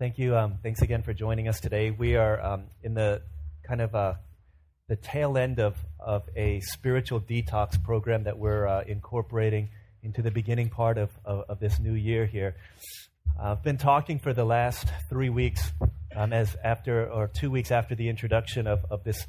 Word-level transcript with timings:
Thank 0.00 0.16
you. 0.16 0.34
Um, 0.34 0.54
thanks 0.62 0.80
again 0.80 1.02
for 1.02 1.12
joining 1.12 1.46
us 1.46 1.60
today. 1.60 1.90
We 1.90 2.16
are 2.16 2.42
um, 2.42 2.62
in 2.82 2.94
the 2.94 3.20
kind 3.68 3.82
of 3.82 3.94
uh, 3.94 4.14
the 4.88 4.96
tail 4.96 5.36
end 5.36 5.60
of, 5.60 5.76
of 5.98 6.22
a 6.34 6.60
spiritual 6.60 7.20
detox 7.20 7.76
program 7.84 8.24
that 8.24 8.38
we're 8.38 8.66
uh, 8.66 8.82
incorporating 8.86 9.68
into 10.02 10.22
the 10.22 10.30
beginning 10.30 10.70
part 10.70 10.96
of, 10.96 11.10
of, 11.26 11.44
of 11.50 11.60
this 11.60 11.78
new 11.78 11.92
year 11.92 12.24
here. 12.24 12.56
I've 13.38 13.62
been 13.62 13.76
talking 13.76 14.18
for 14.18 14.32
the 14.32 14.46
last 14.46 14.88
three 15.10 15.28
weeks, 15.28 15.70
um, 16.16 16.32
as 16.32 16.56
after 16.64 17.06
or 17.06 17.28
two 17.28 17.50
weeks 17.50 17.70
after 17.70 17.94
the 17.94 18.08
introduction 18.08 18.66
of, 18.66 18.86
of 18.90 19.04
this 19.04 19.26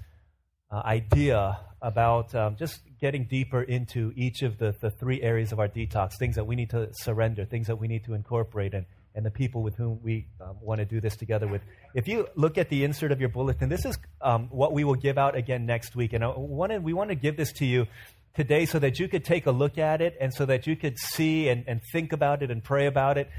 uh, 0.71 0.81
idea 0.85 1.59
about 1.81 2.33
um, 2.33 2.55
just 2.55 2.79
getting 3.01 3.25
deeper 3.25 3.61
into 3.61 4.13
each 4.15 4.41
of 4.41 4.57
the, 4.57 4.74
the 4.79 4.89
three 4.89 5.21
areas 5.21 5.51
of 5.51 5.60
our 5.60 5.68
detox, 5.68 6.11
things 6.18 6.35
that 6.35 6.47
we 6.47 6.55
need 6.55 6.69
to 6.69 6.88
surrender, 6.93 7.43
things 7.43 7.68
that 7.68 7.75
we 7.75 7.89
need 7.89 8.05
to 8.05 8.13
incorporate, 8.13 8.74
and 8.74 8.85
and 9.15 9.25
the 9.25 9.32
people 9.32 9.61
with 9.61 9.75
whom 9.75 10.00
we 10.01 10.28
um, 10.39 10.56
want 10.61 10.79
to 10.79 10.86
do 10.86 11.01
this 11.01 11.15
together 11.15 11.47
with. 11.47 11.61
If 11.93 12.07
you 12.07 12.28
look 12.36 12.57
at 12.57 12.69
the 12.69 12.83
insert 12.83 13.11
of 13.11 13.19
your 13.19 13.29
bulletin, 13.29 13.69
this 13.69 13.86
is 13.86 13.97
um, 14.21 14.47
what 14.50 14.74
we 14.74 14.83
will 14.83 14.96
give 14.96 15.18
out 15.18 15.36
again 15.36 15.65
next 15.65 15.96
week. 15.96 16.14
And 16.14 16.24
I 16.24 16.28
wanted, 16.29 16.83
we 16.83 16.93
want 16.93 17.10
to 17.10 17.16
give 17.16 17.36
this 17.36 17.52
to 17.54 17.66
you 17.66 17.88
today 18.36 18.66
so 18.66 18.79
that 18.79 19.00
you 19.00 19.07
could 19.07 19.25
take 19.25 19.46
a 19.46 19.52
look 19.52 19.78
at 19.78 20.02
it 20.02 20.16
and 20.21 20.33
so 20.33 20.46
that 20.46 20.66
you 20.66 20.75
could 20.75 20.97
see 20.97 21.50
and, 21.50 21.66
and 21.68 21.82
think 21.92 22.14
about 22.14 22.42
it 22.42 22.52
and 22.52 22.64
pray 22.64 22.86
about 22.86 23.18
it. 23.18 23.29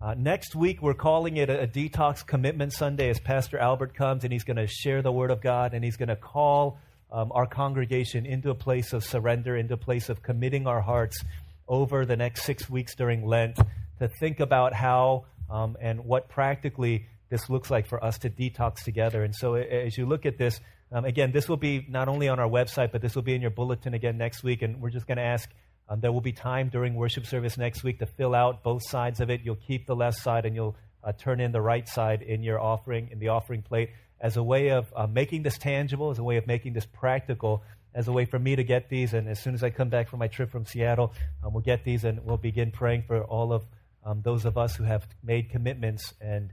Uh, 0.00 0.14
next 0.16 0.54
week, 0.54 0.80
we're 0.80 0.94
calling 0.94 1.36
it 1.36 1.50
a, 1.50 1.62
a 1.62 1.66
Detox 1.66 2.24
Commitment 2.24 2.72
Sunday 2.72 3.10
as 3.10 3.18
Pastor 3.20 3.58
Albert 3.58 3.94
comes 3.94 4.24
and 4.24 4.32
he's 4.32 4.44
going 4.44 4.56
to 4.56 4.66
share 4.66 5.02
the 5.02 5.12
Word 5.12 5.30
of 5.30 5.42
God 5.42 5.74
and 5.74 5.84
he's 5.84 5.96
going 5.96 6.08
to 6.08 6.16
call 6.16 6.78
um, 7.10 7.32
our 7.34 7.46
congregation 7.46 8.24
into 8.24 8.50
a 8.50 8.54
place 8.54 8.92
of 8.92 9.04
surrender, 9.04 9.56
into 9.56 9.74
a 9.74 9.78
place 9.78 10.08
of 10.08 10.22
committing 10.22 10.66
our 10.66 10.80
hearts 10.80 11.22
over 11.66 12.06
the 12.06 12.16
next 12.16 12.44
six 12.44 12.70
weeks 12.70 12.94
during 12.94 13.26
Lent 13.26 13.58
to 13.98 14.08
think 14.08 14.40
about 14.40 14.72
how 14.74 15.26
um, 15.50 15.76
and 15.80 16.04
what 16.04 16.28
practically 16.28 17.06
this 17.30 17.50
looks 17.50 17.70
like 17.70 17.86
for 17.86 18.02
us 18.02 18.18
to 18.18 18.30
detox 18.30 18.82
together. 18.84 19.22
And 19.22 19.34
so, 19.34 19.54
as 19.54 19.96
you 19.96 20.06
look 20.06 20.26
at 20.26 20.38
this, 20.38 20.60
um, 20.90 21.04
again, 21.04 21.32
this 21.32 21.48
will 21.48 21.56
be 21.56 21.84
not 21.88 22.08
only 22.08 22.28
on 22.28 22.40
our 22.40 22.48
website, 22.48 22.92
but 22.92 23.02
this 23.02 23.14
will 23.14 23.22
be 23.22 23.34
in 23.34 23.42
your 23.42 23.50
bulletin 23.50 23.94
again 23.94 24.16
next 24.16 24.42
week. 24.42 24.62
And 24.62 24.80
we're 24.80 24.90
just 24.90 25.06
going 25.06 25.18
to 25.18 25.24
ask 25.24 25.50
um, 25.88 26.00
there 26.00 26.12
will 26.12 26.20
be 26.20 26.32
time 26.32 26.68
during 26.68 26.94
worship 26.94 27.26
service 27.26 27.58
next 27.58 27.82
week 27.82 27.98
to 27.98 28.06
fill 28.06 28.34
out 28.34 28.62
both 28.62 28.82
sides 28.88 29.20
of 29.20 29.30
it. 29.30 29.42
You'll 29.44 29.56
keep 29.56 29.86
the 29.86 29.96
left 29.96 30.18
side 30.18 30.46
and 30.46 30.54
you'll 30.54 30.76
uh, 31.04 31.12
turn 31.12 31.40
in 31.40 31.52
the 31.52 31.60
right 31.60 31.88
side 31.88 32.22
in 32.22 32.42
your 32.42 32.60
offering, 32.60 33.08
in 33.10 33.18
the 33.18 33.28
offering 33.28 33.62
plate, 33.62 33.90
as 34.20 34.36
a 34.36 34.42
way 34.42 34.70
of 34.70 34.92
uh, 34.96 35.06
making 35.06 35.42
this 35.42 35.58
tangible, 35.58 36.10
as 36.10 36.18
a 36.18 36.24
way 36.24 36.36
of 36.36 36.46
making 36.46 36.72
this 36.72 36.86
practical, 36.86 37.62
as 37.94 38.08
a 38.08 38.12
way 38.12 38.24
for 38.24 38.38
me 38.38 38.56
to 38.56 38.64
get 38.64 38.88
these. 38.88 39.14
And 39.14 39.28
as 39.28 39.40
soon 39.40 39.54
as 39.54 39.62
I 39.62 39.70
come 39.70 39.88
back 39.88 40.08
from 40.08 40.18
my 40.18 40.28
trip 40.28 40.50
from 40.50 40.66
Seattle, 40.66 41.12
um, 41.44 41.52
we'll 41.52 41.62
get 41.62 41.84
these 41.84 42.04
and 42.04 42.24
we'll 42.24 42.36
begin 42.36 42.70
praying 42.70 43.04
for 43.06 43.22
all 43.22 43.52
of 43.52 43.64
um, 44.08 44.22
those 44.22 44.46
of 44.46 44.56
us 44.56 44.74
who 44.74 44.84
have 44.84 45.06
made 45.22 45.50
commitments 45.50 46.14
and 46.20 46.50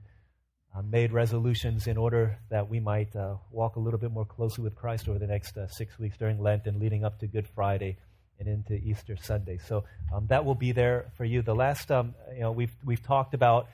uh, 0.75 0.81
made 0.81 1.14
resolutions 1.14 1.88
in 1.88 1.95
order 1.95 2.38
that 2.50 2.70
we 2.70 2.81
might 2.81 3.16
uh, 3.16 3.36
walk 3.50 3.78
a 3.78 3.80
little 3.80 4.00
bit 4.00 4.11
more 4.11 4.25
closely 4.25 4.61
with 4.61 4.75
Christ 4.75 5.08
over 5.08 5.17
the 5.17 5.28
next 5.28 5.58
uh, 5.58 5.67
six 5.70 5.98
weeks 5.98 6.17
during 6.17 6.42
Lent 6.42 6.66
and 6.66 6.81
leading 6.81 7.06
up 7.06 7.20
to 7.20 7.28
Good 7.28 7.48
Friday 7.48 7.95
and 8.39 8.50
into 8.50 8.73
Easter 8.73 9.16
Sunday. 9.16 9.58
So 9.58 9.86
um, 10.14 10.28
that 10.28 10.44
will 10.44 10.56
be 10.56 10.73
there 10.73 11.14
for 11.16 11.23
you. 11.23 11.42
The 11.42 11.56
last, 11.56 11.89
um, 11.92 12.14
you 12.33 12.42
know, 12.42 12.52
we've 12.52 12.76
we've 12.83 13.02
talked 13.02 13.33
about 13.33 13.70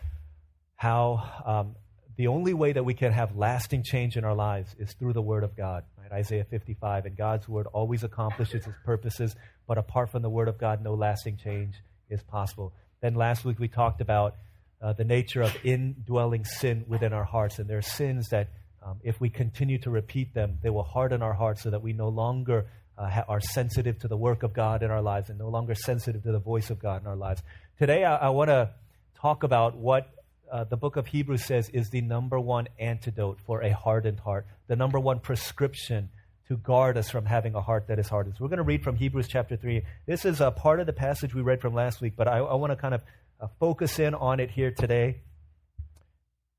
how 0.76 1.24
um, 1.44 1.76
the 2.18 2.28
only 2.28 2.54
way 2.54 2.74
that 2.74 2.84
we 2.84 2.94
can 2.94 3.12
have 3.12 3.36
lasting 3.36 3.82
change 3.82 4.16
in 4.16 4.24
our 4.24 4.36
lives 4.36 4.76
is 4.78 4.94
through 4.94 5.14
the 5.14 5.24
Word 5.24 5.44
of 5.44 5.58
God. 5.58 5.86
Right? 5.98 6.12
Isaiah 6.12 6.44
55, 6.44 7.08
and 7.08 7.18
God's 7.18 7.50
Word 7.50 7.66
always 7.74 8.04
accomplishes 8.04 8.68
its 8.68 8.78
purposes, 8.86 9.36
but 9.68 9.80
apart 9.80 10.12
from 10.12 10.22
the 10.22 10.30
Word 10.30 10.50
of 10.50 10.60
God, 10.60 10.84
no 10.84 10.94
lasting 10.94 11.38
change 11.38 11.74
is 12.12 12.22
possible. 12.22 12.74
Then 13.02 13.16
last 13.16 13.44
week 13.44 13.60
we 13.60 13.68
talked 13.68 14.00
about 14.00 14.36
uh, 14.80 14.94
the 14.94 15.04
nature 15.04 15.42
of 15.42 15.58
indwelling 15.64 16.46
sin 16.46 16.86
within 16.88 17.14
our 17.14 17.24
hearts. 17.24 17.58
And 17.58 17.68
there 17.68 17.80
are 17.80 17.82
sins 17.82 18.30
that, 18.30 18.50
um, 18.86 19.00
if 19.04 19.20
we 19.20 19.30
continue 19.30 19.80
to 19.80 19.90
repeat 19.90 20.36
them, 20.36 20.60
they 20.62 20.70
will 20.70 20.84
harden 20.84 21.24
our 21.24 21.34
hearts 21.34 21.64
so 21.64 21.72
that 21.72 21.82
we 21.82 21.94
no 21.94 22.10
longer 22.10 22.68
uh, 22.98 23.10
ha- 23.10 23.26
are 23.28 23.42
sensitive 23.42 23.98
to 24.00 24.08
the 24.08 24.18
work 24.18 24.44
of 24.44 24.54
God 24.54 24.84
in 24.84 24.92
our 24.92 25.02
lives 25.02 25.30
and 25.30 25.40
no 25.40 25.50
longer 25.50 25.74
sensitive 25.74 26.22
to 26.24 26.32
the 26.32 26.40
voice 26.40 26.70
of 26.70 26.78
God 26.80 27.02
in 27.02 27.08
our 27.08 27.16
lives. 27.16 27.42
Today, 27.80 28.04
I, 28.06 28.18
I 28.18 28.30
want 28.30 28.50
to 28.50 28.70
talk 29.16 29.42
about 29.42 29.76
what 29.76 30.10
uh, 30.52 30.66
the 30.66 30.78
book 30.78 30.96
of 30.96 31.08
Hebrews 31.08 31.44
says 31.44 31.70
is 31.70 31.90
the 31.90 32.02
number 32.02 32.40
one 32.40 32.68
antidote 32.78 33.40
for 33.42 33.64
a 33.64 33.74
hardened 33.74 34.20
heart, 34.20 34.46
the 34.68 34.76
number 34.76 35.00
one 35.00 35.20
prescription 35.20 36.10
to 36.52 36.58
guard 36.58 36.98
us 36.98 37.10
from 37.10 37.24
having 37.24 37.56
a 37.56 37.62
heart 37.62 37.88
that 37.88 37.98
is 37.98 38.10
hardened. 38.10 38.36
So 38.36 38.44
we're 38.44 38.50
going 38.50 38.58
to 38.58 38.64
read 38.64 38.84
from 38.84 38.98
Hebrews 38.98 39.30
chapter 39.30 39.56
3. 39.56 39.84
This 40.06 40.26
is 40.26 40.42
a 40.42 40.52
part 40.52 40.82
of 40.82 40.86
the 40.86 40.92
passage 40.92 41.34
we 41.34 41.42
read 41.42 41.62
from 41.62 41.74
last 41.74 42.02
week, 42.02 42.12
but 42.18 42.28
I, 42.28 42.40
I 42.40 42.56
want 42.56 42.74
to 42.74 42.76
kind 42.76 42.94
of 42.94 43.02
uh, 43.40 43.48
focus 43.58 44.00
in 44.00 44.14
on 44.14 44.42
it 44.42 44.52
here 44.52 44.70
today 44.70 45.22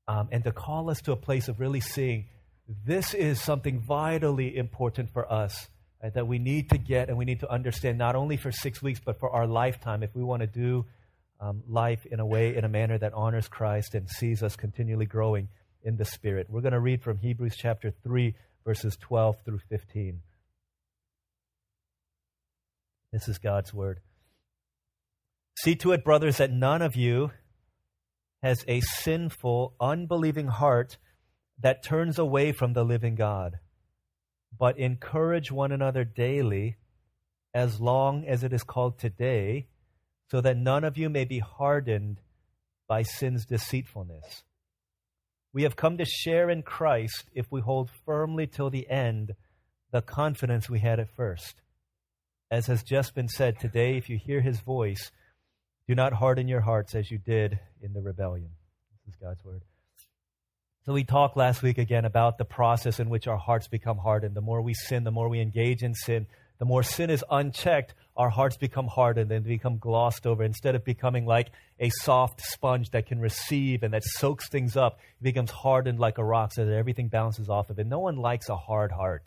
um, 0.07 0.29
and 0.31 0.43
to 0.45 0.51
call 0.51 0.89
us 0.89 0.99
to 1.01 1.11
a 1.11 1.15
place 1.15 1.47
of 1.47 1.59
really 1.59 1.79
seeing 1.79 2.25
this 2.83 3.13
is 3.13 3.39
something 3.39 3.81
vitally 3.81 4.57
important 4.57 5.13
for 5.13 5.31
us 5.31 5.67
right, 6.01 6.11
that 6.15 6.25
we 6.27 6.39
need 6.39 6.71
to 6.71 6.79
get 6.79 7.09
and 7.09 7.15
we 7.15 7.25
need 7.25 7.41
to 7.41 7.51
understand 7.51 7.99
not 7.99 8.15
only 8.15 8.35
for 8.35 8.51
six 8.51 8.81
weeks, 8.81 8.99
but 8.99 9.19
for 9.19 9.29
our 9.29 9.45
lifetime 9.45 10.01
if 10.01 10.15
we 10.15 10.23
want 10.23 10.41
to 10.41 10.47
do 10.47 10.85
um, 11.39 11.61
life 11.67 12.03
in 12.07 12.19
a 12.19 12.25
way, 12.25 12.55
in 12.55 12.63
a 12.63 12.69
manner 12.69 12.97
that 12.97 13.13
honors 13.13 13.47
Christ 13.47 13.93
and 13.93 14.09
sees 14.09 14.41
us 14.41 14.55
continually 14.55 15.05
growing 15.05 15.49
in 15.83 15.97
the 15.97 16.05
Spirit. 16.05 16.47
We're 16.49 16.61
going 16.61 16.73
to 16.73 16.79
read 16.79 17.03
from 17.03 17.19
Hebrews 17.19 17.53
chapter 17.55 17.93
3 18.03 18.33
verses 18.63 18.97
12 18.99 19.37
through 19.45 19.59
15. 19.69 20.21
This 23.11 23.27
is 23.27 23.37
God's 23.37 23.73
word. 23.73 23.99
See 25.55 25.75
to 25.75 25.91
it, 25.91 26.03
brothers, 26.03 26.37
that 26.37 26.51
none 26.51 26.81
of 26.81 26.95
you 26.95 27.31
has 28.41 28.65
a 28.67 28.81
sinful, 28.81 29.75
unbelieving 29.79 30.47
heart 30.47 30.97
that 31.59 31.83
turns 31.83 32.17
away 32.17 32.51
from 32.51 32.73
the 32.73 32.83
living 32.83 33.15
God, 33.15 33.59
but 34.57 34.77
encourage 34.77 35.51
one 35.51 35.71
another 35.71 36.03
daily, 36.03 36.77
as 37.53 37.79
long 37.79 38.25
as 38.25 38.43
it 38.43 38.51
is 38.51 38.63
called 38.63 38.97
today, 38.97 39.67
so 40.29 40.41
that 40.41 40.57
none 40.57 40.83
of 40.83 40.97
you 40.97 41.09
may 41.09 41.23
be 41.23 41.39
hardened 41.39 42.19
by 42.87 43.03
sin's 43.03 43.45
deceitfulness. 43.45 44.43
We 45.53 45.63
have 45.63 45.75
come 45.75 45.97
to 45.99 46.05
share 46.05 46.49
in 46.49 46.63
Christ 46.63 47.25
if 47.33 47.45
we 47.51 47.61
hold 47.61 47.91
firmly 48.05 48.47
till 48.47 48.71
the 48.71 48.89
end 48.89 49.35
the 49.91 50.01
confidence 50.01 50.67
we 50.69 50.79
had 50.79 50.99
at 50.99 51.15
first. 51.15 51.61
As 52.49 52.65
has 52.65 52.83
just 52.83 53.13
been 53.13 53.29
said 53.29 53.59
today, 53.59 53.95
if 53.95 54.09
you 54.09 54.17
hear 54.17 54.41
his 54.41 54.59
voice, 54.59 55.11
do 55.87 55.93
not 55.93 56.13
harden 56.13 56.47
your 56.47 56.61
hearts 56.61 56.95
as 56.95 57.11
you 57.11 57.19
did 57.19 57.59
in 57.81 57.93
the 57.93 58.01
rebellion. 58.01 58.49
This 59.05 59.13
is 59.13 59.21
God's 59.21 59.43
word. 59.45 59.61
So 60.85 60.93
we 60.93 61.03
talked 61.03 61.37
last 61.37 61.61
week 61.61 61.77
again 61.77 62.03
about 62.03 62.37
the 62.37 62.45
process 62.45 62.99
in 62.99 63.09
which 63.09 63.27
our 63.27 63.37
hearts 63.37 63.67
become 63.67 63.97
hardened. 63.97 64.35
The 64.35 64.41
more 64.41 64.61
we 64.61 64.73
sin, 64.73 65.03
the 65.03 65.11
more 65.11 65.29
we 65.29 65.39
engage 65.39 65.83
in 65.83 65.93
sin, 65.93 66.25
the 66.59 66.65
more 66.65 66.83
sin 66.83 67.09
is 67.09 67.23
unchecked, 67.29 67.93
our 68.15 68.29
hearts 68.29 68.57
become 68.57 68.87
hardened 68.87 69.31
and 69.31 69.43
become 69.43 69.77
glossed 69.77 70.27
over. 70.27 70.43
Instead 70.43 70.75
of 70.75 70.85
becoming 70.85 71.25
like 71.25 71.49
a 71.79 71.89
soft 71.89 72.41
sponge 72.41 72.91
that 72.91 73.07
can 73.07 73.19
receive 73.19 73.83
and 73.83 73.93
that 73.93 74.03
soaks 74.03 74.49
things 74.49 74.77
up, 74.77 74.99
it 75.19 75.23
becomes 75.23 75.51
hardened 75.51 75.99
like 75.99 76.17
a 76.17 76.23
rock 76.23 76.53
so 76.53 76.65
that 76.65 76.73
everything 76.73 77.07
bounces 77.07 77.49
off 77.49 77.69
of 77.69 77.79
it. 77.79 77.87
No 77.87 77.99
one 77.99 78.17
likes 78.17 78.49
a 78.49 78.55
hard 78.55 78.91
heart. 78.91 79.23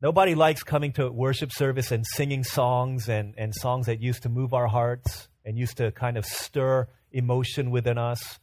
Nobody 0.00 0.36
likes 0.36 0.62
coming 0.62 0.92
to 0.92 1.10
worship 1.10 1.50
service 1.50 1.90
and 1.90 2.06
singing 2.06 2.44
songs 2.44 3.08
and, 3.08 3.34
and 3.36 3.52
songs 3.52 3.86
that 3.86 4.00
used 4.00 4.22
to 4.22 4.28
move 4.28 4.54
our 4.54 4.68
hearts 4.68 5.28
and 5.44 5.58
used 5.58 5.78
to 5.78 5.90
kind 5.90 6.16
of 6.16 6.24
stir 6.24 6.86
emotion 7.10 7.72
within 7.72 7.98
us. 7.98 8.38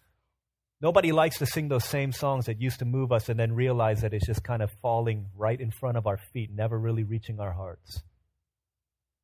Nobody 0.85 1.11
likes 1.11 1.39
to 1.39 1.47
sing 1.47 1.67
those 1.67 1.83
same 1.83 2.11
songs 2.11 2.45
that 2.45 2.61
used 2.61 2.77
to 2.77 2.85
move 2.85 3.11
us 3.11 3.27
and 3.27 3.39
then 3.39 3.53
realize 3.53 4.01
that 4.01 4.13
it's 4.13 4.27
just 4.27 4.43
kind 4.43 4.61
of 4.61 4.69
falling 4.83 5.25
right 5.35 5.59
in 5.59 5.71
front 5.71 5.97
of 5.97 6.05
our 6.05 6.19
feet, 6.31 6.51
never 6.53 6.77
really 6.77 7.03
reaching 7.03 7.39
our 7.39 7.51
hearts. 7.51 8.03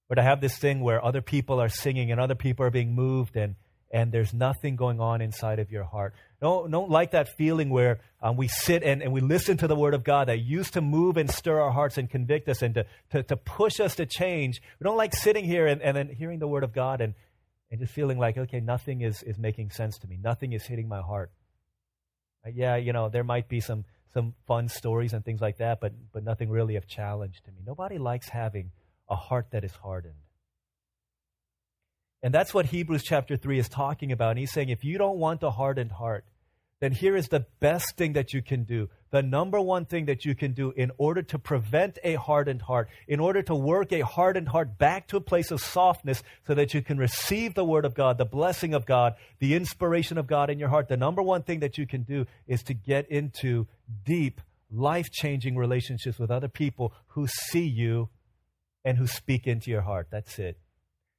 Or 0.10 0.16
to 0.16 0.24
have 0.24 0.42
this 0.42 0.58
thing 0.58 0.82
where 0.82 1.06
other 1.06 1.22
people 1.22 1.62
are 1.62 1.70
singing 1.70 2.12
and 2.12 2.20
other 2.20 2.34
people 2.34 2.66
are 2.66 2.72
being 2.72 2.96
moved 2.96 3.36
and, 3.38 3.58
and 3.92 4.12
there's 4.12 4.34
nothing 4.34 4.76
going 4.76 5.00
on 5.00 5.22
inside 5.22 5.60
of 5.60 5.70
your 5.70 5.84
heart. 5.84 6.16
Don't, 6.42 6.72
don't 6.72 6.90
like 6.90 7.12
that 7.12 7.30
feeling 7.38 7.70
where 7.70 8.00
um, 8.24 8.38
we 8.38 8.48
sit 8.48 8.82
and, 8.82 9.04
and 9.04 9.14
we 9.14 9.22
listen 9.22 9.58
to 9.58 9.68
the 9.68 9.76
Word 9.76 9.94
of 9.94 10.04
God 10.04 10.30
that 10.30 10.40
used 10.40 10.74
to 10.74 10.82
move 10.82 11.16
and 11.16 11.30
stir 11.30 11.62
our 11.62 11.72
hearts 11.72 12.00
and 12.00 12.10
convict 12.10 12.50
us 12.50 12.64
and 12.64 12.74
to, 12.74 12.86
to, 13.12 13.22
to 13.22 13.38
push 13.38 13.80
us 13.80 13.98
to 13.98 14.08
change. 14.08 14.64
We 14.80 14.86
don't 14.86 14.98
like 14.98 15.14
sitting 15.14 15.46
here 15.46 15.68
and, 15.68 15.80
and 15.84 15.96
then 15.96 16.10
hearing 16.10 16.40
the 16.40 16.48
Word 16.48 16.64
of 16.64 16.74
God 16.74 17.02
and, 17.02 17.14
and 17.70 17.80
just 17.80 17.94
feeling 17.94 18.18
like, 18.18 18.36
okay, 18.36 18.62
nothing 18.62 19.02
is, 19.02 19.22
is 19.22 19.38
making 19.38 19.70
sense 19.70 20.00
to 20.00 20.08
me. 20.08 20.18
Nothing 20.20 20.54
is 20.54 20.66
hitting 20.66 20.88
my 20.88 21.02
heart. 21.02 21.30
Uh, 22.46 22.50
yeah, 22.54 22.76
you 22.76 22.94
know, 22.94 23.10
there 23.10 23.24
might 23.24 23.48
be 23.48 23.60
some, 23.60 23.86
some 24.14 24.34
fun 24.48 24.68
stories 24.70 25.14
and 25.14 25.24
things 25.24 25.42
like 25.42 25.58
that, 25.58 25.80
but, 25.80 25.94
but 26.12 26.24
nothing 26.24 26.50
really 26.50 26.76
of 26.76 26.88
challenge 26.88 27.42
to 27.46 27.52
me. 27.52 27.62
Nobody 27.66 27.98
likes 27.98 28.30
having 28.30 28.72
a 29.10 29.16
heart 29.16 29.48
that 29.52 29.64
is 29.64 29.74
hardened. 29.74 30.16
And 32.24 32.34
that's 32.34 32.54
what 32.54 32.68
Hebrews 32.68 33.04
chapter 33.04 33.36
3 33.36 33.60
is 33.60 33.68
talking 33.68 34.12
about. 34.12 34.32
And 34.32 34.40
he's 34.40 34.52
saying 34.52 34.70
if 34.70 34.84
you 34.84 34.98
don't 34.98 35.18
want 35.18 35.42
a 35.44 35.50
hardened 35.50 35.92
heart, 35.92 36.26
then 36.80 36.92
here 36.92 37.16
is 37.16 37.28
the 37.30 37.46
best 37.60 37.96
thing 37.98 38.14
that 38.14 38.34
you 38.34 38.42
can 38.42 38.64
do. 38.64 38.90
The 39.12 39.22
number 39.22 39.60
one 39.60 39.86
thing 39.86 40.06
that 40.06 40.24
you 40.24 40.36
can 40.36 40.54
do 40.54 40.72
in 40.72 40.92
order 40.98 41.22
to 41.22 41.38
prevent 41.38 42.00
a 42.02 42.16
hardened 42.16 42.62
heart, 42.62 42.90
in 43.08 43.20
order 43.20 43.42
to 43.44 43.54
work 43.54 43.92
a 43.92 44.02
hardened 44.02 44.48
heart 44.48 44.78
back 44.78 45.08
to 45.10 45.18
a 45.18 45.22
place 45.22 45.52
of 45.52 45.62
softness 45.62 46.24
so 46.48 46.56
that 46.56 46.74
you 46.74 46.82
can 46.82 46.98
receive 46.98 47.54
the 47.54 47.66
Word 47.66 47.84
of 47.84 47.94
God, 47.94 48.18
the 48.18 48.26
blessing 48.26 48.74
of 48.74 48.86
God, 48.86 49.16
the 49.40 49.54
inspiration 49.54 50.18
of 50.18 50.28
God 50.28 50.50
in 50.50 50.60
your 50.60 50.70
heart. 50.70 50.88
The 50.88 50.96
number 50.96 51.22
one 51.22 51.44
thing 51.44 51.60
that 51.60 51.78
you 51.78 51.86
can 51.86 52.04
do 52.04 52.26
is 52.48 52.64
to 52.64 52.74
get 52.74 53.12
into 53.12 53.68
deep, 54.06 54.40
life 54.72 55.12
changing 55.12 55.58
relationships 55.58 56.18
with 56.18 56.32
other 56.32 56.48
people 56.48 56.94
who 57.08 57.28
see 57.28 57.68
you 57.68 58.08
and 58.86 58.98
who 58.98 59.08
speak 59.08 59.46
into 59.46 59.70
your 59.70 59.82
heart. 59.82 60.08
That's 60.10 60.40
it. 60.40 60.58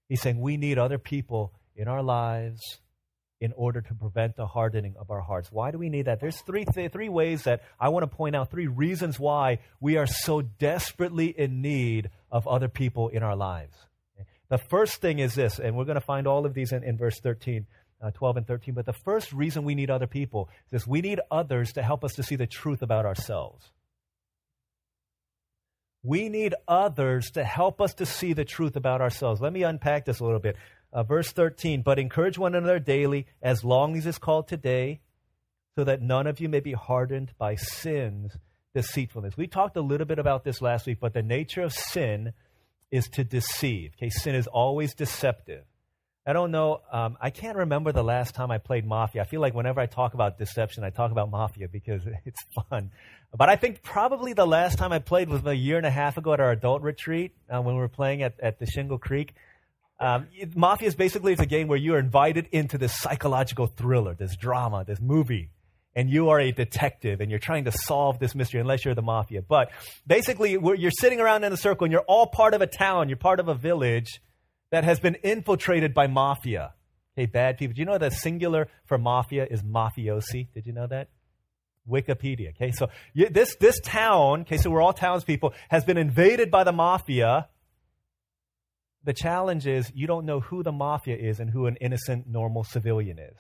He's 0.09 0.23
saying 0.23 0.41
we 0.41 0.57
need 0.57 0.79
other 0.79 0.99
people 0.99 1.53
in 1.77 1.89
our 1.89 2.03
lives 2.03 2.81
in 3.43 3.53
order 3.57 3.81
to 3.81 3.93
prevent 3.93 4.37
the 4.37 4.47
hardening 4.47 4.95
of 5.01 5.11
our 5.11 5.21
hearts. 5.21 5.51
Why 5.51 5.73
do 5.73 5.79
we 5.79 5.89
need 5.89 6.05
that? 6.05 6.21
There's 6.21 6.41
three, 6.43 6.65
th- 6.65 6.93
three 6.93 7.09
ways 7.09 7.43
that 7.43 7.63
I 7.81 7.89
want 7.89 8.05
to 8.05 8.17
point 8.17 8.37
out, 8.37 8.53
three 8.53 8.69
reasons 8.69 9.19
why 9.19 9.59
we 9.81 9.97
are 9.97 10.07
so 10.07 10.43
desperately 10.43 11.27
in 11.27 11.61
need 11.61 12.09
of 12.31 12.47
other 12.47 12.69
people 12.69 13.09
in 13.09 13.25
our 13.25 13.35
lives. 13.35 13.77
The 14.49 14.59
first 14.59 15.01
thing 15.01 15.19
is 15.19 15.35
this, 15.35 15.59
and 15.59 15.75
we're 15.75 15.87
going 15.87 15.97
to 15.97 16.01
find 16.01 16.29
all 16.29 16.47
of 16.47 16.55
these 16.55 16.71
in, 16.71 16.85
in 16.85 16.97
verse 16.97 17.19
13. 17.19 17.67
Uh, 18.01 18.11
12 18.11 18.39
and 18.39 18.47
13. 18.49 18.75
But 18.75 18.85
the 18.85 18.93
first 18.93 19.33
reason 19.33 19.63
we 19.63 19.77
need 19.77 19.89
other 19.89 20.09
people 20.09 20.49
is 20.73 20.85
we 20.89 21.03
need 21.03 21.21
others 21.31 21.75
to 21.75 21.83
help 21.83 22.03
us 22.03 22.15
to 22.15 22.25
see 22.25 22.35
the 22.35 22.49
truth 22.49 22.83
about 22.83 23.07
ourselves. 23.07 23.71
We 26.03 26.29
need 26.29 26.57
others 26.67 27.31
to 27.33 27.45
help 27.45 27.81
us 27.81 27.95
to 27.95 28.07
see 28.07 28.33
the 28.33 28.45
truth 28.45 28.75
about 28.75 29.01
ourselves. 29.01 29.41
Let 29.41 29.53
me 29.53 29.63
unpack 29.63 30.05
this 30.05 30.19
a 30.19 30.25
little 30.25 30.41
bit. 30.41 30.57
Uh, 30.93 31.03
verse 31.03 31.33
13, 31.33 31.83
but 31.83 31.99
encourage 31.99 32.37
one 32.37 32.55
another 32.55 32.79
daily 32.79 33.27
as 33.41 33.65
long 33.65 33.97
as 33.97 34.07
it's 34.07 34.19
called 34.19 34.47
today, 34.47 35.01
so 35.75 35.85
that 35.85 36.03
none 36.03 36.27
of 36.27 36.39
you 36.39 36.49
may 36.49 36.61
be 36.61 36.73
hardened 36.73 37.33
by 37.39 37.55
sin's 37.55 38.37
deceitfulness. 38.75 39.37
We 39.37 39.47
talked 39.47 39.77
a 39.77 39.81
little 39.81 40.07
bit 40.07 40.19
about 40.19 40.45
this 40.45 40.61
last 40.61 40.87
week, 40.87 40.99
but 41.01 41.15
the 41.15 41.23
nature 41.23 41.63
of 41.63 41.73
sin 41.73 42.35
is 42.91 43.09
to 43.09 43.25
deceive. 43.25 43.93
Okay, 43.97 44.11
sin 44.11 44.35
is 44.35 44.47
always 44.47 44.95
deceptive. 44.95 45.65
I 46.25 46.33
don't 46.35 46.53
know. 46.53 46.83
Um, 46.93 47.17
I 47.21 47.31
can't 47.31 47.57
remember 47.57 47.91
the 47.91 48.05
last 48.05 48.37
time 48.37 48.53
I 48.53 48.59
played 48.59 48.87
Mafia. 48.87 49.23
I 49.23 49.25
feel 49.25 49.41
like 49.41 49.55
whenever 49.55 49.81
I 49.81 49.87
talk 49.87 50.15
about 50.15 50.39
deception, 50.39 50.85
I 50.85 50.91
talk 50.91 51.11
about 51.11 51.31
Mafia 51.31 51.69
because 51.69 52.03
it's 52.25 52.41
fun. 52.69 52.93
But 53.37 53.49
I 53.49 53.57
think 53.57 53.83
probably 53.83 54.33
the 54.33 54.47
last 54.47 54.79
time 54.79 54.93
I 54.93 55.01
played 55.01 55.29
was 55.29 55.45
a 55.45 55.57
year 55.57 55.79
and 55.79 55.87
a 55.87 55.91
half 55.91 56.19
ago 56.19 56.33
at 56.33 56.41
our 56.41 56.53
adult 56.53 56.83
retreat 56.83 57.35
uh, 57.51 57.61
when 57.61 57.75
we 57.75 57.81
were 57.81 57.89
playing 57.89 58.23
at, 58.23 58.39
at 58.41 58.61
the 58.61 58.67
Shingle 58.67 58.99
Creek. 58.99 59.35
Um, 60.03 60.27
Mafia 60.57 60.89
is 60.89 60.97
basically 60.97 61.33
it's 61.33 61.41
a 61.41 61.47
game 61.47 61.69
where 61.69 61.79
you 61.79 61.95
are 61.95 61.99
invited 62.01 62.49
into 62.51 62.77
this 62.77 62.93
psychological 62.99 63.69
thriller, 63.69 64.15
this 64.15 64.35
drama, 64.35 64.85
this 64.85 65.01
movie, 65.01 65.51
and 65.95 66.11
you 66.11 66.31
are 66.31 66.41
a 66.41 66.51
detective 66.51 67.21
and 67.21 67.31
you're 67.31 67.39
trying 67.39 67.67
to 67.67 67.71
solve 67.73 68.19
this 68.19 68.35
mystery 68.35 68.61
unless 68.61 68.85
you're 68.85 68.97
the 68.97 69.03
mafia. 69.03 69.43
But 69.43 69.71
basically, 70.05 70.59
you're 70.61 70.91
sitting 70.91 71.21
around 71.21 71.45
in 71.45 71.53
a 71.53 71.57
circle 71.57 71.85
and 71.85 71.93
you're 71.93 72.05
all 72.09 72.27
part 72.27 72.53
of 72.53 72.61
a 72.61 72.67
town, 72.67 73.09
you're 73.09 73.17
part 73.17 73.39
of 73.39 73.47
a 73.47 73.55
village 73.55 74.21
that 74.73 74.83
has 74.83 74.99
been 74.99 75.15
infiltrated 75.23 75.95
by 75.95 76.09
mafia. 76.09 76.73
Okay, 77.17 77.27
bad 77.27 77.57
people. 77.57 77.75
Do 77.75 77.81
you 77.81 77.87
know 77.87 77.99
that 77.99 78.13
singular 78.13 78.67
for 78.87 78.99
mafia 78.99 79.47
is 79.49 79.63
mafiosi? 79.63 80.49
Did 80.53 80.67
you 80.67 80.73
know 80.73 80.89
that? 80.89 81.11
Wikipedia. 81.89 82.51
Okay, 82.51 82.73
so 82.73 82.89
you, 83.15 83.29
this 83.29 83.55
this 83.61 83.79
town, 83.81 84.43
okay, 84.43 84.57
so 84.57 84.69
we're 84.69 84.83
all 84.83 84.93
townspeople, 84.93 85.53
has 85.69 85.85
been 85.85 85.97
invaded 85.97 86.51
by 86.51 86.65
the 86.65 86.73
mafia 86.73 87.49
the 89.05 89.13
challenge 89.13 89.67
is 89.67 89.91
you 89.95 90.07
don't 90.07 90.27
know 90.27 90.41
who 90.41 90.63
the 90.63 90.73
mafia 90.73 91.17
is 91.17 91.41
and 91.41 91.51
who 91.51 91.67
an 91.67 91.77
innocent, 91.77 92.27
normal 92.27 92.65
civilian 92.65 93.19
is. 93.19 93.37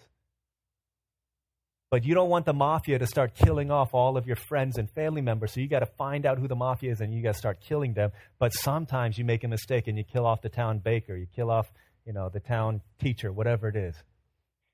But 1.91 2.05
you 2.05 2.14
don't 2.14 2.31
want 2.31 2.47
the 2.47 2.55
mafia 2.55 2.99
to 2.99 3.06
start 3.06 3.35
killing 3.35 3.70
off 3.70 3.93
all 3.93 4.17
of 4.17 4.26
your 4.26 4.37
friends 4.37 4.79
and 4.79 4.91
family 4.91 5.20
members, 5.20 5.53
so 5.53 5.61
you 5.61 5.69
got 5.69 5.81
to 5.81 5.87
find 5.87 6.25
out 6.25 6.38
who 6.38 6.49
the 6.49 6.56
mafia 6.56 6.91
is 6.91 7.03
and 7.03 7.12
you 7.12 7.23
got 7.23 7.35
to 7.35 7.38
start 7.38 7.61
killing 7.61 7.93
them. 7.93 8.12
But 8.38 8.55
sometimes 8.55 9.19
you 9.19 9.26
make 9.26 9.44
a 9.44 9.49
mistake 9.49 9.88
and 9.88 9.99
you 9.99 10.05
kill 10.05 10.25
off 10.25 10.41
the 10.41 10.49
town 10.49 10.79
baker, 10.79 11.14
you 11.14 11.26
kill 11.37 11.50
off, 11.50 11.70
you 12.06 12.14
know, 12.14 12.31
the 12.31 12.41
town 12.41 12.81
teacher, 12.99 13.31
whatever 13.31 13.69
it 13.69 13.76
is. 13.76 13.94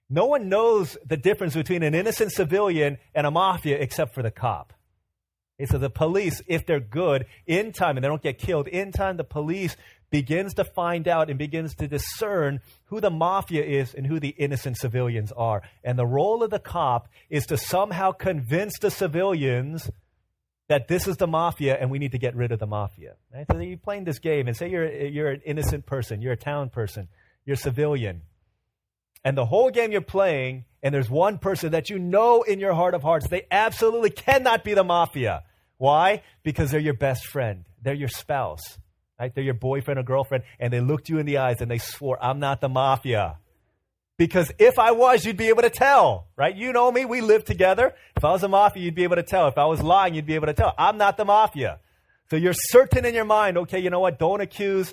No 0.08 0.26
one 0.26 0.48
knows 0.48 0.96
the 1.04 1.16
difference 1.16 1.54
between 1.54 1.82
an 1.82 1.94
innocent 1.94 2.32
civilian 2.32 2.98
and 3.16 3.26
a 3.26 3.30
mafia 3.32 3.78
except 3.78 4.14
for 4.14 4.22
the 4.22 4.30
cop. 4.30 4.72
Okay, 5.60 5.66
so 5.66 5.76
the 5.76 5.90
police, 5.90 6.40
if 6.46 6.66
they're 6.66 6.78
good, 6.78 7.26
in 7.46 7.72
time, 7.72 7.96
and 7.96 8.04
they 8.04 8.08
don't 8.08 8.22
get 8.22 8.38
killed, 8.38 8.68
in 8.68 8.92
time, 8.92 9.16
the 9.16 9.24
police 9.24 9.76
begins 10.10 10.54
to 10.54 10.64
find 10.64 11.06
out 11.06 11.28
and 11.28 11.38
begins 11.38 11.74
to 11.76 11.88
discern 11.88 12.60
who 12.86 13.00
the 13.00 13.10
mafia 13.10 13.62
is 13.64 13.94
and 13.94 14.06
who 14.06 14.18
the 14.18 14.28
innocent 14.28 14.78
civilians 14.78 15.32
are. 15.32 15.62
And 15.84 15.98
the 15.98 16.06
role 16.06 16.42
of 16.42 16.50
the 16.50 16.58
cop 16.58 17.08
is 17.28 17.46
to 17.46 17.56
somehow 17.56 18.12
convince 18.12 18.78
the 18.78 18.90
civilians 18.90 19.90
that 20.68 20.88
this 20.88 21.06
is 21.06 21.16
the 21.16 21.26
mafia 21.26 21.76
and 21.78 21.90
we 21.90 21.98
need 21.98 22.12
to 22.12 22.18
get 22.18 22.34
rid 22.36 22.52
of 22.52 22.58
the 22.58 22.66
mafia. 22.66 23.14
Right? 23.34 23.46
So 23.50 23.58
you're 23.58 23.78
playing 23.78 24.04
this 24.04 24.18
game 24.18 24.48
and 24.48 24.56
say 24.56 24.70
you're, 24.70 24.90
you're 24.90 25.30
an 25.30 25.42
innocent 25.44 25.86
person, 25.86 26.22
you're 26.22 26.32
a 26.32 26.36
town 26.36 26.70
person, 26.70 27.08
you're 27.44 27.54
a 27.54 27.56
civilian. 27.56 28.22
And 29.24 29.36
the 29.36 29.46
whole 29.46 29.70
game 29.70 29.90
you're 29.92 30.00
playing, 30.00 30.64
and 30.82 30.94
there's 30.94 31.10
one 31.10 31.38
person 31.38 31.72
that 31.72 31.90
you 31.90 31.98
know 31.98 32.42
in 32.42 32.60
your 32.60 32.72
heart 32.72 32.94
of 32.94 33.02
hearts, 33.02 33.28
they 33.28 33.46
absolutely 33.50 34.10
cannot 34.10 34.62
be 34.62 34.74
the 34.74 34.84
mafia. 34.84 35.42
Why? 35.76 36.22
Because 36.42 36.70
they're 36.70 36.80
your 36.80 36.94
best 36.94 37.26
friend, 37.26 37.64
they're 37.82 37.94
your 37.94 38.08
spouse 38.08 38.78
Right? 39.18 39.34
They're 39.34 39.44
your 39.44 39.54
boyfriend 39.54 39.98
or 39.98 40.04
girlfriend, 40.04 40.44
and 40.60 40.72
they 40.72 40.80
looked 40.80 41.08
you 41.08 41.18
in 41.18 41.26
the 41.26 41.38
eyes 41.38 41.60
and 41.60 41.70
they 41.70 41.78
swore, 41.78 42.22
I'm 42.22 42.38
not 42.38 42.60
the 42.60 42.68
mafia. 42.68 43.38
Because 44.16 44.50
if 44.58 44.78
I 44.80 44.90
was, 44.90 45.24
you'd 45.24 45.36
be 45.36 45.48
able 45.48 45.62
to 45.62 45.70
tell, 45.70 46.26
right? 46.36 46.54
You 46.54 46.72
know 46.72 46.90
me, 46.90 47.04
we 47.04 47.20
live 47.20 47.44
together. 47.44 47.94
If 48.16 48.24
I 48.24 48.32
was 48.32 48.42
a 48.42 48.48
mafia, 48.48 48.82
you'd 48.82 48.96
be 48.96 49.04
able 49.04 49.16
to 49.16 49.22
tell. 49.22 49.46
If 49.46 49.56
I 49.56 49.66
was 49.66 49.80
lying, 49.80 50.14
you'd 50.14 50.26
be 50.26 50.34
able 50.34 50.48
to 50.48 50.54
tell. 50.54 50.74
I'm 50.76 50.98
not 50.98 51.16
the 51.16 51.24
mafia. 51.24 51.78
So 52.30 52.36
you're 52.36 52.52
certain 52.52 53.04
in 53.04 53.14
your 53.14 53.24
mind, 53.24 53.58
okay, 53.58 53.78
you 53.78 53.90
know 53.90 54.00
what? 54.00 54.18
Don't 54.18 54.40
accuse, 54.40 54.92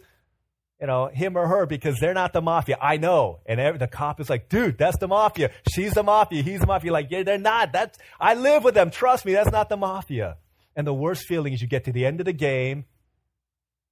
you 0.80 0.86
know, 0.86 1.08
him 1.08 1.38
or 1.38 1.48
her 1.48 1.66
because 1.66 1.98
they're 2.00 2.14
not 2.14 2.34
the 2.34 2.42
mafia. 2.42 2.78
I 2.80 2.98
know. 2.98 3.40
And 3.48 3.60
every, 3.60 3.80
the 3.80 3.88
cop 3.88 4.22
is 4.22 4.30
like, 4.30 4.48
dude, 4.48 4.78
that's 4.78 4.98
the 5.00 5.08
mafia. 5.08 5.52
She's 5.74 5.94
the 5.94 6.04
mafia. 6.04 6.44
He's 6.44 6.60
the 6.60 6.68
mafia. 6.68 6.94
Like, 6.94 7.08
yeah, 7.10 7.24
they're 7.24 7.40
not. 7.40 7.74
That's, 7.74 7.98
I 8.20 8.36
live 8.36 8.64
with 8.64 8.76
them. 8.76 8.92
Trust 8.92 9.26
me, 9.26 9.34
that's 9.34 9.52
not 9.52 9.70
the 9.70 9.78
mafia. 9.78 10.38
And 10.76 10.86
the 10.86 10.94
worst 10.94 11.26
feeling 11.28 11.54
is 11.54 11.62
you 11.64 11.68
get 11.68 11.86
to 11.86 11.92
the 11.92 12.06
end 12.06 12.20
of 12.20 12.26
the 12.26 12.34
game 12.34 12.86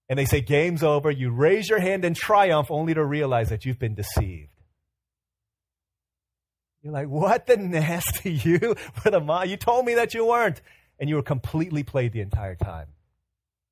and 0.10 0.20
they 0.20 0.26
say, 0.26 0.42
Game's 0.42 0.84
over. 0.84 1.10
You 1.10 1.32
raise 1.32 1.70
your 1.70 1.80
hand 1.80 2.06
in 2.06 2.14
triumph 2.14 2.70
only 2.70 2.94
to 2.94 3.04
realize 3.04 3.50
that 3.50 3.66
you've 3.66 3.80
been 3.80 3.96
deceived. 3.96 4.50
You're 6.82 6.94
like, 6.94 7.08
What 7.08 7.48
the 7.48 7.58
nasty 7.58 8.32
you 8.44 8.76
with 9.04 9.14
a 9.14 9.20
mom? 9.20 9.48
You 9.48 9.58
told 9.58 9.86
me 9.86 9.96
that 9.96 10.14
you 10.14 10.26
weren't. 10.26 10.62
And 11.00 11.10
you 11.10 11.16
were 11.16 11.24
completely 11.24 11.84
played 11.84 12.14
the 12.14 12.22
entire 12.22 12.56
time. 12.56 12.88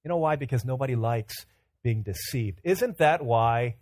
You 0.04 0.10
know 0.10 0.18
why? 0.18 0.36
Because 0.36 0.66
nobody 0.66 0.96
likes 0.96 1.46
being 1.84 2.02
deceived. 2.02 2.60
Isn't 2.64 2.98
that 2.98 3.24
why 3.24 3.76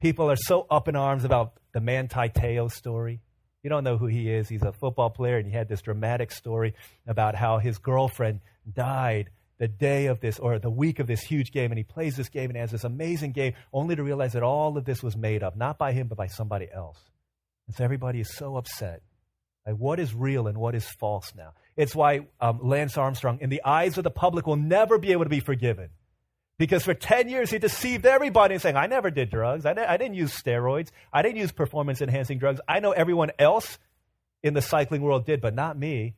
people 0.00 0.30
are 0.30 0.36
so 0.36 0.66
up 0.70 0.88
in 0.88 0.96
arms 0.96 1.24
about 1.24 1.52
the 1.72 1.80
Manti 1.80 2.28
Te'o 2.30 2.68
story? 2.68 3.20
You 3.62 3.70
don't 3.70 3.84
know 3.84 3.96
who 3.96 4.06
he 4.06 4.30
is. 4.30 4.48
He's 4.48 4.62
a 4.62 4.72
football 4.72 5.10
player, 5.10 5.36
and 5.36 5.46
he 5.46 5.52
had 5.52 5.68
this 5.68 5.82
dramatic 5.82 6.32
story 6.32 6.74
about 7.06 7.34
how 7.34 7.58
his 7.58 7.78
girlfriend 7.78 8.40
died 8.70 9.30
the 9.62 9.68
day 9.68 10.06
of 10.06 10.18
this 10.18 10.40
or 10.40 10.58
the 10.58 10.68
week 10.68 10.98
of 10.98 11.06
this 11.06 11.20
huge 11.22 11.52
game 11.52 11.70
and 11.70 11.78
he 11.78 11.84
plays 11.84 12.16
this 12.16 12.28
game 12.28 12.50
and 12.50 12.56
has 12.56 12.72
this 12.72 12.82
amazing 12.82 13.30
game 13.30 13.52
only 13.72 13.94
to 13.94 14.02
realize 14.02 14.32
that 14.32 14.42
all 14.42 14.76
of 14.76 14.84
this 14.84 15.04
was 15.04 15.16
made 15.16 15.44
up 15.44 15.56
not 15.56 15.78
by 15.78 15.92
him 15.92 16.08
but 16.08 16.18
by 16.18 16.26
somebody 16.26 16.66
else. 16.74 16.98
And 17.68 17.76
so 17.76 17.84
everybody 17.84 18.18
is 18.18 18.34
so 18.34 18.56
upset 18.56 19.02
like 19.64 19.76
what 19.76 20.00
is 20.00 20.16
real 20.16 20.48
and 20.48 20.58
what 20.58 20.74
is 20.74 20.84
false 20.98 21.32
now. 21.36 21.52
It's 21.76 21.94
why 21.94 22.26
um, 22.40 22.58
lance 22.60 22.98
armstrong 22.98 23.38
in 23.40 23.50
the 23.50 23.62
eyes 23.64 23.96
of 23.98 24.02
the 24.02 24.10
public 24.10 24.48
will 24.48 24.56
never 24.56 24.98
be 24.98 25.12
able 25.12 25.26
to 25.26 25.30
be 25.30 25.38
forgiven. 25.38 25.90
Because 26.58 26.82
for 26.82 26.94
10 26.94 27.28
years 27.28 27.48
he 27.48 27.60
deceived 27.60 28.04
everybody 28.04 28.58
saying 28.58 28.74
i 28.74 28.88
never 28.88 29.12
did 29.12 29.30
drugs. 29.30 29.64
I, 29.64 29.70
I 29.70 29.96
didn't 29.96 30.14
use 30.14 30.32
steroids. 30.32 30.90
I 31.12 31.22
didn't 31.22 31.38
use 31.38 31.52
performance 31.52 32.02
enhancing 32.02 32.40
drugs. 32.40 32.60
I 32.66 32.80
know 32.80 32.90
everyone 32.90 33.30
else 33.38 33.78
in 34.42 34.54
the 34.54 34.62
cycling 34.62 35.02
world 35.02 35.24
did 35.24 35.40
but 35.40 35.54
not 35.54 35.78
me 35.78 36.16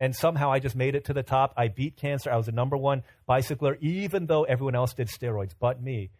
and 0.00 0.14
somehow 0.14 0.50
I 0.50 0.58
just 0.58 0.76
made 0.76 0.94
it 0.94 1.04
to 1.06 1.12
the 1.12 1.22
top. 1.22 1.54
I 1.56 1.68
beat 1.68 1.96
cancer. 1.96 2.30
I 2.30 2.36
was 2.36 2.46
the 2.46 2.52
number 2.52 2.76
one 2.76 3.02
bicycler, 3.26 3.76
even 3.80 4.26
though 4.26 4.44
everyone 4.44 4.74
else 4.74 4.94
did 4.94 5.08
steroids 5.08 5.54
but 5.58 5.82
me. 5.82 6.10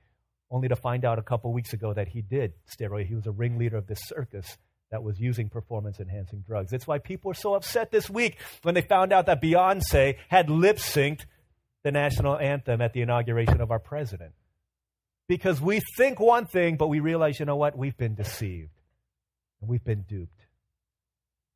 Only 0.50 0.68
to 0.68 0.76
find 0.76 1.04
out 1.04 1.18
a 1.18 1.22
couple 1.22 1.52
weeks 1.52 1.72
ago 1.72 1.92
that 1.94 2.08
he 2.08 2.22
did 2.22 2.52
steroid. 2.68 3.06
He 3.06 3.14
was 3.14 3.26
a 3.26 3.32
ringleader 3.32 3.76
of 3.76 3.86
this 3.86 4.00
circus 4.06 4.56
that 4.90 5.02
was 5.02 5.18
using 5.18 5.48
performance 5.48 5.98
enhancing 5.98 6.44
drugs. 6.46 6.70
That's 6.70 6.86
why 6.86 6.98
people 6.98 7.30
were 7.30 7.34
so 7.34 7.54
upset 7.54 7.90
this 7.90 8.08
week 8.08 8.36
when 8.62 8.74
they 8.74 8.82
found 8.82 9.12
out 9.12 9.26
that 9.26 9.42
Beyonce 9.42 10.16
had 10.28 10.48
lip 10.48 10.76
synced 10.76 11.24
the 11.82 11.90
national 11.90 12.38
anthem 12.38 12.80
at 12.80 12.92
the 12.92 13.02
inauguration 13.02 13.60
of 13.60 13.70
our 13.70 13.80
president. 13.80 14.32
Because 15.26 15.60
we 15.60 15.80
think 15.96 16.20
one 16.20 16.46
thing, 16.46 16.76
but 16.76 16.88
we 16.88 17.00
realize, 17.00 17.40
you 17.40 17.46
know 17.46 17.56
what? 17.56 17.76
We've 17.76 17.96
been 17.96 18.14
deceived 18.14 18.70
and 19.60 19.68
we've 19.68 19.84
been 19.84 20.02
duped. 20.02 20.43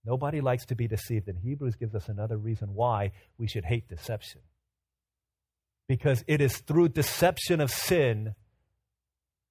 Nobody 0.05 0.41
likes 0.41 0.67
to 0.67 0.75
be 0.75 0.89
deceived, 0.89 1.29
and 1.29 1.39
Hebrews 1.39 1.77
gives 1.77 1.95
us 1.95 2.09
another 2.09 2.37
reason 2.37 2.75
why 2.75 3.13
we 3.37 3.47
should 3.47 3.65
hate 3.65 3.89
deception. 3.89 4.41
Because 5.89 6.25
it 6.27 6.41
is 6.41 6.59
through 6.59 6.91
deception 6.91 7.61
of 7.61 7.71
sin 7.71 8.35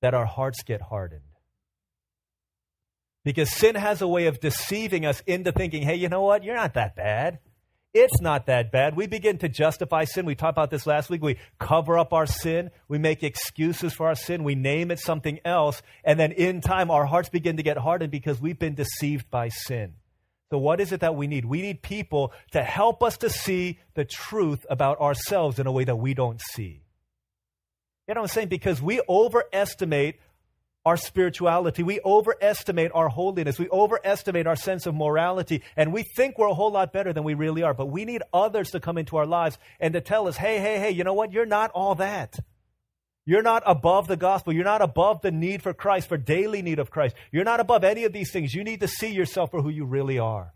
that 0.01 0.13
our 0.13 0.25
hearts 0.25 0.63
get 0.63 0.82
hardened. 0.82 1.22
Because 3.24 3.51
sin 3.51 3.75
has 3.75 4.01
a 4.01 4.08
way 4.08 4.27
of 4.27 4.39
deceiving 4.39 5.06
us 5.06 5.22
into 5.27 5.51
thinking, 5.51 5.84
hey, 5.84 5.96
you 5.96 6.08
know 6.08 6.22
what? 6.22 6.44
You're 6.44 6.56
not 6.56 6.75
that 6.75 6.96
bad. 6.96 7.39
It's 7.94 8.22
not 8.22 8.46
that 8.46 8.72
bad. 8.72 8.96
We 8.96 9.08
begin 9.08 9.38
to 9.39 9.50
justify 9.50 10.04
sin. 10.04 10.25
We 10.25 10.36
talked 10.36 10.58
about 10.58 10.70
this 10.70 10.86
last 10.86 11.10
week. 11.10 11.24
We 11.24 11.38
cover 11.60 11.98
up 11.98 12.13
our 12.13 12.25
sin. 12.25 12.70
We 12.88 13.00
make 13.00 13.24
excuses 13.24 13.94
for 13.94 14.08
our 14.08 14.16
sin. 14.16 14.44
We 14.44 14.56
name 14.56 14.92
it 14.92 15.00
something 15.00 15.39
else. 15.44 15.82
And 16.04 16.20
then 16.20 16.32
in 16.32 16.62
time, 16.62 16.92
our 16.92 17.06
hearts 17.06 17.30
begin 17.30 17.58
to 17.58 17.63
get 17.63 17.77
hardened 17.77 18.12
because 18.12 18.39
we've 18.39 18.60
been 18.60 18.75
deceived 18.75 19.30
by 19.30 19.50
sin. 19.50 19.96
So, 20.50 20.58
what 20.58 20.80
is 20.80 20.92
it 20.92 21.01
that 21.01 21.16
we 21.16 21.27
need? 21.27 21.46
We 21.46 21.62
need 21.62 21.82
people 21.82 22.32
to 22.51 22.63
help 22.63 23.04
us 23.04 23.18
to 23.18 23.30
see 23.30 23.80
the 23.96 24.06
truth 24.06 24.66
about 24.70 25.00
ourselves 25.01 25.60
in 25.60 25.68
a 25.68 25.72
way 25.72 25.84
that 25.84 25.98
we 25.98 26.13
don't 26.13 26.39
see. 26.39 26.84
You 28.08 28.13
know 28.13 28.22
what 28.22 28.32
I'm 28.32 28.34
saying? 28.34 28.48
Because 28.48 28.82
we 28.82 29.01
overestimate 29.10 30.20
our 30.86 30.96
spirituality. 30.96 31.84
We 31.84 32.00
overestimate 32.06 32.92
our 32.94 33.10
holiness. 33.10 33.60
We 33.60 33.68
overestimate 33.70 34.48
our 34.48 34.56
sense 34.56 34.86
of 34.86 34.96
morality. 34.96 35.63
And 35.75 35.92
we 35.92 36.04
think 36.04 36.38
we're 36.38 36.48
a 36.48 36.54
whole 36.54 36.72
lot 36.72 36.94
better 36.94 37.12
than 37.12 37.25
we 37.25 37.34
really 37.34 37.62
are. 37.63 37.74
But 37.74 37.88
we 37.88 38.06
need 38.06 38.24
others 38.34 38.72
to 38.72 38.80
come 38.80 38.98
into 38.98 39.18
our 39.18 39.25
lives 39.25 39.58
and 39.82 39.94
to 39.96 40.00
tell 40.00 40.30
us, 40.30 40.38
hey, 40.38 40.60
hey, 40.60 40.80
hey, 40.80 40.92
you 40.92 41.04
know 41.04 41.13
what? 41.13 41.34
You're 41.34 41.46
not 41.46 41.72
all 41.72 41.96
that. 41.96 42.39
You're 43.27 43.43
not 43.43 43.62
above 43.65 44.07
the 44.07 44.15
gospel. 44.15 44.53
You're 44.53 44.63
not 44.63 44.81
above 44.81 45.22
the 45.22 45.31
need 45.31 45.62
for 45.62 45.74
Christ, 45.74 46.07
for 46.07 46.15
daily 46.15 46.62
need 46.62 46.79
of 46.79 46.89
Christ. 46.89 47.13
You're 47.29 47.43
not 47.43 47.60
above 47.60 47.84
any 47.84 48.05
of 48.05 48.13
these 48.13 48.31
things. 48.31 48.55
You 48.55 48.63
need 48.63 48.79
to 48.79 48.88
see 48.88 49.10
yourself 49.12 49.51
for 49.51 49.62
who 49.62 49.69
you 49.69 49.84
really 49.84 50.17
are. 50.17 50.53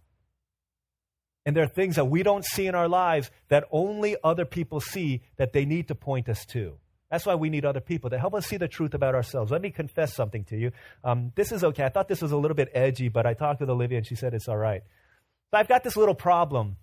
And 1.46 1.54
there 1.54 1.66
are 1.66 1.68
things 1.68 1.98
that 1.98 2.06
we 2.06 2.24
don't 2.24 2.46
see 2.46 2.68
in 2.68 2.74
our 2.74 2.88
lives 2.88 3.30
that 3.50 3.66
only 3.72 4.16
other 4.24 4.46
people 4.46 4.80
see 4.80 5.22
that 5.36 5.52
they 5.52 5.66
need 5.66 5.90
to 5.90 5.96
point 5.96 6.30
us 6.30 6.46
to. 6.46 6.78
That's 7.10 7.26
why 7.26 7.36
we 7.36 7.50
need 7.50 7.66
other 7.66 7.82
people 7.82 8.10
to 8.10 8.18
help 8.18 8.34
us 8.36 8.48
see 8.48 8.56
the 8.56 8.70
truth 8.70 8.94
about 8.94 9.16
ourselves. 9.16 9.52
Let 9.52 9.62
me 9.62 9.70
confess 9.70 10.16
something 10.16 10.46
to 10.46 10.58
you. 10.58 10.72
Um, 11.04 11.34
this 11.36 11.52
is 11.52 11.66
okay. 11.66 11.84
I 11.84 11.90
thought 11.90 12.08
this 12.08 12.22
was 12.22 12.32
a 12.32 12.38
little 12.38 12.56
bit 12.56 12.70
edgy, 12.74 13.10
but 13.10 13.26
I 13.26 13.34
talked 13.34 13.60
with 13.60 13.70
Olivia 13.70 13.98
and 13.98 14.08
she 14.08 14.16
said 14.16 14.34
it's 14.34 14.48
all 14.48 14.56
right. 14.56 14.82
So 15.52 15.58
I've 15.58 15.68
got 15.68 15.84
this 15.84 15.98
little 15.98 16.16
problem. 16.16 16.78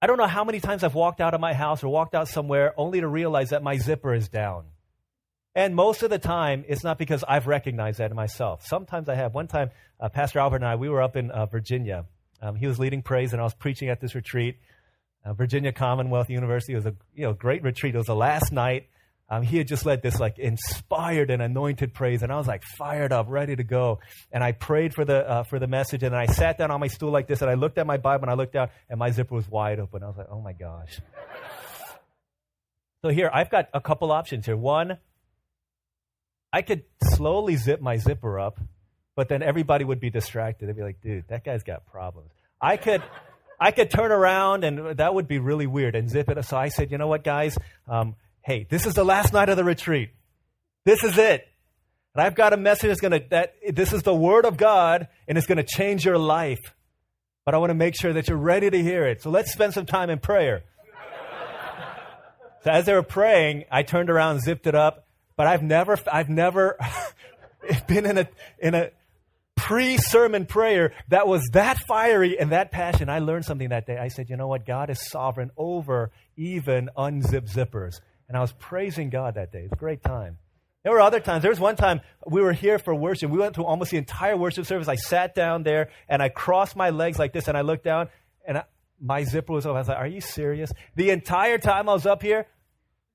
I 0.00 0.06
don't 0.06 0.18
know 0.18 0.26
how 0.28 0.44
many 0.44 0.60
times 0.60 0.84
I've 0.84 0.94
walked 0.94 1.20
out 1.20 1.34
of 1.34 1.40
my 1.40 1.54
house 1.54 1.82
or 1.82 1.88
walked 1.88 2.14
out 2.14 2.28
somewhere 2.28 2.72
only 2.76 3.00
to 3.00 3.08
realize 3.08 3.50
that 3.50 3.62
my 3.62 3.78
zipper 3.78 4.14
is 4.14 4.28
down. 4.28 4.66
And 5.56 5.74
most 5.74 6.04
of 6.04 6.10
the 6.10 6.20
time, 6.20 6.64
it's 6.68 6.84
not 6.84 6.98
because 6.98 7.24
I've 7.26 7.48
recognized 7.48 7.98
that 7.98 8.10
in 8.10 8.16
myself. 8.16 8.64
Sometimes 8.64 9.08
I 9.08 9.16
have. 9.16 9.34
One 9.34 9.48
time, 9.48 9.70
uh, 9.98 10.08
Pastor 10.08 10.38
Albert 10.38 10.56
and 10.56 10.66
I, 10.66 10.76
we 10.76 10.88
were 10.88 11.02
up 11.02 11.16
in 11.16 11.32
uh, 11.32 11.46
Virginia. 11.46 12.04
Um, 12.40 12.54
he 12.54 12.68
was 12.68 12.78
leading 12.78 13.02
praise, 13.02 13.32
and 13.32 13.40
I 13.40 13.44
was 13.44 13.54
preaching 13.54 13.88
at 13.88 14.00
this 14.00 14.14
retreat. 14.14 14.58
Uh, 15.24 15.32
Virginia 15.32 15.72
Commonwealth 15.72 16.30
University 16.30 16.74
it 16.74 16.76
was 16.76 16.86
a 16.86 16.94
you 17.12 17.24
know 17.24 17.32
great 17.32 17.64
retreat. 17.64 17.96
It 17.96 17.98
was 17.98 18.06
the 18.06 18.14
last 18.14 18.52
night, 18.52 18.86
um, 19.30 19.42
he 19.42 19.58
had 19.58 19.68
just 19.68 19.84
led 19.84 20.02
this 20.02 20.18
like 20.18 20.38
inspired 20.38 21.30
and 21.30 21.42
anointed 21.42 21.92
praise, 21.92 22.22
and 22.22 22.32
I 22.32 22.36
was 22.36 22.46
like 22.46 22.62
fired 22.78 23.12
up, 23.12 23.26
ready 23.28 23.54
to 23.54 23.62
go. 23.62 24.00
And 24.32 24.42
I 24.42 24.52
prayed 24.52 24.94
for 24.94 25.04
the 25.04 25.28
uh, 25.28 25.42
for 25.42 25.58
the 25.58 25.66
message, 25.66 26.02
and 26.02 26.16
I 26.16 26.26
sat 26.26 26.56
down 26.56 26.70
on 26.70 26.80
my 26.80 26.86
stool 26.86 27.10
like 27.10 27.26
this, 27.26 27.42
and 27.42 27.50
I 27.50 27.54
looked 27.54 27.76
at 27.76 27.86
my 27.86 27.98
Bible, 27.98 28.24
and 28.24 28.30
I 28.30 28.34
looked 28.34 28.56
out, 28.56 28.70
and 28.88 28.98
my 28.98 29.10
zipper 29.10 29.34
was 29.34 29.48
wide 29.48 29.80
open. 29.80 30.02
I 30.02 30.06
was 30.06 30.16
like, 30.16 30.28
oh 30.30 30.40
my 30.40 30.54
gosh. 30.54 30.98
so 33.02 33.10
here, 33.10 33.30
I've 33.32 33.50
got 33.50 33.68
a 33.74 33.82
couple 33.82 34.10
options 34.12 34.46
here. 34.46 34.56
One, 34.56 34.96
I 36.50 36.62
could 36.62 36.84
slowly 37.02 37.56
zip 37.56 37.82
my 37.82 37.98
zipper 37.98 38.40
up, 38.40 38.58
but 39.14 39.28
then 39.28 39.42
everybody 39.42 39.84
would 39.84 40.00
be 40.00 40.08
distracted. 40.08 40.70
They'd 40.70 40.76
be 40.76 40.82
like, 40.82 41.02
dude, 41.02 41.28
that 41.28 41.44
guy's 41.44 41.64
got 41.64 41.84
problems. 41.86 42.30
I 42.60 42.78
could. 42.78 43.02
I 43.60 43.72
could 43.72 43.90
turn 43.90 44.12
around 44.12 44.62
and 44.62 44.98
that 44.98 45.12
would 45.12 45.26
be 45.26 45.40
really 45.40 45.66
weird 45.66 45.96
and 45.96 46.08
zip 46.08 46.28
it. 46.28 46.44
So 46.44 46.56
I 46.56 46.68
said, 46.68 46.92
you 46.92 46.98
know 46.98 47.08
what, 47.08 47.24
guys? 47.24 47.58
Um, 47.88 48.14
hey, 48.48 48.66
this 48.70 48.86
is 48.86 48.94
the 48.94 49.04
last 49.04 49.34
night 49.34 49.50
of 49.50 49.58
the 49.58 49.62
retreat. 49.62 50.08
This 50.86 51.04
is 51.04 51.18
it. 51.18 51.46
And 52.14 52.24
I've 52.24 52.34
got 52.34 52.54
a 52.54 52.56
message 52.56 52.88
that's 52.88 53.00
going 53.00 53.12
to, 53.12 53.22
that 53.28 53.52
this 53.74 53.92
is 53.92 54.02
the 54.02 54.14
word 54.14 54.46
of 54.46 54.56
God 54.56 55.06
and 55.28 55.36
it's 55.36 55.46
going 55.46 55.58
to 55.58 55.66
change 55.66 56.06
your 56.06 56.16
life. 56.16 56.74
But 57.44 57.54
I 57.54 57.58
want 57.58 57.68
to 57.68 57.74
make 57.74 57.94
sure 57.94 58.14
that 58.14 58.26
you're 58.26 58.38
ready 58.38 58.70
to 58.70 58.82
hear 58.82 59.06
it. 59.06 59.20
So 59.20 59.28
let's 59.28 59.52
spend 59.52 59.74
some 59.74 59.84
time 59.84 60.08
in 60.08 60.18
prayer. 60.18 60.62
so 62.64 62.70
as 62.70 62.86
they 62.86 62.94
were 62.94 63.02
praying, 63.02 63.64
I 63.70 63.82
turned 63.82 64.08
around, 64.08 64.40
zipped 64.40 64.66
it 64.66 64.74
up, 64.74 65.06
but 65.36 65.46
I've 65.46 65.62
never, 65.62 65.98
I've 66.10 66.30
never 66.30 66.78
been 67.86 68.06
in 68.06 68.16
a, 68.16 68.28
in 68.58 68.74
a 68.74 68.92
pre-sermon 69.56 70.46
prayer 70.46 70.94
that 71.08 71.28
was 71.28 71.46
that 71.52 71.76
fiery 71.86 72.38
and 72.38 72.52
that 72.52 72.72
passion. 72.72 73.10
I 73.10 73.18
learned 73.18 73.44
something 73.44 73.68
that 73.68 73.86
day. 73.86 73.98
I 73.98 74.08
said, 74.08 74.30
you 74.30 74.38
know 74.38 74.48
what? 74.48 74.64
God 74.64 74.88
is 74.88 75.06
sovereign 75.06 75.50
over 75.58 76.12
even 76.38 76.88
unzipped 76.96 77.48
zippers. 77.48 78.00
And 78.28 78.36
I 78.36 78.40
was 78.40 78.52
praising 78.52 79.10
God 79.10 79.34
that 79.34 79.52
day. 79.52 79.60
It 79.60 79.64
was 79.64 79.72
a 79.72 79.76
great 79.76 80.02
time. 80.02 80.38
There 80.84 80.92
were 80.92 81.00
other 81.00 81.20
times. 81.20 81.42
There 81.42 81.50
was 81.50 81.60
one 81.60 81.76
time 81.76 82.00
we 82.26 82.40
were 82.40 82.52
here 82.52 82.78
for 82.78 82.94
worship. 82.94 83.30
We 83.30 83.38
went 83.38 83.54
through 83.54 83.64
almost 83.64 83.90
the 83.90 83.96
entire 83.96 84.36
worship 84.36 84.66
service. 84.66 84.88
I 84.88 84.94
sat 84.94 85.34
down 85.34 85.62
there 85.62 85.90
and 86.08 86.22
I 86.22 86.28
crossed 86.28 86.76
my 86.76 86.90
legs 86.90 87.18
like 87.18 87.32
this 87.32 87.48
and 87.48 87.56
I 87.56 87.62
looked 87.62 87.84
down 87.84 88.08
and 88.46 88.58
I, 88.58 88.64
my 89.00 89.24
zipper 89.24 89.52
was 89.52 89.66
open. 89.66 89.76
I 89.76 89.80
was 89.80 89.88
like, 89.88 89.98
Are 89.98 90.06
you 90.06 90.20
serious? 90.20 90.70
The 90.94 91.10
entire 91.10 91.58
time 91.58 91.88
I 91.88 91.92
was 91.92 92.06
up 92.06 92.22
here, 92.22 92.46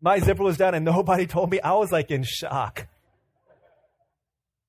my 0.01 0.19
zipper 0.19 0.43
was 0.43 0.57
down 0.57 0.75
and 0.75 0.83
nobody 0.95 1.25
told 1.25 1.51
me. 1.51 1.61
I 1.61 1.73
was 1.73 1.91
like 1.91 2.11
in 2.11 2.23
shock. 2.23 2.87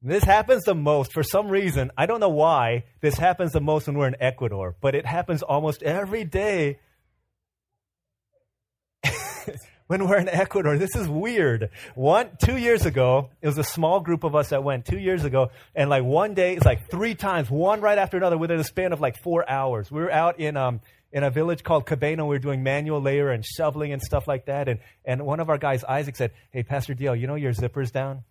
This 0.01 0.23
happens 0.23 0.65
the 0.65 0.75
most 0.75 1.15
for 1.15 1.23
some 1.23 1.49
reason. 1.49 1.91
I 1.97 2.05
don't 2.05 2.21
know 2.21 2.29
why 2.29 2.85
this 3.01 3.17
happens 3.17 3.53
the 3.53 3.61
most 3.61 3.87
when 3.87 3.97
we're 3.97 4.09
in 4.09 4.17
Ecuador, 4.21 4.77
but 4.83 4.95
it 4.95 5.07
happens 5.07 5.43
almost 5.43 5.83
every 5.83 6.25
day 6.25 6.79
when 9.87 10.07
we're 10.09 10.19
in 10.19 10.29
Ecuador. 10.29 10.79
This 10.79 10.97
is 10.97 11.09
weird. 11.09 11.71
One, 11.95 12.31
two 12.43 12.57
years 12.57 12.87
ago, 12.87 13.31
it 13.43 13.47
was 13.47 13.59
a 13.59 13.65
small 13.65 14.01
group 14.01 14.25
of 14.25 14.35
us 14.35 14.51
that 14.51 14.65
went 14.65 14.87
two 14.87 14.99
years 14.99 15.25
ago, 15.25 15.51
and 15.75 15.91
like 15.91 16.05
one 16.05 16.35
day, 16.35 16.55
it's 16.55 16.65
like 16.65 16.91
three 16.91 17.15
times, 17.15 17.51
one 17.51 17.81
right 17.81 17.99
after 17.99 18.17
another, 18.17 18.39
within 18.39 18.59
a 18.59 18.65
span 18.65 18.93
of 18.93 19.01
like 19.01 19.17
four 19.23 19.49
hours. 19.49 19.91
We 19.91 20.01
were 20.01 20.11
out 20.13 20.41
in 20.41 20.57
um 20.57 20.81
in 21.13 21.23
a 21.23 21.31
village 21.31 21.63
called 21.63 21.87
Cabeno. 21.87 22.23
We 22.23 22.35
were 22.35 22.39
doing 22.39 22.63
manual 22.63 23.01
labor 23.01 23.31
and 23.31 23.45
shoveling 23.45 23.93
and 23.93 24.03
stuff 24.03 24.27
like 24.27 24.47
that. 24.47 24.69
And 24.69 24.81
and 25.05 25.25
one 25.25 25.41
of 25.41 25.49
our 25.51 25.59
guys, 25.59 25.85
Isaac, 25.85 26.17
said, 26.17 26.33
"Hey, 26.51 26.63
Pastor 26.63 26.95
Dio, 26.95 27.13
you 27.13 27.27
know 27.27 27.37
your 27.37 27.53
zipper's 27.53 27.91
down." 27.91 28.25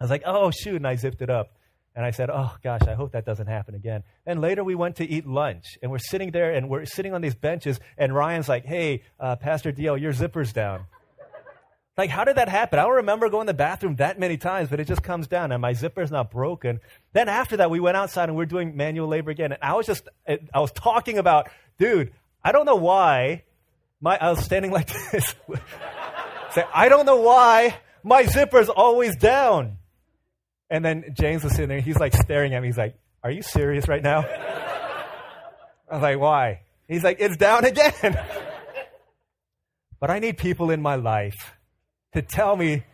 I 0.00 0.04
was 0.04 0.10
like, 0.10 0.22
"Oh 0.24 0.50
shoot!" 0.50 0.76
And 0.76 0.86
I 0.86 0.94
zipped 0.96 1.22
it 1.22 1.30
up. 1.30 1.57
And 1.98 2.06
I 2.06 2.12
said, 2.12 2.30
Oh 2.30 2.54
gosh, 2.62 2.82
I 2.82 2.94
hope 2.94 3.10
that 3.10 3.26
doesn't 3.26 3.48
happen 3.48 3.74
again. 3.74 4.04
Then 4.24 4.40
later 4.40 4.62
we 4.62 4.76
went 4.76 4.94
to 4.96 5.04
eat 5.04 5.26
lunch 5.26 5.76
and 5.82 5.90
we're 5.90 5.98
sitting 5.98 6.30
there 6.30 6.52
and 6.52 6.68
we're 6.68 6.84
sitting 6.84 7.12
on 7.12 7.22
these 7.22 7.34
benches 7.34 7.80
and 7.96 8.14
Ryan's 8.14 8.48
like, 8.48 8.64
Hey, 8.64 9.02
uh, 9.18 9.34
Pastor 9.34 9.72
Dio, 9.72 9.96
your 9.96 10.12
zipper's 10.12 10.52
down. 10.52 10.84
Like, 11.96 12.08
how 12.08 12.22
did 12.22 12.36
that 12.36 12.48
happen? 12.48 12.78
I 12.78 12.84
don't 12.84 12.94
remember 12.94 13.28
going 13.28 13.48
to 13.48 13.52
the 13.52 13.56
bathroom 13.56 13.96
that 13.96 14.16
many 14.16 14.36
times, 14.36 14.68
but 14.68 14.78
it 14.78 14.86
just 14.86 15.02
comes 15.02 15.26
down 15.26 15.50
and 15.50 15.60
my 15.60 15.72
zipper's 15.72 16.12
not 16.12 16.30
broken. 16.30 16.78
Then 17.14 17.28
after 17.28 17.56
that, 17.56 17.68
we 17.68 17.80
went 17.80 17.96
outside 17.96 18.28
and 18.28 18.38
we 18.38 18.44
are 18.44 18.46
doing 18.46 18.76
manual 18.76 19.08
labor 19.08 19.32
again. 19.32 19.50
And 19.50 19.60
I 19.60 19.74
was 19.74 19.84
just, 19.84 20.06
I 20.28 20.60
was 20.60 20.70
talking 20.70 21.18
about, 21.18 21.48
dude, 21.80 22.12
I 22.44 22.52
don't 22.52 22.64
know 22.64 22.76
why 22.76 23.42
my, 24.00 24.16
I 24.16 24.30
was 24.30 24.44
standing 24.44 24.70
like 24.70 24.86
this. 25.10 25.34
Say, 26.52 26.62
I 26.72 26.88
don't 26.88 27.06
know 27.06 27.22
why 27.22 27.76
my 28.04 28.22
zipper's 28.22 28.68
always 28.68 29.16
down. 29.16 29.77
And 30.70 30.84
then 30.84 31.04
James 31.12 31.44
was 31.44 31.52
sitting 31.52 31.68
there. 31.68 31.80
He's 31.80 31.98
like 31.98 32.14
staring 32.14 32.54
at 32.54 32.60
me. 32.60 32.68
He's 32.68 32.78
like, 32.78 32.96
Are 33.22 33.30
you 33.30 33.42
serious 33.42 33.88
right 33.88 34.02
now? 34.02 34.20
I 34.20 35.94
was 35.94 36.02
like, 36.02 36.18
Why? 36.18 36.60
He's 36.86 37.02
like, 37.02 37.18
It's 37.20 37.36
down 37.36 37.64
again. 37.64 37.92
but 40.00 40.10
I 40.10 40.18
need 40.18 40.36
people 40.36 40.70
in 40.70 40.82
my 40.82 40.96
life 40.96 41.54
to 42.12 42.22
tell 42.22 42.56
me 42.56 42.84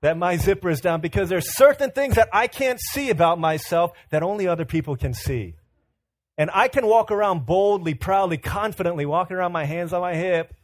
that 0.00 0.16
my 0.16 0.36
zipper 0.36 0.70
is 0.70 0.80
down 0.80 1.00
because 1.00 1.28
there's 1.28 1.54
certain 1.54 1.90
things 1.90 2.16
that 2.16 2.28
I 2.32 2.46
can't 2.48 2.80
see 2.80 3.10
about 3.10 3.38
myself 3.38 3.92
that 4.10 4.22
only 4.22 4.48
other 4.48 4.64
people 4.64 4.96
can 4.96 5.14
see. 5.14 5.54
And 6.38 6.50
I 6.52 6.68
can 6.68 6.86
walk 6.86 7.10
around 7.10 7.46
boldly, 7.46 7.94
proudly, 7.94 8.38
confidently, 8.38 9.06
walking 9.06 9.36
around 9.36 9.52
my 9.52 9.64
hands 9.64 9.92
on 9.92 10.00
my 10.00 10.16
hip. 10.16 10.54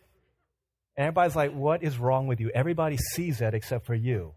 And 0.96 1.06
everybody's 1.06 1.36
like, 1.36 1.52
What 1.52 1.82
is 1.82 1.98
wrong 1.98 2.26
with 2.26 2.40
you? 2.40 2.50
Everybody 2.54 2.96
sees 2.96 3.38
that 3.38 3.54
except 3.54 3.84
for 3.84 3.94
you 3.94 4.32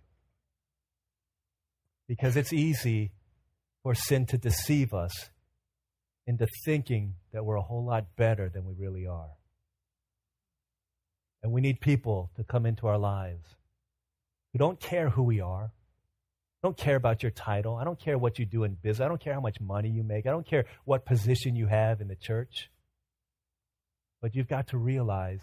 because 2.08 2.36
it's 2.36 2.54
easy 2.54 3.12
for 3.84 3.96
sin 3.96 4.26
to 4.28 4.38
deceive 4.38 4.94
us 4.94 5.30
into 6.28 6.48
thinking 6.66 7.16
that 7.34 7.44
we're 7.44 7.56
a 7.56 7.62
whole 7.62 7.86
lot 7.86 8.16
better 8.16 8.50
than 8.50 8.66
we 8.66 8.74
really 8.78 9.08
are. 9.08 9.32
And 11.44 11.52
we 11.52 11.62
need 11.62 11.82
people 11.82 12.32
to 12.36 12.44
come 12.44 12.66
into 12.66 12.88
our 12.88 12.98
lives 12.98 13.56
who 14.52 14.60
don't 14.60 14.80
care 14.80 15.10
who 15.10 15.24
we 15.24 15.42
are. 15.42 15.72
don't 16.62 16.78
care 16.78 16.96
about 16.96 17.24
your 17.24 17.32
title. 17.32 17.76
I 17.76 17.84
don't 17.84 18.00
care 18.00 18.20
what 18.20 18.38
you 18.38 18.46
do 18.46 18.64
in 18.64 18.76
business. 18.76 19.04
I 19.04 19.08
don't 19.08 19.20
care 19.20 19.34
how 19.34 19.40
much 19.40 19.60
money 19.60 19.90
you 19.90 20.04
make. 20.04 20.28
I 20.28 20.32
don't 20.32 20.46
care 20.46 20.66
what 20.86 21.06
position 21.06 21.56
you 21.56 21.66
have 21.66 22.02
in 22.02 22.08
the 22.08 22.16
church. 22.16 22.70
But 24.22 24.36
you've 24.36 24.48
got 24.48 24.68
to 24.68 24.78
realize 24.78 25.42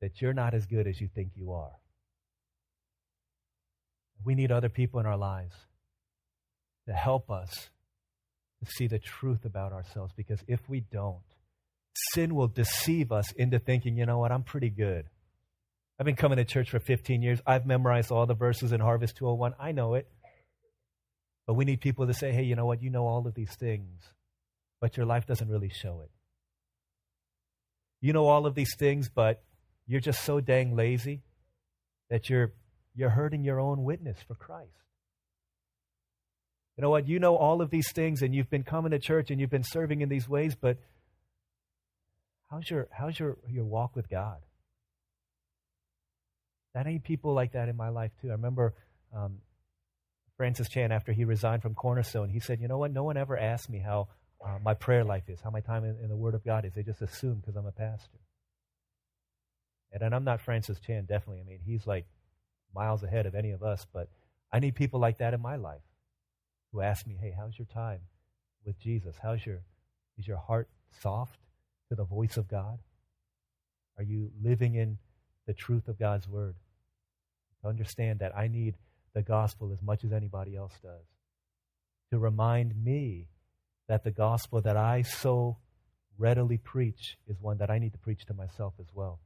that 0.00 0.20
you're 0.20 0.32
not 0.32 0.54
as 0.54 0.66
good 0.66 0.88
as 0.88 1.00
you 1.00 1.08
think 1.14 1.30
you 1.36 1.52
are. 1.52 1.70
We 4.22 4.34
need 4.34 4.52
other 4.52 4.68
people 4.68 5.00
in 5.00 5.06
our 5.06 5.16
lives 5.16 5.54
to 6.86 6.92
help 6.92 7.30
us 7.30 7.70
to 8.62 8.70
see 8.70 8.86
the 8.86 8.98
truth 8.98 9.44
about 9.44 9.72
ourselves 9.72 10.12
because 10.16 10.40
if 10.46 10.68
we 10.68 10.80
don't, 10.80 11.22
sin 12.12 12.34
will 12.34 12.48
deceive 12.48 13.12
us 13.12 13.32
into 13.32 13.58
thinking, 13.58 13.96
you 13.96 14.06
know 14.06 14.18
what, 14.18 14.32
I'm 14.32 14.42
pretty 14.42 14.70
good. 14.70 15.06
I've 15.98 16.06
been 16.06 16.16
coming 16.16 16.36
to 16.36 16.44
church 16.44 16.70
for 16.70 16.80
15 16.80 17.22
years. 17.22 17.40
I've 17.46 17.66
memorized 17.66 18.10
all 18.10 18.26
the 18.26 18.34
verses 18.34 18.72
in 18.72 18.80
Harvest 18.80 19.16
201. 19.16 19.54
I 19.60 19.72
know 19.72 19.94
it. 19.94 20.08
But 21.46 21.54
we 21.54 21.64
need 21.64 21.80
people 21.80 22.06
to 22.06 22.14
say, 22.14 22.32
hey, 22.32 22.42
you 22.42 22.56
know 22.56 22.66
what? 22.66 22.82
You 22.82 22.90
know 22.90 23.06
all 23.06 23.26
of 23.26 23.34
these 23.34 23.54
things, 23.54 24.02
but 24.80 24.96
your 24.96 25.06
life 25.06 25.26
doesn't 25.26 25.48
really 25.48 25.68
show 25.68 26.00
it. 26.02 26.10
You 28.00 28.12
know 28.12 28.26
all 28.26 28.46
of 28.46 28.54
these 28.54 28.74
things, 28.76 29.08
but 29.08 29.42
you're 29.86 30.00
just 30.00 30.24
so 30.24 30.40
dang 30.40 30.74
lazy 30.74 31.22
that 32.10 32.28
you're, 32.28 32.52
you're 32.94 33.10
hurting 33.10 33.44
your 33.44 33.60
own 33.60 33.84
witness 33.84 34.18
for 34.26 34.34
Christ. 34.34 34.70
You 36.76 36.82
know 36.82 36.90
what? 36.90 37.06
You 37.06 37.18
know 37.18 37.36
all 37.36 37.60
of 37.60 37.70
these 37.70 37.90
things, 37.92 38.22
and 38.22 38.34
you've 38.34 38.50
been 38.50 38.64
coming 38.64 38.90
to 38.90 38.98
church 38.98 39.30
and 39.30 39.40
you've 39.40 39.50
been 39.50 39.64
serving 39.64 40.00
in 40.00 40.08
these 40.08 40.28
ways, 40.28 40.56
but 40.60 40.78
how's 42.50 42.68
your, 42.68 42.88
how's 42.90 43.18
your, 43.18 43.36
your 43.48 43.64
walk 43.64 43.94
with 43.94 44.08
God? 44.08 44.38
That 46.74 46.88
ain't 46.88 47.04
people 47.04 47.32
like 47.32 47.52
that 47.52 47.68
in 47.68 47.76
my 47.76 47.90
life, 47.90 48.10
too. 48.20 48.28
I 48.28 48.32
remember 48.32 48.74
um, 49.14 49.38
Francis 50.36 50.68
Chan, 50.68 50.90
after 50.90 51.12
he 51.12 51.24
resigned 51.24 51.62
from 51.62 51.74
Cornerstone, 51.74 52.28
he 52.28 52.40
said, 52.40 52.60
You 52.60 52.66
know 52.66 52.78
what? 52.78 52.92
No 52.92 53.04
one 53.04 53.16
ever 53.16 53.38
asked 53.38 53.70
me 53.70 53.78
how 53.78 54.08
uh, 54.44 54.58
my 54.62 54.74
prayer 54.74 55.04
life 55.04 55.28
is, 55.28 55.40
how 55.40 55.50
my 55.50 55.60
time 55.60 55.84
in, 55.84 55.96
in, 56.02 56.08
the 56.08 56.16
Word 56.16 56.34
of 56.34 56.44
God 56.44 56.64
is. 56.64 56.72
They 56.74 56.82
just 56.82 57.00
assume 57.00 57.36
because 57.36 57.54
I'm 57.56 57.66
a 57.66 57.72
pastor. 57.72 58.18
And, 59.92 60.02
and 60.02 60.14
I'm 60.14 60.24
not 60.24 60.40
Francis 60.40 60.80
Chan, 60.80 61.04
definitely. 61.04 61.42
I 61.42 61.48
mean, 61.48 61.60
he's 61.64 61.86
like 61.86 62.06
miles 62.74 63.02
ahead 63.02 63.26
of 63.26 63.34
any 63.34 63.50
of 63.50 63.62
us, 63.62 63.86
but 63.92 64.08
I 64.52 64.58
need 64.58 64.74
people 64.74 65.00
like 65.00 65.18
that 65.18 65.34
in 65.34 65.40
my 65.40 65.56
life 65.56 65.82
who 66.72 66.80
ask 66.80 67.06
me, 67.06 67.16
Hey, 67.20 67.34
how's 67.36 67.58
your 67.58 67.66
time 67.66 68.00
with 68.64 68.78
Jesus? 68.78 69.16
How's 69.22 69.44
your, 69.44 69.62
is 70.18 70.26
your 70.26 70.38
heart 70.38 70.68
soft 71.00 71.38
to 71.88 71.94
the 71.94 72.04
voice 72.04 72.36
of 72.36 72.48
God? 72.48 72.78
Are 73.96 74.04
you 74.04 74.30
living 74.42 74.74
in 74.74 74.98
the 75.46 75.54
truth 75.54 75.88
of 75.88 75.98
God's 75.98 76.28
Word? 76.28 76.56
To 77.62 77.68
understand 77.68 78.18
that 78.20 78.36
I 78.36 78.48
need 78.48 78.74
the 79.14 79.22
gospel 79.22 79.72
as 79.72 79.80
much 79.82 80.04
as 80.04 80.12
anybody 80.12 80.56
else 80.56 80.74
does. 80.82 81.06
To 82.10 82.18
remind 82.18 82.84
me 82.84 83.28
that 83.88 84.04
the 84.04 84.10
gospel 84.10 84.60
that 84.62 84.76
I 84.76 85.02
so 85.02 85.58
readily 86.18 86.58
preach 86.58 87.16
is 87.26 87.40
one 87.40 87.58
that 87.58 87.70
I 87.70 87.78
need 87.78 87.92
to 87.92 87.98
preach 87.98 88.24
to 88.26 88.34
myself 88.34 88.74
as 88.80 88.86
well. 88.94 89.20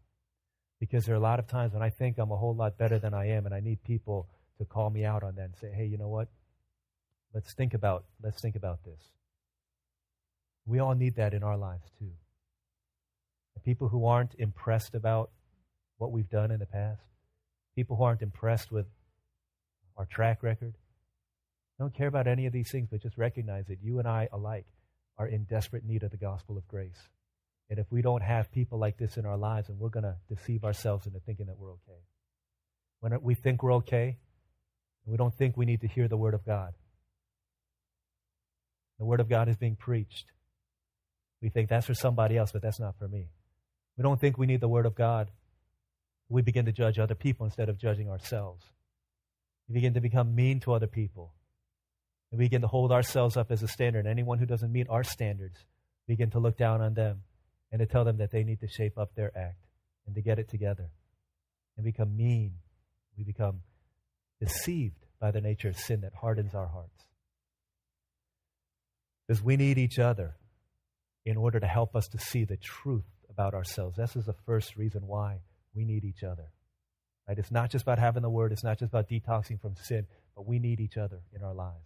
Because 0.80 1.06
there 1.06 1.14
are 1.14 1.18
a 1.18 1.20
lot 1.20 1.38
of 1.38 1.48
times 1.48 1.72
when 1.72 1.82
I 1.82 1.90
think 1.90 2.18
I'm 2.18 2.30
a 2.30 2.36
whole 2.36 2.54
lot 2.54 2.78
better 2.78 2.98
than 2.98 3.14
I 3.14 3.28
am, 3.30 3.46
and 3.46 3.54
I 3.54 3.60
need 3.60 3.82
people 3.82 4.28
to 4.58 4.64
call 4.64 4.90
me 4.90 5.04
out 5.04 5.22
on 5.22 5.36
that 5.36 5.44
and 5.44 5.56
say, 5.60 5.72
hey, 5.72 5.86
you 5.86 5.98
know 5.98 6.08
what? 6.08 6.28
Let's 7.34 7.52
think 7.52 7.74
about 7.74 8.04
let's 8.22 8.40
think 8.40 8.56
about 8.56 8.84
this. 8.84 9.00
We 10.66 10.78
all 10.78 10.94
need 10.94 11.16
that 11.16 11.34
in 11.34 11.42
our 11.42 11.56
lives 11.56 11.90
too. 11.98 12.12
people 13.64 13.88
who 13.88 14.06
aren't 14.06 14.34
impressed 14.38 14.94
about 14.94 15.30
what 15.98 16.12
we've 16.12 16.30
done 16.30 16.50
in 16.50 16.58
the 16.58 16.66
past, 16.66 17.02
people 17.74 17.96
who 17.96 18.04
aren't 18.04 18.22
impressed 18.22 18.72
with 18.72 18.86
our 19.96 20.06
track 20.06 20.42
record. 20.42 20.74
Don't 21.78 21.94
care 21.94 22.08
about 22.08 22.26
any 22.26 22.46
of 22.46 22.52
these 22.52 22.70
things, 22.70 22.88
but 22.90 23.02
just 23.02 23.18
recognize 23.18 23.66
that 23.66 23.82
you 23.82 23.98
and 23.98 24.08
I 24.08 24.28
alike 24.32 24.66
are 25.16 25.26
in 25.26 25.44
desperate 25.44 25.84
need 25.84 26.02
of 26.02 26.10
the 26.10 26.16
gospel 26.16 26.56
of 26.56 26.66
grace. 26.68 27.08
And 27.70 27.78
if 27.78 27.86
we 27.90 28.00
don't 28.00 28.22
have 28.22 28.50
people 28.50 28.78
like 28.78 28.96
this 28.96 29.16
in 29.16 29.26
our 29.26 29.36
lives, 29.36 29.68
and 29.68 29.78
we're 29.78 29.90
going 29.90 30.04
to 30.04 30.16
deceive 30.28 30.64
ourselves 30.64 31.06
into 31.06 31.20
thinking 31.20 31.46
that 31.46 31.58
we're 31.58 31.72
okay. 31.72 32.00
When 33.00 33.20
we 33.22 33.34
think 33.34 33.62
we're 33.62 33.74
okay, 33.74 34.16
we 35.04 35.16
don't 35.16 35.34
think 35.34 35.56
we 35.56 35.66
need 35.66 35.82
to 35.82 35.88
hear 35.88 36.08
the 36.08 36.16
word 36.16 36.34
of 36.34 36.44
God. 36.44 36.74
The 38.98 39.04
word 39.04 39.20
of 39.20 39.28
God 39.28 39.48
is 39.48 39.56
being 39.56 39.76
preached. 39.76 40.26
We 41.40 41.50
think 41.50 41.68
that's 41.68 41.86
for 41.86 41.94
somebody 41.94 42.36
else, 42.36 42.52
but 42.52 42.62
that's 42.62 42.80
not 42.80 42.98
for 42.98 43.06
me. 43.06 43.28
We 43.96 44.02
don't 44.02 44.20
think 44.20 44.38
we 44.38 44.46
need 44.46 44.60
the 44.60 44.68
word 44.68 44.86
of 44.86 44.94
God. 44.94 45.30
We 46.28 46.42
begin 46.42 46.66
to 46.66 46.72
judge 46.72 46.98
other 46.98 47.14
people 47.14 47.46
instead 47.46 47.68
of 47.68 47.78
judging 47.78 48.10
ourselves. 48.10 48.64
We 49.68 49.74
begin 49.74 49.94
to 49.94 50.00
become 50.00 50.34
mean 50.34 50.60
to 50.60 50.72
other 50.72 50.86
people. 50.86 51.32
And 52.30 52.38
we 52.38 52.46
begin 52.46 52.62
to 52.62 52.66
hold 52.66 52.92
ourselves 52.92 53.36
up 53.36 53.50
as 53.50 53.62
a 53.62 53.68
standard. 53.68 54.06
Anyone 54.06 54.38
who 54.38 54.46
doesn't 54.46 54.72
meet 54.72 54.88
our 54.88 55.04
standards, 55.04 55.58
begin 56.06 56.30
to 56.30 56.38
look 56.38 56.56
down 56.56 56.80
on 56.80 56.94
them 56.94 57.22
and 57.70 57.80
to 57.80 57.86
tell 57.86 58.04
them 58.04 58.18
that 58.18 58.30
they 58.30 58.44
need 58.44 58.60
to 58.60 58.68
shape 58.68 58.96
up 58.98 59.14
their 59.14 59.36
act 59.36 59.58
and 60.06 60.14
to 60.14 60.22
get 60.22 60.38
it 60.38 60.48
together 60.48 60.90
and 61.76 61.84
become 61.84 62.16
mean. 62.16 62.54
We 63.16 63.24
become 63.24 63.60
deceived 64.40 65.06
by 65.20 65.30
the 65.30 65.40
nature 65.40 65.68
of 65.68 65.76
sin 65.76 66.02
that 66.02 66.14
hardens 66.14 66.54
our 66.54 66.66
hearts. 66.66 67.04
Because 69.26 69.42
we 69.42 69.56
need 69.56 69.76
each 69.76 69.98
other 69.98 70.36
in 71.24 71.36
order 71.36 71.60
to 71.60 71.66
help 71.66 71.94
us 71.94 72.08
to 72.08 72.18
see 72.18 72.44
the 72.44 72.56
truth 72.56 73.04
about 73.28 73.54
ourselves. 73.54 73.96
This 73.96 74.16
is 74.16 74.24
the 74.24 74.34
first 74.46 74.76
reason 74.76 75.06
why 75.06 75.40
we 75.74 75.84
need 75.84 76.04
each 76.04 76.22
other. 76.22 76.50
Right? 77.28 77.38
It's 77.38 77.50
not 77.50 77.70
just 77.70 77.82
about 77.82 77.98
having 77.98 78.22
the 78.22 78.30
word, 78.30 78.52
it's 78.52 78.64
not 78.64 78.78
just 78.78 78.90
about 78.90 79.08
detoxing 79.08 79.60
from 79.60 79.74
sin, 79.76 80.06
but 80.34 80.46
we 80.46 80.58
need 80.58 80.80
each 80.80 80.96
other 80.96 81.20
in 81.34 81.42
our 81.42 81.54
lives. 81.54 81.84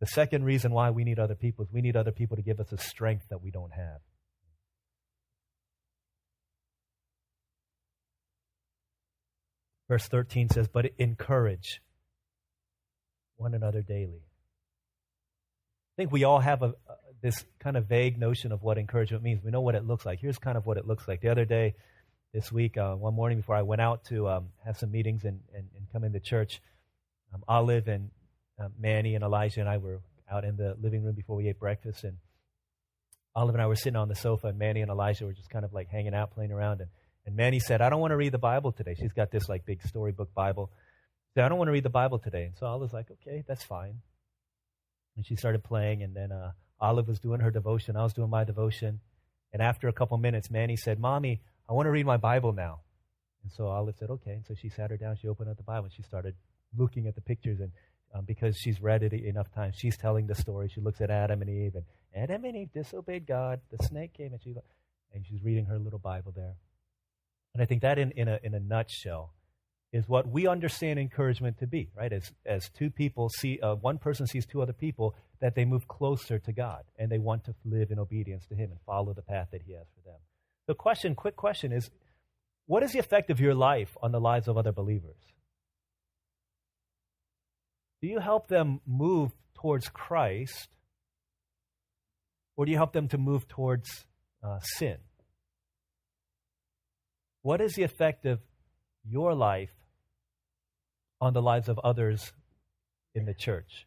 The 0.00 0.06
second 0.06 0.44
reason 0.44 0.72
why 0.72 0.90
we 0.90 1.04
need 1.04 1.18
other 1.18 1.34
people 1.34 1.64
is 1.64 1.72
we 1.72 1.82
need 1.82 1.96
other 1.96 2.12
people 2.12 2.36
to 2.36 2.42
give 2.42 2.60
us 2.60 2.72
a 2.72 2.78
strength 2.78 3.26
that 3.30 3.42
we 3.42 3.50
don't 3.50 3.72
have. 3.72 4.00
Verse 9.90 10.06
13 10.06 10.50
says, 10.50 10.68
But 10.68 10.92
encourage 10.98 11.82
one 13.34 13.54
another 13.54 13.82
daily. 13.82 14.22
I 14.22 15.94
think 15.96 16.12
we 16.12 16.22
all 16.22 16.38
have 16.38 16.62
a, 16.62 16.74
this 17.20 17.44
kind 17.58 17.76
of 17.76 17.86
vague 17.86 18.16
notion 18.16 18.52
of 18.52 18.62
what 18.62 18.78
encouragement 18.78 19.24
means. 19.24 19.42
We 19.42 19.50
know 19.50 19.62
what 19.62 19.74
it 19.74 19.84
looks 19.84 20.06
like. 20.06 20.20
Here's 20.20 20.38
kind 20.38 20.56
of 20.56 20.64
what 20.64 20.76
it 20.76 20.86
looks 20.86 21.08
like. 21.08 21.22
The 21.22 21.30
other 21.30 21.44
day, 21.44 21.74
this 22.32 22.52
week, 22.52 22.76
uh, 22.76 22.94
one 22.94 23.14
morning 23.14 23.38
before 23.38 23.56
I 23.56 23.62
went 23.62 23.80
out 23.80 24.04
to 24.04 24.28
um, 24.28 24.50
have 24.64 24.78
some 24.78 24.92
meetings 24.92 25.24
and, 25.24 25.40
and, 25.52 25.66
and, 25.76 25.88
come 25.92 26.04
into 26.04 26.20
church, 26.20 26.62
um, 27.34 27.42
Olive 27.48 27.88
and 27.88 28.10
um, 28.60 28.70
Manny 28.78 29.16
and 29.16 29.24
Elijah 29.24 29.58
and 29.58 29.68
I 29.68 29.78
were 29.78 30.02
out 30.30 30.44
in 30.44 30.56
the 30.56 30.76
living 30.80 31.02
room 31.02 31.16
before 31.16 31.34
we 31.34 31.48
ate 31.48 31.58
breakfast. 31.58 32.04
And 32.04 32.18
Olive 33.34 33.56
and 33.56 33.62
I 33.62 33.66
were 33.66 33.74
sitting 33.74 33.96
on 33.96 34.06
the 34.06 34.14
sofa, 34.14 34.46
and 34.46 34.58
Manny 34.58 34.82
and 34.82 34.90
Elijah 34.90 35.26
were 35.26 35.32
just 35.32 35.50
kind 35.50 35.64
of 35.64 35.72
like 35.72 35.88
hanging 35.88 36.14
out, 36.14 36.30
playing 36.30 36.52
around. 36.52 36.80
And, 36.80 36.90
and 37.26 37.36
Manny 37.36 37.60
said, 37.60 37.80
I 37.80 37.90
don't 37.90 38.00
want 38.00 38.12
to 38.12 38.16
read 38.16 38.32
the 38.32 38.38
Bible 38.38 38.72
today. 38.72 38.94
She's 38.98 39.12
got 39.12 39.30
this 39.30 39.48
like 39.48 39.66
big 39.66 39.82
storybook 39.86 40.34
Bible. 40.34 40.70
She 41.28 41.34
said, 41.34 41.44
I 41.44 41.48
don't 41.48 41.58
want 41.58 41.68
to 41.68 41.72
read 41.72 41.84
the 41.84 41.90
Bible 41.90 42.18
today. 42.18 42.44
And 42.44 42.56
so 42.58 42.66
I 42.66 42.74
was 42.76 42.92
like, 42.92 43.10
okay, 43.10 43.44
that's 43.46 43.64
fine. 43.64 44.00
And 45.16 45.26
she 45.26 45.36
started 45.36 45.62
playing, 45.62 46.02
and 46.02 46.14
then 46.14 46.32
uh, 46.32 46.52
Olive 46.80 47.08
was 47.08 47.20
doing 47.20 47.40
her 47.40 47.50
devotion. 47.50 47.96
I 47.96 48.02
was 48.02 48.14
doing 48.14 48.30
my 48.30 48.44
devotion. 48.44 49.00
And 49.52 49.60
after 49.60 49.88
a 49.88 49.92
couple 49.92 50.16
minutes, 50.18 50.50
Manny 50.50 50.76
said, 50.76 50.98
Mommy, 50.98 51.42
I 51.68 51.72
want 51.72 51.86
to 51.86 51.90
read 51.90 52.06
my 52.06 52.16
Bible 52.16 52.52
now. 52.52 52.80
And 53.42 53.52
so 53.52 53.66
Olive 53.66 53.96
said, 53.98 54.10
okay. 54.10 54.32
And 54.32 54.46
so 54.46 54.54
she 54.54 54.68
sat 54.68 54.90
her 54.90 54.96
down. 54.96 55.16
She 55.20 55.28
opened 55.28 55.50
up 55.50 55.56
the 55.56 55.62
Bible 55.62 55.84
and 55.84 55.92
she 55.92 56.02
started 56.02 56.34
looking 56.76 57.06
at 57.06 57.14
the 57.14 57.20
pictures. 57.20 57.60
And 57.60 57.72
um, 58.14 58.24
because 58.26 58.56
she's 58.56 58.80
read 58.80 59.02
it 59.02 59.12
enough 59.12 59.52
times, 59.54 59.76
she's 59.76 59.96
telling 59.96 60.26
the 60.26 60.34
story. 60.34 60.68
She 60.68 60.80
looks 60.80 61.00
at 61.00 61.10
Adam 61.10 61.42
and 61.42 61.50
Eve, 61.50 61.74
and 61.76 61.84
Adam 62.14 62.44
and 62.44 62.56
Eve 62.56 62.72
disobeyed 62.72 63.26
God. 63.26 63.60
The 63.70 63.84
snake 63.84 64.14
came 64.14 64.32
and 64.32 64.42
she, 64.42 64.54
and 65.14 65.24
she's 65.26 65.42
reading 65.42 65.66
her 65.66 65.78
little 65.78 65.98
Bible 65.98 66.32
there. 66.34 66.54
And 67.60 67.66
I 67.66 67.68
think 67.68 67.82
that, 67.82 67.98
in, 67.98 68.10
in, 68.12 68.26
a, 68.26 68.38
in 68.42 68.54
a 68.54 68.58
nutshell, 68.58 69.34
is 69.92 70.08
what 70.08 70.26
we 70.26 70.46
understand 70.46 70.98
encouragement 70.98 71.58
to 71.58 71.66
be, 71.66 71.90
right? 71.94 72.10
As, 72.10 72.32
as 72.46 72.70
two 72.70 72.88
people 72.88 73.28
see, 73.28 73.58
uh, 73.62 73.74
one 73.74 73.98
person 73.98 74.26
sees 74.26 74.46
two 74.46 74.62
other 74.62 74.72
people, 74.72 75.14
that 75.42 75.54
they 75.54 75.66
move 75.66 75.86
closer 75.86 76.38
to 76.38 76.52
God 76.54 76.84
and 76.98 77.12
they 77.12 77.18
want 77.18 77.44
to 77.44 77.54
live 77.66 77.90
in 77.90 77.98
obedience 77.98 78.46
to 78.46 78.54
Him 78.54 78.70
and 78.70 78.80
follow 78.86 79.12
the 79.12 79.20
path 79.20 79.48
that 79.52 79.60
He 79.60 79.74
has 79.74 79.84
for 79.94 80.08
them. 80.08 80.18
The 80.68 80.74
question, 80.74 81.14
quick 81.14 81.36
question 81.36 81.70
is 81.70 81.90
what 82.64 82.82
is 82.82 82.92
the 82.92 82.98
effect 82.98 83.28
of 83.28 83.40
your 83.40 83.54
life 83.54 83.94
on 84.02 84.10
the 84.10 84.20
lives 84.20 84.48
of 84.48 84.56
other 84.56 84.72
believers? 84.72 85.20
Do 88.00 88.08
you 88.08 88.20
help 88.20 88.48
them 88.48 88.80
move 88.86 89.32
towards 89.60 89.90
Christ 89.90 90.70
or 92.56 92.64
do 92.64 92.72
you 92.72 92.78
help 92.78 92.94
them 92.94 93.08
to 93.08 93.18
move 93.18 93.46
towards 93.48 94.06
uh, 94.42 94.60
sin? 94.60 94.96
What 97.42 97.60
is 97.60 97.74
the 97.74 97.82
effect 97.82 98.26
of 98.26 98.40
your 99.04 99.34
life 99.34 99.72
on 101.20 101.32
the 101.32 101.42
lives 101.42 101.68
of 101.68 101.78
others 101.80 102.32
in 103.14 103.24
the 103.24 103.34
church? 103.34 103.86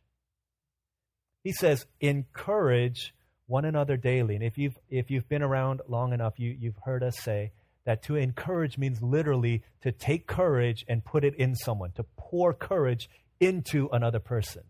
He 1.43 1.51
says, 1.51 1.85
encourage 1.99 3.13
one 3.47 3.65
another 3.65 3.97
daily. 3.97 4.35
And 4.35 4.43
if 4.43 4.57
you've, 4.57 4.77
if 4.89 5.11
you've 5.11 5.27
been 5.27 5.43
around 5.43 5.81
long 5.87 6.13
enough, 6.13 6.39
you, 6.39 6.55
you've 6.57 6.79
heard 6.83 7.03
us 7.03 7.19
say 7.19 7.51
that 7.85 8.03
to 8.03 8.15
encourage 8.15 8.77
means 8.77 9.01
literally 9.01 9.63
to 9.81 9.91
take 9.91 10.25
courage 10.25 10.85
and 10.87 11.03
put 11.03 11.25
it 11.25 11.35
in 11.35 11.53
someone, 11.55 11.91
to 11.91 12.05
pour 12.17 12.53
courage 12.53 13.09
into 13.39 13.89
another 13.91 14.19
person. 14.19 14.63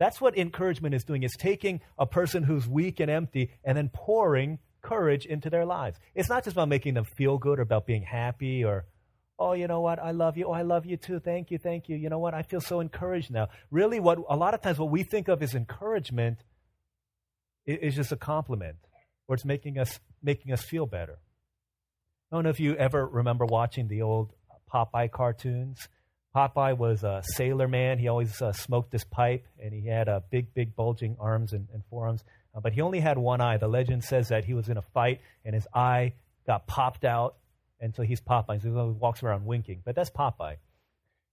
That's 0.00 0.20
what 0.20 0.36
encouragement 0.36 0.94
is 0.94 1.04
doing. 1.04 1.22
It's 1.22 1.36
taking 1.36 1.80
a 1.98 2.06
person 2.06 2.42
who's 2.42 2.68
weak 2.68 3.00
and 3.00 3.10
empty 3.10 3.52
and 3.64 3.76
then 3.76 3.90
pouring 3.92 4.58
courage 4.82 5.26
into 5.26 5.50
their 5.50 5.64
lives. 5.64 5.98
It's 6.14 6.28
not 6.28 6.44
just 6.44 6.54
about 6.54 6.68
making 6.68 6.94
them 6.94 7.04
feel 7.04 7.38
good 7.38 7.58
or 7.58 7.62
about 7.62 7.86
being 7.86 8.02
happy 8.02 8.64
or, 8.64 8.86
oh, 9.38 9.52
you 9.52 9.66
know 9.68 9.80
what, 9.80 9.98
I 9.98 10.10
love 10.10 10.36
you. 10.36 10.46
Oh, 10.46 10.52
I 10.52 10.62
love 10.62 10.86
you 10.86 10.96
too. 10.96 11.20
Thank 11.20 11.50
you, 11.50 11.58
thank 11.58 11.88
you. 11.88 11.96
You 11.96 12.08
know 12.08 12.18
what, 12.18 12.34
I 12.34 12.42
feel 12.42 12.60
so 12.60 12.80
encouraged 12.80 13.30
now. 13.30 13.48
Really, 13.70 14.00
what 14.00 14.18
a 14.28 14.36
lot 14.36 14.54
of 14.54 14.62
times 14.62 14.78
what 14.78 14.90
we 14.90 15.02
think 15.02 15.28
of 15.28 15.42
as 15.42 15.54
encouragement 15.54 16.38
is 17.66 17.94
just 17.94 18.12
a 18.12 18.16
compliment, 18.16 18.76
or 19.26 19.34
it's 19.34 19.44
making 19.44 19.78
us 19.78 20.00
making 20.22 20.52
us 20.52 20.62
feel 20.62 20.86
better. 20.86 21.18
I 22.30 22.36
don't 22.36 22.44
know 22.44 22.50
if 22.50 22.60
you 22.60 22.74
ever 22.76 23.06
remember 23.06 23.44
watching 23.44 23.88
the 23.88 24.02
old 24.02 24.32
Popeye 24.72 25.10
cartoons. 25.10 25.88
Popeye 26.34 26.76
was 26.76 27.02
a 27.04 27.22
sailor 27.36 27.68
man. 27.68 27.98
He 27.98 28.08
always 28.08 28.40
uh, 28.40 28.52
smoked 28.52 28.92
his 28.92 29.04
pipe, 29.04 29.46
and 29.62 29.72
he 29.72 29.86
had 29.86 30.08
uh, 30.08 30.20
big, 30.30 30.52
big, 30.54 30.76
bulging 30.76 31.16
arms 31.18 31.52
and, 31.52 31.68
and 31.72 31.82
forearms. 31.90 32.22
Uh, 32.54 32.60
but 32.60 32.72
he 32.72 32.80
only 32.80 33.00
had 33.00 33.18
one 33.18 33.40
eye. 33.40 33.56
The 33.56 33.68
legend 33.68 34.04
says 34.04 34.28
that 34.28 34.44
he 34.44 34.54
was 34.54 34.68
in 34.68 34.76
a 34.76 34.82
fight, 34.82 35.20
and 35.44 35.54
his 35.54 35.66
eye 35.74 36.14
got 36.46 36.66
popped 36.66 37.04
out, 37.04 37.36
and 37.80 37.94
so 37.94 38.02
he's 38.02 38.20
Popeye. 38.20 38.60
So 38.62 38.68
he 38.68 38.74
walks 38.74 39.22
around 39.22 39.46
winking. 39.46 39.82
But 39.84 39.94
that's 39.94 40.10
Popeye. 40.10 40.56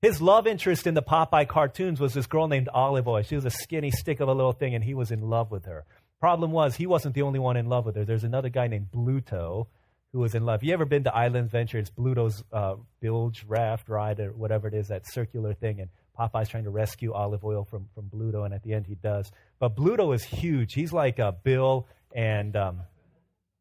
His 0.01 0.21
love 0.21 0.45
interest 0.45 0.85
in 0.85 0.93
the 0.93 1.01
Popeye 1.01 1.47
cartoons 1.47 1.99
was 1.99 2.13
this 2.13 2.27
girl 2.27 2.47
named 2.47 2.69
Olive 2.73 3.07
Oyl. 3.07 3.23
She 3.23 3.35
was 3.35 3.45
a 3.45 3.49
skinny 3.49 3.91
stick 3.91 4.19
of 4.19 4.27
a 4.27 4.33
little 4.33 4.51
thing, 4.51 4.75
and 4.75 4.83
he 4.83 4.93
was 4.93 5.09
in 5.09 5.21
love 5.21 5.51
with 5.51 5.65
her. 5.65 5.85
Problem 6.19 6.51
was, 6.51 6.75
he 6.75 6.85
wasn't 6.85 7.15
the 7.15 7.23
only 7.23 7.39
one 7.39 7.57
in 7.57 7.67
love 7.67 7.85
with 7.85 7.95
her. 7.95 8.05
There's 8.05 8.23
another 8.23 8.49
guy 8.49 8.67
named 8.67 8.87
Bluto 8.93 9.67
who 10.11 10.19
was 10.19 10.35
in 10.35 10.45
love. 10.45 10.63
You 10.63 10.73
ever 10.73 10.85
been 10.85 11.03
to 11.05 11.15
Island 11.15 11.45
Adventure? 11.45 11.77
It's 11.77 11.89
Bluto's 11.89 12.43
uh, 12.53 12.75
bilge 13.01 13.45
raft 13.47 13.89
ride 13.89 14.19
or 14.19 14.31
whatever 14.31 14.67
it 14.67 14.73
is, 14.73 14.89
that 14.89 15.11
circular 15.11 15.53
thing, 15.53 15.81
and 15.81 15.89
Popeye's 16.17 16.49
trying 16.49 16.63
to 16.63 16.69
rescue 16.69 17.13
Olive 17.13 17.43
Oyl 17.43 17.65
from, 17.65 17.87
from 17.93 18.05
Bluto, 18.05 18.45
and 18.45 18.53
at 18.53 18.63
the 18.63 18.73
end 18.73 18.87
he 18.87 18.95
does. 18.95 19.31
But 19.59 19.75
Bluto 19.75 20.13
is 20.13 20.23
huge. 20.23 20.73
He's 20.73 20.93
like 20.93 21.19
a 21.19 21.31
Bill 21.31 21.87
and 22.13 22.55
um, 22.55 22.81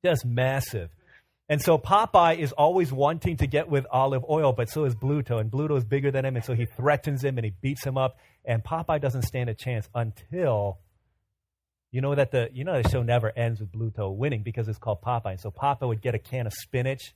just 0.04 0.24
massive. 0.24 0.90
And 1.48 1.60
so 1.60 1.76
Popeye 1.76 2.38
is 2.38 2.52
always 2.52 2.90
wanting 2.90 3.36
to 3.38 3.46
get 3.46 3.68
with 3.68 3.86
Olive 3.90 4.24
Oyl, 4.28 4.52
but 4.52 4.70
so 4.70 4.84
is 4.84 4.94
Bluto. 4.94 5.40
And 5.40 5.50
Bluto 5.50 5.76
is 5.76 5.84
bigger 5.84 6.10
than 6.10 6.24
him, 6.24 6.36
and 6.36 6.44
so 6.44 6.54
he 6.54 6.64
threatens 6.64 7.22
him 7.22 7.36
and 7.36 7.44
he 7.44 7.52
beats 7.60 7.84
him 7.84 7.98
up. 7.98 8.18
And 8.44 8.64
Popeye 8.64 9.00
doesn't 9.00 9.22
stand 9.22 9.50
a 9.50 9.54
chance 9.54 9.88
until 9.94 10.78
you 11.92 12.00
know 12.00 12.14
that 12.14 12.32
the 12.32 12.48
you 12.52 12.64
know 12.64 12.80
the 12.82 12.88
show 12.88 13.02
never 13.02 13.30
ends 13.36 13.60
with 13.60 13.70
Bluto 13.70 14.14
winning 14.14 14.42
because 14.42 14.68
it's 14.68 14.78
called 14.78 15.02
Popeye. 15.02 15.32
And 15.32 15.40
so 15.40 15.50
Popeye 15.50 15.86
would 15.86 16.00
get 16.00 16.14
a 16.14 16.18
can 16.18 16.46
of 16.46 16.52
spinach, 16.54 17.14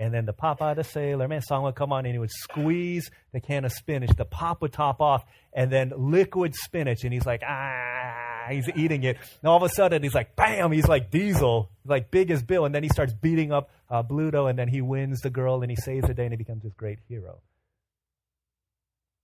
and 0.00 0.14
then 0.14 0.24
the 0.24 0.32
Popeye 0.32 0.74
the 0.74 0.82
Sailor 0.82 1.28
Man 1.28 1.42
song 1.42 1.62
would 1.64 1.74
come 1.74 1.92
on, 1.92 2.06
and 2.06 2.14
he 2.14 2.18
would 2.18 2.30
squeeze 2.30 3.10
the 3.32 3.40
can 3.40 3.66
of 3.66 3.72
spinach. 3.72 4.10
The 4.16 4.24
pop 4.24 4.62
would 4.62 4.72
top 4.72 5.02
off, 5.02 5.24
and 5.52 5.70
then 5.70 5.92
liquid 5.94 6.54
spinach, 6.54 7.04
and 7.04 7.12
he's 7.12 7.26
like 7.26 7.42
ah, 7.46 8.46
he's 8.48 8.68
eating 8.74 9.04
it. 9.04 9.18
And 9.42 9.50
all 9.50 9.58
of 9.58 9.62
a 9.62 9.68
sudden, 9.68 10.02
he's 10.02 10.14
like 10.14 10.34
bam, 10.34 10.72
he's 10.72 10.88
like 10.88 11.10
Diesel, 11.10 11.70
like 11.84 12.10
big 12.10 12.30
as 12.30 12.42
Bill, 12.42 12.64
and 12.64 12.74
then 12.74 12.82
he 12.82 12.88
starts 12.88 13.12
beating 13.12 13.52
up 13.52 13.68
uh, 13.90 14.02
Bluto, 14.02 14.48
and 14.48 14.58
then 14.58 14.68
he 14.68 14.80
wins 14.80 15.20
the 15.20 15.30
girl, 15.30 15.60
and 15.60 15.70
he 15.70 15.76
saves 15.76 16.06
the 16.06 16.14
day, 16.14 16.24
and 16.24 16.32
he 16.32 16.38
becomes 16.38 16.62
this 16.62 16.72
great 16.72 16.98
hero. 17.06 17.42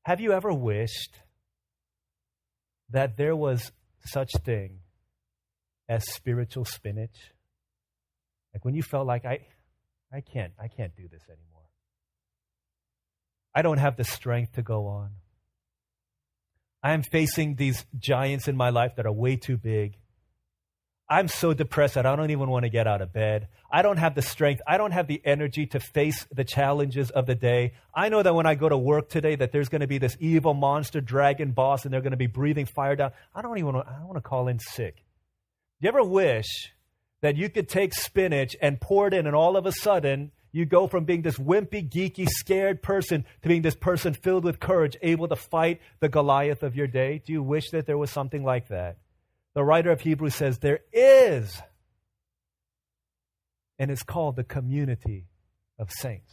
Have 0.05 0.21
you 0.21 0.33
ever 0.33 0.53
wished 0.53 1.19
that 2.91 3.17
there 3.17 3.35
was 3.35 3.73
such 4.05 4.31
thing 4.45 4.81
as 5.89 6.05
spiritual 6.13 6.67
spinach? 6.67 7.33
Like 8.53 8.65
when 8.65 8.75
you 8.75 8.83
felt 8.83 9.07
like 9.07 9.25
I 9.25 9.41
I 10.13 10.21
can't 10.21 10.53
I 10.61 10.69
can't 10.69 10.95
do 10.97 11.09
this 11.09 11.23
anymore. 11.29 11.69
I 13.55 13.63
don't 13.63 13.79
have 13.79 13.97
the 13.97 14.05
strength 14.05 14.53
to 14.53 14.63
go 14.63 14.87
on. 14.87 15.11
I 16.83 16.93
am 16.93 17.03
facing 17.03 17.57
these 17.57 17.85
giants 17.99 18.49
in 18.49 18.57
my 18.57 18.71
life 18.71 18.97
that 18.97 19.07
are 19.07 19.13
way 19.13 19.37
too 19.37 19.57
big. 19.57 19.97
I'm 21.09 21.29
so 21.29 21.55
depressed 21.55 21.95
that 21.95 22.05
I 22.05 22.17
don't 22.17 22.31
even 22.31 22.51
want 22.51 22.65
to 22.65 22.69
get 22.69 22.87
out 22.87 23.01
of 23.01 23.13
bed. 23.13 23.49
I 23.71 23.83
don't 23.83 23.97
have 23.97 24.15
the 24.15 24.23
strength. 24.23 24.61
I 24.67 24.77
don't 24.77 24.91
have 24.91 25.07
the 25.07 25.23
energy 25.25 25.67
to 25.67 25.81
face 25.81 26.27
the 26.33 26.45
challenges 26.45 27.11
of 27.11 27.27
the 27.27 27.37
day. 27.37 27.75
I 27.95 28.09
know 28.09 28.23
that 28.23 28.35
when 28.35 28.47
I 28.47 28.57
go 28.57 28.69
to 28.69 28.77
work 28.77 29.09
today 29.09 29.37
that 29.37 29.53
there's 29.53 29.69
going 29.69 29.83
to 29.83 29.87
be 29.87 29.99
this 29.99 30.17
evil 30.19 30.53
monster 30.53 31.01
dragon 31.01 31.53
boss 31.53 31.85
and 31.85 31.95
they're 31.95 32.01
going 32.01 32.11
to 32.11 32.17
be 32.17 32.27
breathing 32.27 32.67
fire 32.67 32.97
down. 32.97 33.13
I 33.35 33.43
don't 33.43 33.57
even 33.57 33.75
want 33.75 33.89
I 33.89 33.99
don't 33.99 34.09
want 34.09 34.17
to 34.17 34.29
call 34.29 34.49
in 34.49 34.59
sick. 34.59 34.97
Do 35.81 35.87
you 35.87 35.89
ever 35.89 36.03
wish 36.03 36.73
that 37.23 37.37
you 37.37 37.49
could 37.49 37.69
take 37.69 37.95
spinach 37.95 38.57
and 38.61 38.81
pour 38.81 39.09
it 39.09 39.15
in, 39.15 39.27
and 39.27 39.35
all 39.35 39.57
of 39.57 39.67
a 39.67 39.73
sudden 39.73 40.33
you 40.53 40.65
go 40.65 40.87
from 40.87 41.05
being 41.05 41.23
this 41.23 41.39
wimpy, 41.39 41.89
geeky, 41.89 42.27
scared 42.29 42.83
person 42.83 43.25
to 43.43 43.49
being 43.49 43.63
this 43.63 43.75
person 43.75 44.15
filled 44.15 44.45
with 44.45 44.61
courage, 44.61 44.97
able 45.03 45.29
to 45.29 45.37
fight 45.37 45.81
the 46.01 46.09
Goliath 46.09 46.63
of 46.63 46.75
your 46.75 46.87
day? 46.87 47.21
Do 47.25 47.33
you 47.33 47.43
wish 47.43 47.71
that 47.71 47.87
there 47.87 47.99
was 47.99 48.11
something 48.11 48.43
like 48.43 48.69
that? 48.69 48.99
The 49.55 49.65
writer 49.65 49.91
of 49.91 50.01
Hebrews 50.01 50.35
says 50.35 50.59
there 50.59 50.81
is, 50.93 51.61
and 53.79 53.91
it's 53.91 54.03
called 54.03 54.37
the 54.37 54.45
community 54.45 55.27
of 55.79 55.91
saints. 55.91 56.33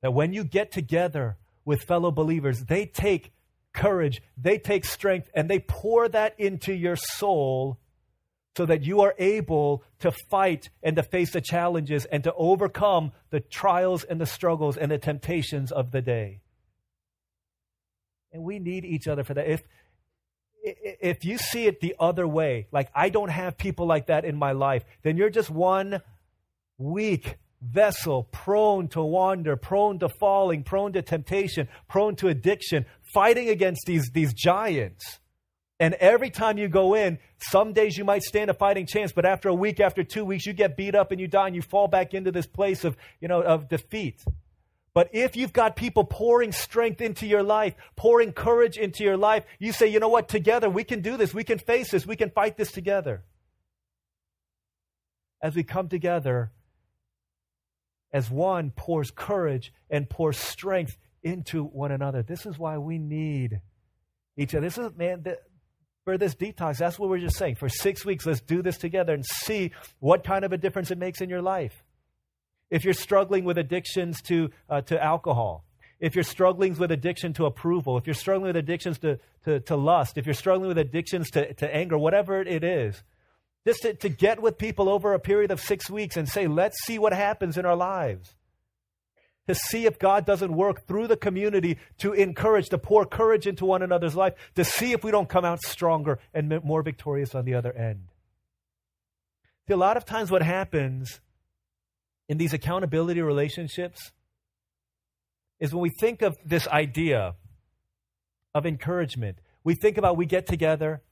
That 0.00 0.12
when 0.12 0.32
you 0.32 0.42
get 0.42 0.72
together 0.72 1.36
with 1.64 1.82
fellow 1.82 2.10
believers, 2.10 2.64
they 2.64 2.86
take 2.86 3.32
courage, 3.72 4.22
they 4.36 4.58
take 4.58 4.84
strength, 4.84 5.30
and 5.34 5.48
they 5.48 5.60
pour 5.60 6.08
that 6.08 6.34
into 6.38 6.72
your 6.72 6.96
soul 6.96 7.78
so 8.56 8.66
that 8.66 8.82
you 8.82 9.00
are 9.00 9.14
able 9.18 9.82
to 10.00 10.12
fight 10.30 10.68
and 10.82 10.96
to 10.96 11.02
face 11.02 11.32
the 11.32 11.40
challenges 11.40 12.04
and 12.06 12.24
to 12.24 12.34
overcome 12.34 13.12
the 13.30 13.40
trials 13.40 14.04
and 14.04 14.20
the 14.20 14.26
struggles 14.26 14.76
and 14.76 14.90
the 14.90 14.98
temptations 14.98 15.72
of 15.72 15.90
the 15.90 16.02
day. 16.02 16.40
And 18.32 18.42
we 18.42 18.58
need 18.58 18.84
each 18.84 19.08
other 19.08 19.24
for 19.24 19.34
that. 19.34 19.50
If 19.50 19.62
if 20.64 21.24
you 21.24 21.38
see 21.38 21.66
it 21.66 21.80
the 21.80 21.96
other 21.98 22.26
way, 22.26 22.68
like 22.70 22.88
I 22.94 23.08
don't 23.08 23.30
have 23.30 23.58
people 23.58 23.86
like 23.86 24.06
that 24.06 24.24
in 24.24 24.36
my 24.36 24.52
life, 24.52 24.84
then 25.02 25.16
you're 25.16 25.30
just 25.30 25.50
one 25.50 26.00
weak 26.78 27.36
vessel 27.62 28.24
prone 28.30 28.88
to 28.88 29.02
wander, 29.02 29.56
prone 29.56 29.98
to 30.00 30.08
falling, 30.08 30.62
prone 30.62 30.92
to 30.92 31.02
temptation, 31.02 31.68
prone 31.88 32.16
to 32.16 32.28
addiction, 32.28 32.86
fighting 33.14 33.48
against 33.48 33.82
these, 33.86 34.10
these 34.12 34.32
giants. 34.34 35.20
And 35.82 35.94
every 35.94 36.30
time 36.30 36.58
you 36.58 36.68
go 36.68 36.94
in, 36.94 37.18
some 37.40 37.72
days 37.72 37.98
you 37.98 38.04
might 38.04 38.22
stand 38.22 38.48
a 38.48 38.54
fighting 38.54 38.86
chance, 38.86 39.10
but 39.10 39.26
after 39.26 39.48
a 39.48 39.54
week, 39.54 39.80
after 39.80 40.04
two 40.04 40.24
weeks, 40.24 40.46
you 40.46 40.52
get 40.52 40.76
beat 40.76 40.94
up 40.94 41.10
and 41.10 41.20
you 41.20 41.26
die 41.26 41.48
and 41.48 41.56
you 41.56 41.60
fall 41.60 41.88
back 41.88 42.14
into 42.14 42.30
this 42.30 42.46
place 42.46 42.84
of, 42.84 42.96
you 43.20 43.26
know, 43.26 43.42
of 43.42 43.68
defeat. 43.68 44.22
But 44.94 45.10
if 45.12 45.34
you've 45.34 45.52
got 45.52 45.74
people 45.74 46.04
pouring 46.04 46.52
strength 46.52 47.00
into 47.00 47.26
your 47.26 47.42
life, 47.42 47.74
pouring 47.96 48.32
courage 48.32 48.76
into 48.76 49.02
your 49.02 49.16
life, 49.16 49.42
you 49.58 49.72
say, 49.72 49.88
you 49.88 49.98
know 49.98 50.08
what, 50.08 50.28
together 50.28 50.70
we 50.70 50.84
can 50.84 51.00
do 51.00 51.16
this, 51.16 51.34
we 51.34 51.42
can 51.42 51.58
face 51.58 51.90
this, 51.90 52.06
we 52.06 52.14
can 52.14 52.30
fight 52.30 52.56
this 52.56 52.70
together. 52.70 53.24
As 55.42 55.56
we 55.56 55.64
come 55.64 55.88
together, 55.88 56.52
as 58.12 58.30
one 58.30 58.70
pours 58.70 59.10
courage 59.10 59.72
and 59.90 60.08
pours 60.08 60.38
strength 60.38 60.96
into 61.24 61.64
one 61.64 61.90
another. 61.90 62.22
This 62.22 62.46
is 62.46 62.56
why 62.56 62.78
we 62.78 62.98
need 62.98 63.60
each 64.36 64.54
other. 64.54 64.64
This 64.64 64.78
is, 64.78 64.96
man, 64.96 65.24
for 66.04 66.18
this 66.18 66.34
detox. 66.34 66.78
That's 66.78 66.98
what 66.98 67.08
we're 67.08 67.18
just 67.18 67.36
saying. 67.36 67.56
For 67.56 67.68
six 67.68 68.04
weeks, 68.04 68.26
let's 68.26 68.40
do 68.40 68.62
this 68.62 68.78
together 68.78 69.14
and 69.14 69.24
see 69.24 69.72
what 70.00 70.24
kind 70.24 70.44
of 70.44 70.52
a 70.52 70.58
difference 70.58 70.90
it 70.90 70.98
makes 70.98 71.20
in 71.20 71.28
your 71.28 71.42
life. 71.42 71.84
If 72.70 72.84
you're 72.84 72.94
struggling 72.94 73.44
with 73.44 73.58
addictions 73.58 74.22
to, 74.22 74.50
uh, 74.68 74.80
to 74.82 75.02
alcohol, 75.02 75.64
if 76.00 76.14
you're 76.14 76.24
struggling 76.24 76.76
with 76.76 76.90
addiction 76.90 77.32
to 77.34 77.46
approval, 77.46 77.98
if 77.98 78.06
you're 78.06 78.14
struggling 78.14 78.48
with 78.48 78.56
addictions 78.56 78.98
to, 79.00 79.20
to, 79.44 79.60
to 79.60 79.76
lust, 79.76 80.18
if 80.18 80.26
you're 80.26 80.34
struggling 80.34 80.68
with 80.68 80.78
addictions 80.78 81.30
to, 81.30 81.52
to 81.54 81.74
anger, 81.74 81.96
whatever 81.96 82.40
it 82.40 82.64
is, 82.64 83.02
just 83.64 83.82
to, 83.82 83.94
to 83.94 84.08
get 84.08 84.42
with 84.42 84.58
people 84.58 84.88
over 84.88 85.14
a 85.14 85.20
period 85.20 85.52
of 85.52 85.60
six 85.60 85.88
weeks 85.88 86.16
and 86.16 86.28
say, 86.28 86.48
let's 86.48 86.82
see 86.84 86.98
what 86.98 87.12
happens 87.12 87.56
in 87.56 87.64
our 87.64 87.76
lives 87.76 88.34
to 89.48 89.54
see 89.54 89.86
if 89.86 89.98
God 89.98 90.24
doesn't 90.24 90.52
work 90.52 90.86
through 90.86 91.08
the 91.08 91.16
community 91.16 91.78
to 91.98 92.12
encourage, 92.12 92.68
to 92.68 92.78
pour 92.78 93.04
courage 93.04 93.46
into 93.46 93.64
one 93.64 93.82
another's 93.82 94.14
life, 94.14 94.34
to 94.54 94.64
see 94.64 94.92
if 94.92 95.02
we 95.02 95.10
don't 95.10 95.28
come 95.28 95.44
out 95.44 95.60
stronger 95.62 96.18
and 96.32 96.62
more 96.64 96.82
victorious 96.82 97.34
on 97.34 97.44
the 97.44 97.54
other 97.54 97.72
end. 97.72 98.08
See, 99.66 99.74
a 99.74 99.76
lot 99.76 99.96
of 99.96 100.04
times 100.04 100.30
what 100.30 100.42
happens 100.42 101.20
in 102.28 102.38
these 102.38 102.52
accountability 102.52 103.20
relationships 103.20 104.12
is 105.60 105.72
when 105.72 105.82
we 105.82 105.90
think 105.90 106.22
of 106.22 106.36
this 106.44 106.66
idea 106.68 107.34
of 108.54 108.66
encouragement, 108.66 109.38
we 109.64 109.74
think 109.74 109.96
about 109.96 110.16
we 110.16 110.26
get 110.26 110.46
together 110.46 111.02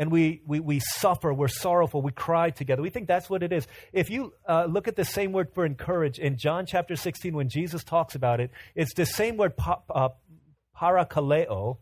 and 0.00 0.10
we, 0.10 0.40
we, 0.46 0.60
we 0.60 0.80
suffer, 0.80 1.32
we're 1.34 1.46
sorrowful, 1.46 2.00
we 2.00 2.10
cry 2.10 2.48
together. 2.48 2.80
We 2.80 2.88
think 2.88 3.06
that's 3.06 3.28
what 3.28 3.42
it 3.42 3.52
is. 3.52 3.68
If 3.92 4.08
you 4.08 4.32
uh, 4.48 4.64
look 4.64 4.88
at 4.88 4.96
the 4.96 5.04
same 5.04 5.30
word 5.30 5.52
for 5.52 5.66
encourage 5.66 6.18
in 6.18 6.38
John 6.38 6.64
chapter 6.64 6.96
16, 6.96 7.34
when 7.34 7.50
Jesus 7.50 7.84
talks 7.84 8.14
about 8.14 8.40
it, 8.40 8.50
it's 8.74 8.94
the 8.94 9.04
same 9.04 9.36
word 9.36 9.58
pa, 9.58 9.82
uh, 9.94 10.08
parakaleo, 10.74 11.76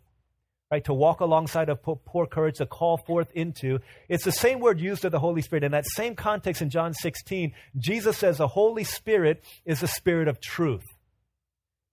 right, 0.68 0.84
to 0.84 0.92
walk 0.92 1.20
alongside 1.20 1.68
of 1.68 1.80
pour 1.80 2.26
courage, 2.26 2.56
to 2.56 2.66
call 2.66 2.96
forth 3.06 3.30
into. 3.34 3.78
It's 4.08 4.24
the 4.24 4.32
same 4.32 4.58
word 4.58 4.80
used 4.80 5.04
of 5.04 5.12
the 5.12 5.20
Holy 5.20 5.40
Spirit. 5.40 5.62
In 5.62 5.70
that 5.70 5.86
same 5.86 6.16
context 6.16 6.60
in 6.60 6.70
John 6.70 6.94
16, 6.94 7.52
Jesus 7.76 8.18
says 8.18 8.38
the 8.38 8.48
Holy 8.48 8.82
Spirit 8.82 9.44
is 9.64 9.78
the 9.78 9.86
spirit 9.86 10.26
of 10.26 10.40
truth. 10.40 10.84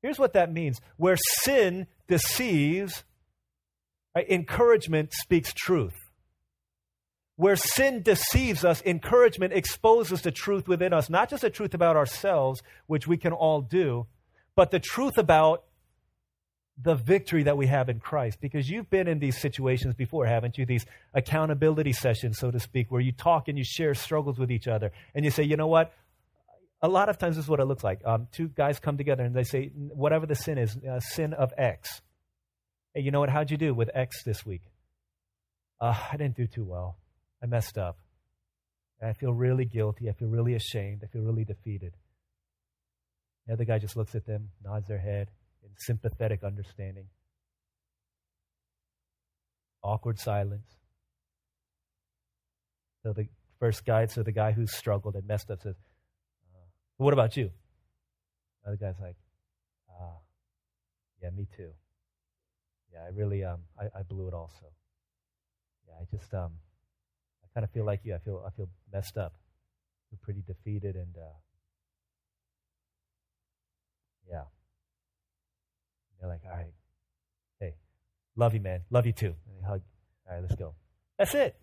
Here's 0.01 0.17
what 0.17 0.33
that 0.33 0.51
means 0.51 0.81
where 0.97 1.17
sin 1.43 1.85
deceives, 2.07 3.03
right, 4.15 4.27
encouragement 4.27 5.13
speaks 5.13 5.53
truth. 5.53 5.93
Where 7.37 7.55
sin 7.55 8.01
deceives 8.01 8.63
us, 8.63 8.81
encouragement 8.85 9.53
exposes 9.53 10.21
the 10.21 10.31
truth 10.31 10.67
within 10.67 10.93
us, 10.93 11.09
not 11.09 11.29
just 11.29 11.41
the 11.41 11.49
truth 11.49 11.73
about 11.73 11.97
ourselves, 11.97 12.63
which 12.87 13.07
we 13.07 13.17
can 13.17 13.33
all 13.33 13.61
do, 13.61 14.07
but 14.55 14.71
the 14.71 14.79
truth 14.79 15.17
about 15.17 15.63
the 16.81 16.95
victory 16.95 17.43
that 17.43 17.57
we 17.57 17.67
have 17.67 17.89
in 17.89 17.99
Christ. 17.99 18.39
Because 18.39 18.69
you've 18.69 18.89
been 18.89 19.07
in 19.07 19.19
these 19.19 19.37
situations 19.37 19.95
before, 19.95 20.25
haven't 20.25 20.57
you? 20.57 20.65
These 20.65 20.85
accountability 21.13 21.93
sessions, 21.93 22.37
so 22.39 22.51
to 22.51 22.59
speak, 22.59 22.89
where 22.89 23.01
you 23.01 23.11
talk 23.11 23.47
and 23.49 23.57
you 23.57 23.65
share 23.65 23.93
struggles 23.95 24.39
with 24.39 24.51
each 24.51 24.67
other. 24.67 24.91
And 25.13 25.25
you 25.25 25.31
say, 25.31 25.43
you 25.43 25.57
know 25.57 25.67
what? 25.67 25.93
a 26.81 26.87
lot 26.87 27.09
of 27.09 27.17
times 27.17 27.35
this 27.35 27.45
is 27.45 27.49
what 27.49 27.59
it 27.59 27.65
looks 27.65 27.83
like. 27.83 28.01
Um, 28.05 28.27
two 28.31 28.47
guys 28.47 28.79
come 28.79 28.97
together 28.97 29.23
and 29.23 29.35
they 29.35 29.43
say, 29.43 29.71
whatever 29.75 30.25
the 30.25 30.35
sin 30.35 30.57
is, 30.57 30.77
uh, 30.77 30.99
sin 30.99 31.33
of 31.33 31.51
X. 31.57 32.01
Hey, 32.93 33.01
you 33.01 33.11
know 33.11 33.19
what? 33.19 33.29
How'd 33.29 33.51
you 33.51 33.57
do 33.57 33.73
with 33.73 33.89
X 33.93 34.23
this 34.23 34.45
week? 34.45 34.61
Uh, 35.81 35.95
I 36.11 36.17
didn't 36.17 36.35
do 36.35 36.47
too 36.47 36.63
well. 36.63 36.97
I 37.45 37.47
messed 37.47 37.77
up. 37.77 37.99
I 38.99 39.13
feel 39.13 39.31
really 39.31 39.65
guilty. 39.65 40.09
I 40.09 40.13
feel 40.13 40.29
really 40.29 40.55
ashamed. 40.55 41.01
I 41.03 41.07
feel 41.07 41.21
really 41.21 41.45
defeated. 41.45 41.93
The 43.45 43.53
other 43.53 43.65
guy 43.65 43.77
just 43.77 43.95
looks 43.95 44.15
at 44.15 44.25
them, 44.25 44.49
nods 44.63 44.87
their 44.87 44.97
head 44.97 45.29
in 45.61 45.69
sympathetic 45.77 46.43
understanding. 46.43 47.05
Awkward 49.83 50.17
silence. 50.19 50.65
So 53.03 53.13
the 53.13 53.27
first 53.59 53.85
guy, 53.85 54.07
so 54.07 54.23
the 54.23 54.31
guy 54.31 54.51
who 54.51 54.65
struggled 54.65 55.13
and 55.13 55.27
messed 55.27 55.51
up 55.51 55.61
says, 55.61 55.75
uh, 56.51 56.65
What 56.97 57.13
about 57.13 57.37
you? 57.37 57.51
The 58.63 58.69
other 58.69 58.77
guy's 58.77 58.99
like, 58.99 59.17
uh, 59.87 60.17
Yeah, 61.21 61.29
me 61.29 61.45
too. 61.55 61.69
Yeah, 62.91 63.01
I 63.05 63.09
really, 63.13 63.43
um, 63.43 63.59
I, 63.79 63.99
I 63.99 64.01
blew 64.01 64.27
it 64.27 64.33
also. 64.33 64.65
Yeah, 65.87 65.93
I 66.01 66.17
just, 66.17 66.33
um, 66.33 66.53
kind 67.55 67.63
of 67.63 67.71
feel 67.71 67.85
like 67.85 68.01
you. 68.03 68.13
I 68.13 68.19
feel, 68.19 68.43
I 68.45 68.51
feel 68.51 68.69
messed 68.93 69.17
up. 69.17 69.33
Feel 70.11 70.19
pretty 70.21 70.43
defeated 70.45 70.95
and, 70.95 71.15
uh, 71.17 71.33
yeah. 74.29 74.43
They're 76.19 76.29
like, 76.29 76.41
all 76.45 76.57
right, 76.57 76.73
hey, 77.59 77.73
love 78.35 78.53
you, 78.53 78.59
man. 78.61 78.81
Love 78.89 79.05
you 79.05 79.13
too. 79.13 79.35
Hug. 79.65 79.81
All 80.27 80.33
right, 80.35 80.41
let's 80.41 80.55
go. 80.55 80.73
That's 81.17 81.33
it. 81.33 81.55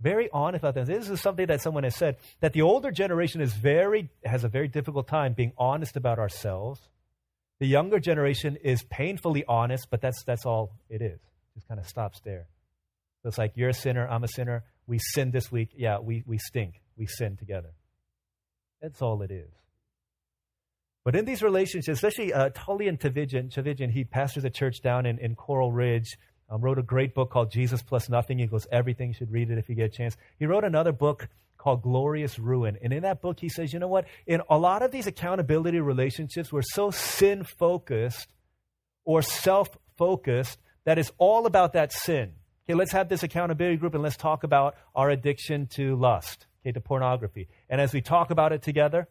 Very 0.00 0.28
honest 0.30 0.62
about 0.62 0.74
this. 0.74 0.88
This 0.88 1.08
is 1.08 1.20
something 1.20 1.46
that 1.46 1.62
someone 1.62 1.84
has 1.84 1.96
said 1.96 2.16
that 2.40 2.52
the 2.52 2.62
older 2.62 2.90
generation 2.90 3.40
is 3.40 3.54
very 3.54 4.10
has 4.24 4.44
a 4.44 4.48
very 4.48 4.68
difficult 4.68 5.08
time 5.08 5.32
being 5.32 5.52
honest 5.56 5.96
about 5.96 6.18
ourselves. 6.18 6.80
The 7.60 7.66
younger 7.66 7.98
generation 7.98 8.56
is 8.62 8.82
painfully 8.82 9.44
honest, 9.48 9.88
but 9.90 10.02
that's 10.02 10.22
that's 10.24 10.44
all 10.44 10.72
it 10.90 11.00
is. 11.00 11.18
Just 11.54 11.66
kind 11.66 11.80
of 11.80 11.88
stops 11.88 12.20
there. 12.20 12.46
So 13.26 13.30
it's 13.30 13.38
like 13.38 13.54
you're 13.56 13.70
a 13.70 13.74
sinner, 13.74 14.06
I'm 14.06 14.22
a 14.22 14.28
sinner. 14.28 14.62
We 14.86 15.00
sin 15.00 15.32
this 15.32 15.50
week. 15.50 15.70
Yeah, 15.76 15.98
we, 15.98 16.22
we 16.26 16.38
stink. 16.38 16.80
We 16.96 17.06
sin 17.06 17.36
together. 17.36 17.70
That's 18.80 19.02
all 19.02 19.20
it 19.22 19.32
is. 19.32 19.50
But 21.04 21.16
in 21.16 21.24
these 21.24 21.42
relationships, 21.42 21.88
especially 21.88 22.32
uh, 22.32 22.50
Tullian 22.50 23.00
Tchividjian, 23.00 23.90
he 23.90 24.04
pastors 24.04 24.44
a 24.44 24.50
church 24.50 24.80
down 24.80 25.06
in, 25.06 25.18
in 25.18 25.34
Coral 25.34 25.72
Ridge, 25.72 26.16
um, 26.48 26.60
wrote 26.60 26.78
a 26.78 26.84
great 26.84 27.16
book 27.16 27.30
called 27.30 27.50
Jesus 27.50 27.82
Plus 27.82 28.08
Nothing. 28.08 28.38
He 28.38 28.46
goes, 28.46 28.68
everything, 28.70 29.08
you 29.08 29.14
should 29.14 29.32
read 29.32 29.50
it 29.50 29.58
if 29.58 29.68
you 29.68 29.74
get 29.74 29.86
a 29.86 29.88
chance. 29.88 30.16
He 30.38 30.46
wrote 30.46 30.62
another 30.62 30.92
book 30.92 31.28
called 31.58 31.82
Glorious 31.82 32.38
Ruin. 32.38 32.78
And 32.80 32.92
in 32.92 33.02
that 33.02 33.20
book, 33.22 33.40
he 33.40 33.48
says, 33.48 33.72
you 33.72 33.80
know 33.80 33.88
what? 33.88 34.06
In 34.28 34.40
a 34.48 34.56
lot 34.56 34.82
of 34.82 34.92
these 34.92 35.08
accountability 35.08 35.80
relationships, 35.80 36.52
we're 36.52 36.62
so 36.62 36.92
sin 36.92 37.42
focused 37.42 38.28
or 39.04 39.20
self 39.20 39.68
focused 39.98 40.60
that 40.84 40.96
it's 40.96 41.10
all 41.18 41.46
about 41.46 41.72
that 41.72 41.92
sin. 41.92 42.34
Okay, 42.68 42.74
let's 42.74 42.92
have 42.92 43.08
this 43.08 43.22
accountability 43.22 43.76
group 43.76 43.94
and 43.94 44.02
let's 44.02 44.16
talk 44.16 44.42
about 44.42 44.74
our 44.94 45.08
addiction 45.08 45.68
to 45.74 45.94
lust, 45.94 46.46
okay, 46.62 46.72
to 46.72 46.80
pornography. 46.80 47.48
And 47.70 47.80
as 47.80 47.92
we 47.92 48.00
talk 48.00 48.30
about 48.30 48.52
it 48.52 48.62
together, 48.62 49.06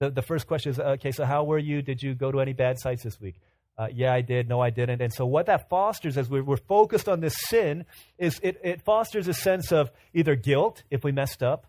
the, 0.00 0.10
the 0.10 0.22
first 0.22 0.46
question 0.46 0.70
is 0.70 0.80
okay, 0.80 1.12
so 1.12 1.26
how 1.26 1.44
were 1.44 1.58
you? 1.58 1.82
Did 1.82 2.02
you 2.02 2.14
go 2.14 2.32
to 2.32 2.40
any 2.40 2.54
bad 2.54 2.78
sites 2.80 3.04
this 3.04 3.20
week? 3.20 3.36
Uh, 3.76 3.88
yeah, 3.92 4.12
I 4.12 4.22
did. 4.22 4.48
No, 4.48 4.60
I 4.60 4.70
didn't. 4.70 5.00
And 5.02 5.12
so, 5.12 5.26
what 5.26 5.46
that 5.46 5.68
fosters 5.68 6.16
as 6.16 6.30
we're, 6.30 6.42
we're 6.42 6.56
focused 6.56 7.08
on 7.08 7.20
this 7.20 7.34
sin 7.48 7.84
is 8.18 8.40
it, 8.42 8.58
it 8.64 8.82
fosters 8.82 9.28
a 9.28 9.34
sense 9.34 9.70
of 9.70 9.90
either 10.14 10.34
guilt 10.34 10.82
if 10.90 11.04
we 11.04 11.12
messed 11.12 11.42
up, 11.42 11.66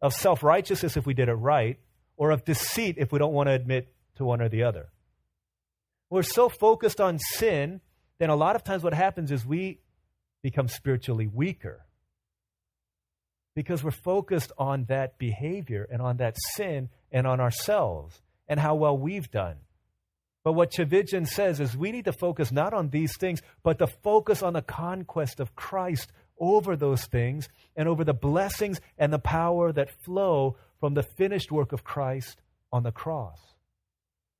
of 0.00 0.14
self 0.14 0.42
righteousness 0.42 0.96
if 0.96 1.06
we 1.06 1.14
did 1.14 1.28
it 1.28 1.34
right, 1.34 1.78
or 2.16 2.30
of 2.30 2.44
deceit 2.44 2.96
if 2.98 3.12
we 3.12 3.18
don't 3.18 3.32
want 3.32 3.48
to 3.48 3.52
admit 3.52 3.92
to 4.16 4.24
one 4.24 4.40
or 4.40 4.48
the 4.48 4.62
other. 4.62 4.88
We're 6.10 6.22
so 6.22 6.48
focused 6.48 7.00
on 7.00 7.18
sin, 7.18 7.80
then 8.18 8.30
a 8.30 8.36
lot 8.36 8.56
of 8.56 8.64
times 8.64 8.82
what 8.82 8.94
happens 8.94 9.30
is 9.30 9.44
we 9.44 9.80
become 10.42 10.68
spiritually 10.68 11.26
weaker 11.26 11.84
because 13.54 13.82
we're 13.82 13.90
focused 13.90 14.52
on 14.56 14.84
that 14.84 15.18
behavior 15.18 15.86
and 15.90 16.00
on 16.00 16.18
that 16.18 16.36
sin 16.54 16.88
and 17.10 17.26
on 17.26 17.40
ourselves 17.40 18.22
and 18.46 18.60
how 18.60 18.74
well 18.74 18.96
we've 18.96 19.30
done. 19.30 19.56
But 20.44 20.52
what 20.52 20.70
Tchividjian 20.70 21.26
says 21.26 21.60
is 21.60 21.76
we 21.76 21.90
need 21.90 22.04
to 22.04 22.12
focus 22.12 22.52
not 22.52 22.72
on 22.72 22.90
these 22.90 23.16
things, 23.16 23.42
but 23.62 23.78
to 23.80 23.86
focus 23.86 24.42
on 24.42 24.52
the 24.52 24.62
conquest 24.62 25.40
of 25.40 25.56
Christ 25.56 26.12
over 26.38 26.76
those 26.76 27.04
things 27.06 27.48
and 27.76 27.88
over 27.88 28.04
the 28.04 28.14
blessings 28.14 28.80
and 28.96 29.12
the 29.12 29.18
power 29.18 29.72
that 29.72 29.90
flow 30.04 30.56
from 30.78 30.94
the 30.94 31.02
finished 31.02 31.50
work 31.50 31.72
of 31.72 31.84
Christ 31.84 32.40
on 32.72 32.84
the 32.84 32.92
cross. 32.92 33.40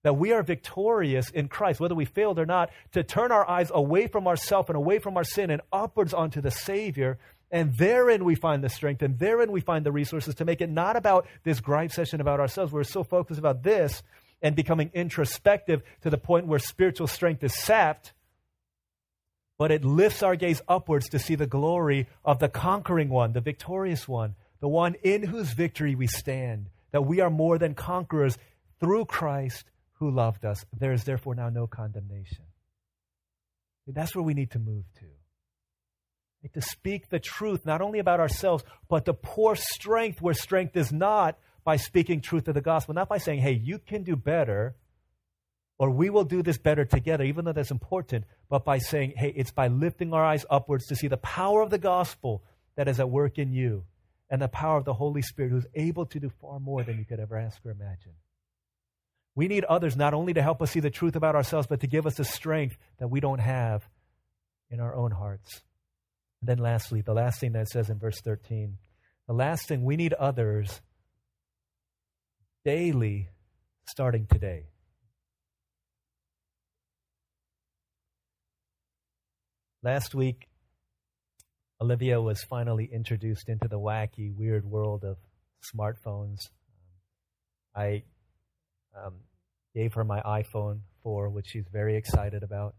That 0.04 0.16
we 0.16 0.32
are 0.32 0.42
victorious 0.42 1.30
in 1.30 1.48
Christ, 1.48 1.80
whether 1.80 1.94
we 1.94 2.04
failed 2.04 2.38
or 2.38 2.46
not, 2.46 2.70
to 2.92 3.02
turn 3.02 3.32
our 3.32 3.48
eyes 3.48 3.70
away 3.74 4.06
from 4.06 4.28
ourselves 4.28 4.68
and 4.68 4.76
away 4.76 4.98
from 4.98 5.16
our 5.16 5.24
sin 5.24 5.50
and 5.50 5.61
upwards 5.72 6.14
onto 6.14 6.40
the 6.40 6.50
Savior 6.50 7.18
and 7.50 7.74
therein 7.76 8.24
we 8.24 8.34
find 8.34 8.62
the 8.62 8.68
strength, 8.68 9.02
and 9.02 9.18
therein 9.18 9.50
we 9.50 9.61
find 9.61 9.84
the 9.84 9.92
resources 9.92 10.34
to 10.37 10.44
make 10.44 10.61
it 10.61 10.68
not 10.68 10.96
about 10.96 11.26
this 11.44 11.61
gripe 11.61 11.92
session 11.92 12.20
about 12.20 12.40
ourselves. 12.40 12.72
We're 12.72 12.84
so 12.84 13.02
focused 13.02 13.38
about 13.38 13.62
this 13.62 14.02
and 14.42 14.54
becoming 14.54 14.90
introspective 14.92 15.82
to 16.02 16.11
the 16.11 16.18
point 16.18 16.46
where 16.46 16.58
spiritual 16.58 17.06
strength 17.06 17.42
is 17.42 17.54
sapped, 17.54 18.12
but 19.56 19.70
it 19.70 19.84
lifts 19.84 20.22
our 20.22 20.37
gaze 20.37 20.61
upwards 20.68 21.08
to 21.08 21.18
see 21.18 21.34
the 21.34 21.46
glory 21.46 22.06
of 22.24 22.38
the 22.38 22.48
conquering 22.48 23.08
one, 23.08 23.32
the 23.32 23.40
victorious 23.40 24.06
one, 24.06 24.34
the 24.61 24.68
one 24.68 24.94
in 25.02 25.22
whose 25.22 25.52
victory 25.52 25.94
we 25.94 26.06
stand, 26.06 26.66
that 26.92 27.02
we 27.02 27.20
are 27.20 27.30
more 27.30 27.58
than 27.58 27.74
conquerors 27.74 28.38
through 28.78 29.06
Christ 29.06 29.64
who 29.98 30.11
loved 30.11 30.44
us. 30.44 30.64
There 30.78 30.92
is 30.92 31.04
therefore 31.04 31.34
now 31.34 31.48
no 31.48 31.66
condemnation. 31.66 32.44
That's 33.87 34.14
where 34.14 34.22
we 34.22 34.34
need 34.34 34.50
to 34.50 34.58
move 34.58 34.84
to 35.00 35.06
to 36.52 36.62
speak 36.62 37.08
the 37.08 37.18
truth, 37.18 37.66
not 37.66 37.80
only 37.80 37.98
about 37.98 38.20
ourselves, 38.20 38.64
but 38.88 39.04
to 39.04 39.12
pour 39.12 39.56
strength 39.56 40.22
where 40.22 40.34
strength 40.34 40.76
is 40.76 40.92
not 40.92 41.38
by 41.64 41.76
speaking 41.76 42.20
truth 42.20 42.48
of 42.48 42.54
the 42.54 42.61
gospel, 42.61 42.94
not 42.94 43.08
by 43.08 43.18
saying, 43.18 43.40
hey, 43.40 43.52
you 43.52 43.78
can 43.78 44.02
do 44.02 44.16
better, 44.16 44.74
or 45.78 45.90
we 45.90 46.11
will 46.11 46.24
do 46.24 46.42
this 46.42 46.58
better 46.58 46.84
together, 46.84 47.24
even 47.24 47.44
though 47.44 47.52
that's 47.52 47.70
important, 47.70 48.24
but 48.48 48.64
by 48.64 48.78
saying, 48.78 49.14
hey, 49.16 49.32
it's 49.37 49.50
by 49.50 49.68
lifting 49.68 50.12
our 50.14 50.24
eyes 50.24 50.46
upwards 50.48 50.87
to 50.87 50.96
see 50.96 51.08
the 51.08 51.16
power 51.18 51.61
of 51.61 51.70
the 51.70 51.78
gospel 51.78 52.42
that 52.76 52.88
is 52.88 53.00
at 53.00 53.11
work 53.11 53.38
in 53.38 53.52
you 53.52 53.84
and 54.30 54.40
the 54.40 54.48
power 54.48 54.78
of 54.78 54.84
the 54.84 54.94
Holy 54.94 55.22
Spirit 55.22 55.50
who's 55.50 55.66
able 55.74 56.06
to 56.06 56.20
do 56.20 56.30
far 56.40 56.61
more 56.61 56.82
than 56.84 56.98
you 56.98 57.04
could 57.04 57.20
ever 57.20 57.37
ask 57.37 57.58
or 57.64 57.70
imagine. 57.72 58.12
We 59.38 59.46
need 59.46 59.62
others 59.66 59.96
not 59.96 60.14
only 60.14 60.35
to 60.35 60.42
help 60.42 60.61
us 60.62 60.72
see 60.72 60.81
the 60.81 60.90
truth 60.90 61.14
about 61.14 61.37
ourselves, 61.37 61.68
but 61.68 61.79
to 61.83 61.87
give 61.87 62.09
us 62.09 62.16
the 62.16 62.24
strength 62.24 62.77
that 62.98 63.07
we 63.07 63.20
don't 63.20 63.38
have 63.38 63.88
in 64.68 64.81
our 64.81 64.92
own 64.96 65.12
hearts. 65.12 65.62
And 66.40 66.48
then, 66.48 66.59
lastly, 66.59 67.03
the 67.03 67.14
last 67.14 67.38
thing 67.38 67.53
that 67.53 67.62
it 67.62 67.68
says 67.68 67.88
in 67.88 68.01
verse 68.01 68.20
13 68.20 68.79
the 69.29 69.33
last 69.35 69.68
thing 69.68 69.85
we 69.85 69.94
need 69.94 70.12
others 70.14 70.81
daily 72.64 73.29
starting 73.87 74.27
today. 74.27 74.64
Last 79.85 80.16
week, 80.16 80.48
Olivia 81.81 82.20
was 82.20 82.42
finally 82.42 82.90
introduced 82.92 83.48
into 83.48 83.68
the 83.68 83.79
wacky, 83.79 84.35
weird 84.35 84.64
world 84.64 85.05
of 85.05 85.16
smartphones. 85.72 86.48
I 87.77 88.03
um, 88.96 89.14
gave 89.74 89.94
her 89.94 90.05
my 90.05 90.20
iPhone 90.20 90.81
4, 91.03 91.31
which 91.31 91.48
she's 91.48 91.66
very 91.72 91.96
excited 91.96 92.42
about. 92.42 92.74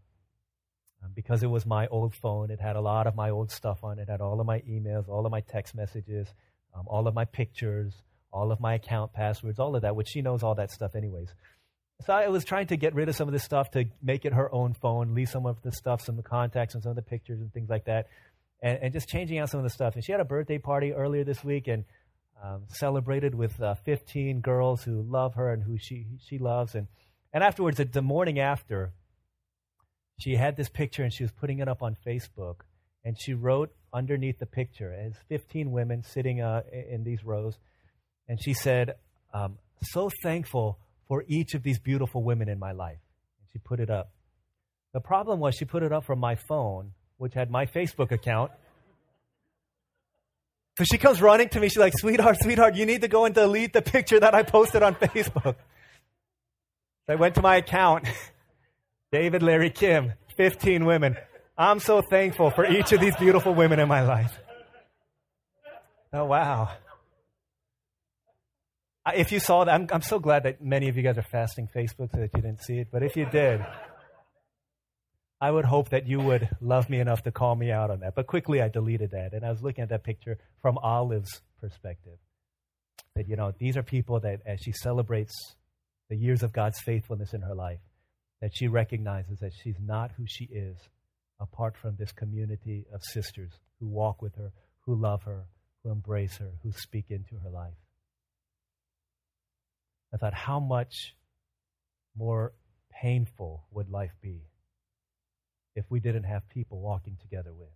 Um, 1.02 1.12
because 1.14 1.42
it 1.42 1.46
was 1.46 1.64
my 1.64 1.86
old 1.86 2.14
phone, 2.14 2.50
it 2.50 2.60
had 2.60 2.76
a 2.76 2.80
lot 2.80 3.06
of 3.06 3.14
my 3.14 3.30
old 3.30 3.50
stuff 3.50 3.82
on 3.82 3.98
it. 3.98 4.02
It 4.02 4.10
had 4.10 4.20
all 4.20 4.38
of 4.40 4.46
my 4.46 4.60
emails, 4.60 5.08
all 5.08 5.24
of 5.24 5.32
my 5.32 5.40
text 5.40 5.74
messages, 5.74 6.28
um, 6.74 6.84
all 6.86 7.08
of 7.08 7.14
my 7.14 7.24
pictures, 7.24 7.94
all 8.32 8.52
of 8.52 8.60
my 8.60 8.74
account 8.74 9.12
passwords, 9.12 9.58
all 9.58 9.74
of 9.74 9.82
that, 9.82 9.96
which 9.96 10.08
she 10.08 10.20
knows 10.20 10.42
all 10.42 10.54
that 10.56 10.70
stuff 10.70 10.94
anyways. 10.94 11.32
So 12.06 12.14
I 12.14 12.28
was 12.28 12.44
trying 12.44 12.66
to 12.68 12.76
get 12.76 12.94
rid 12.94 13.08
of 13.08 13.16
some 13.16 13.28
of 13.28 13.32
this 13.32 13.44
stuff 13.44 13.70
to 13.72 13.84
make 14.02 14.24
it 14.24 14.32
her 14.32 14.52
own 14.54 14.74
phone, 14.74 15.14
leave 15.14 15.28
some 15.28 15.46
of 15.46 15.60
the 15.62 15.72
stuff, 15.72 16.00
some 16.02 16.18
of 16.18 16.24
the 16.24 16.28
contacts 16.28 16.74
and 16.74 16.82
some 16.82 16.90
of 16.90 16.96
the 16.96 17.02
pictures 17.02 17.40
and 17.40 17.52
things 17.52 17.68
like 17.68 17.84
that, 17.86 18.08
and, 18.62 18.78
and 18.82 18.92
just 18.92 19.08
changing 19.08 19.38
out 19.38 19.50
some 19.50 19.58
of 19.58 19.64
the 19.64 19.70
stuff. 19.70 19.94
And 19.94 20.04
she 20.04 20.12
had 20.12 20.20
a 20.20 20.24
birthday 20.24 20.58
party 20.58 20.92
earlier 20.92 21.24
this 21.24 21.44
week 21.44 21.68
and 21.68 21.84
um, 22.42 22.62
celebrated 22.68 23.34
with 23.34 23.60
uh, 23.60 23.74
15 23.84 24.40
girls 24.40 24.82
who 24.82 25.02
love 25.02 25.34
her 25.34 25.52
and 25.52 25.62
who 25.62 25.76
she, 25.78 26.06
she 26.26 26.38
loves. 26.38 26.74
And, 26.74 26.88
and 27.32 27.44
afterwards, 27.44 27.80
the 27.92 28.02
morning 28.02 28.38
after, 28.38 28.92
she 30.18 30.36
had 30.36 30.56
this 30.56 30.68
picture 30.68 31.02
and 31.02 31.12
she 31.12 31.22
was 31.24 31.32
putting 31.32 31.58
it 31.58 31.68
up 31.68 31.82
on 31.82 31.96
Facebook. 32.06 32.56
And 33.04 33.16
she 33.18 33.32
wrote 33.32 33.72
underneath 33.94 34.38
the 34.38 34.46
picture, 34.46 34.92
as 34.92 35.14
15 35.28 35.70
women 35.70 36.02
sitting 36.02 36.42
uh, 36.42 36.62
in 36.70 37.02
these 37.02 37.24
rows. 37.24 37.58
And 38.28 38.38
she 38.42 38.52
said, 38.52 38.94
um, 39.32 39.58
So 39.82 40.10
thankful 40.22 40.78
for 41.08 41.24
each 41.26 41.54
of 41.54 41.62
these 41.62 41.78
beautiful 41.78 42.22
women 42.22 42.48
in 42.48 42.58
my 42.58 42.72
life. 42.72 42.98
And 43.38 43.48
she 43.52 43.58
put 43.58 43.80
it 43.80 43.90
up. 43.90 44.12
The 44.92 45.00
problem 45.00 45.40
was 45.40 45.54
she 45.54 45.64
put 45.64 45.82
it 45.82 45.92
up 45.92 46.04
from 46.04 46.18
my 46.18 46.34
phone, 46.34 46.92
which 47.16 47.34
had 47.34 47.50
my 47.50 47.64
Facebook 47.64 48.12
account. 48.12 48.50
So 50.80 50.84
she 50.84 50.96
comes 50.96 51.20
running 51.20 51.50
to 51.50 51.60
me. 51.60 51.68
She's 51.68 51.76
like, 51.76 51.92
sweetheart, 51.94 52.38
sweetheart, 52.40 52.74
you 52.74 52.86
need 52.86 53.02
to 53.02 53.08
go 53.08 53.26
and 53.26 53.34
delete 53.34 53.74
the 53.74 53.82
picture 53.82 54.18
that 54.18 54.34
I 54.34 54.42
posted 54.42 54.82
on 54.82 54.94
Facebook. 54.94 55.56
I 57.06 57.16
went 57.16 57.34
to 57.34 57.42
my 57.42 57.56
account. 57.56 58.08
David, 59.12 59.42
Larry, 59.42 59.68
Kim, 59.68 60.14
15 60.38 60.86
women. 60.86 61.18
I'm 61.58 61.80
so 61.80 62.00
thankful 62.00 62.48
for 62.50 62.64
each 62.64 62.92
of 62.92 63.00
these 63.00 63.14
beautiful 63.16 63.52
women 63.52 63.78
in 63.78 63.88
my 63.88 64.00
life. 64.00 64.38
Oh, 66.14 66.24
wow. 66.24 66.70
If 69.14 69.32
you 69.32 69.38
saw 69.38 69.64
that, 69.64 69.74
I'm, 69.74 69.86
I'm 69.92 70.00
so 70.00 70.18
glad 70.18 70.44
that 70.44 70.64
many 70.64 70.88
of 70.88 70.96
you 70.96 71.02
guys 71.02 71.18
are 71.18 71.22
fasting 71.30 71.68
Facebook 71.76 72.10
so 72.12 72.20
that 72.20 72.30
you 72.34 72.40
didn't 72.40 72.62
see 72.62 72.78
it. 72.78 72.88
But 72.90 73.02
if 73.02 73.16
you 73.16 73.26
did, 73.26 73.60
I 75.40 75.50
would 75.50 75.64
hope 75.64 75.88
that 75.90 76.06
you 76.06 76.20
would 76.20 76.48
love 76.60 76.90
me 76.90 77.00
enough 77.00 77.22
to 77.22 77.32
call 77.32 77.56
me 77.56 77.70
out 77.70 77.90
on 77.90 78.00
that. 78.00 78.14
But 78.14 78.26
quickly, 78.26 78.60
I 78.60 78.68
deleted 78.68 79.12
that. 79.12 79.32
And 79.32 79.44
I 79.44 79.50
was 79.50 79.62
looking 79.62 79.82
at 79.82 79.88
that 79.88 80.04
picture 80.04 80.38
from 80.60 80.76
Olive's 80.78 81.40
perspective. 81.60 82.18
That, 83.16 83.26
you 83.26 83.36
know, 83.36 83.52
these 83.58 83.76
are 83.76 83.82
people 83.82 84.20
that 84.20 84.40
as 84.44 84.60
she 84.60 84.72
celebrates 84.72 85.34
the 86.10 86.16
years 86.16 86.42
of 86.42 86.52
God's 86.52 86.78
faithfulness 86.80 87.32
in 87.32 87.40
her 87.40 87.54
life, 87.54 87.80
that 88.42 88.54
she 88.54 88.68
recognizes 88.68 89.38
that 89.40 89.52
she's 89.62 89.78
not 89.80 90.12
who 90.16 90.24
she 90.26 90.44
is 90.44 90.76
apart 91.40 91.74
from 91.76 91.96
this 91.96 92.12
community 92.12 92.84
of 92.92 93.02
sisters 93.02 93.52
who 93.78 93.86
walk 93.86 94.20
with 94.20 94.34
her, 94.36 94.52
who 94.80 94.94
love 94.94 95.22
her, 95.22 95.44
who 95.82 95.90
embrace 95.90 96.36
her, 96.36 96.50
who 96.62 96.72
speak 96.72 97.06
into 97.08 97.36
her 97.42 97.50
life. 97.50 97.72
I 100.12 100.18
thought, 100.18 100.34
how 100.34 100.60
much 100.60 101.14
more 102.16 102.52
painful 102.92 103.64
would 103.70 103.88
life 103.88 104.12
be 104.20 104.42
if 105.74 105.84
we 105.88 106.00
didn't 106.00 106.24
have 106.24 106.48
people 106.48 106.80
walking 106.80 107.16
together 107.20 107.52
with? 107.52 107.68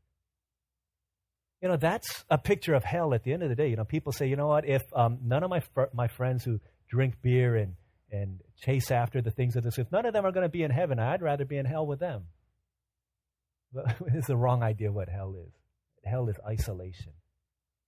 You 1.62 1.68
know, 1.68 1.76
that's 1.76 2.24
a 2.28 2.36
picture 2.36 2.74
of 2.74 2.84
hell 2.84 3.14
at 3.14 3.24
the 3.24 3.32
end 3.32 3.42
of 3.42 3.48
the 3.48 3.54
day. 3.54 3.68
You 3.68 3.76
know, 3.76 3.84
people 3.84 4.12
say, 4.12 4.28
you 4.28 4.36
know 4.36 4.48
what, 4.48 4.68
if 4.68 4.82
um, 4.94 5.18
none 5.24 5.42
of 5.42 5.50
my, 5.50 5.60
fr- 5.60 5.92
my 5.94 6.08
friends 6.08 6.44
who 6.44 6.60
drink 6.90 7.14
beer 7.22 7.56
and, 7.56 7.74
and 8.12 8.40
chase 8.62 8.90
after 8.90 9.22
the 9.22 9.30
things 9.30 9.56
of 9.56 9.64
this, 9.64 9.78
if 9.78 9.90
none 9.90 10.04
of 10.04 10.12
them 10.12 10.26
are 10.26 10.32
going 10.32 10.44
to 10.44 10.50
be 10.50 10.62
in 10.62 10.70
heaven, 10.70 10.98
I'd 10.98 11.22
rather 11.22 11.44
be 11.44 11.56
in 11.56 11.64
hell 11.64 11.86
with 11.86 12.00
them. 12.00 12.24
But 13.72 13.96
it's 14.14 14.26
the 14.26 14.36
wrong 14.36 14.62
idea 14.62 14.92
what 14.92 15.08
hell 15.08 15.36
is. 15.36 15.52
Hell 16.04 16.28
is 16.28 16.36
isolation. 16.46 17.12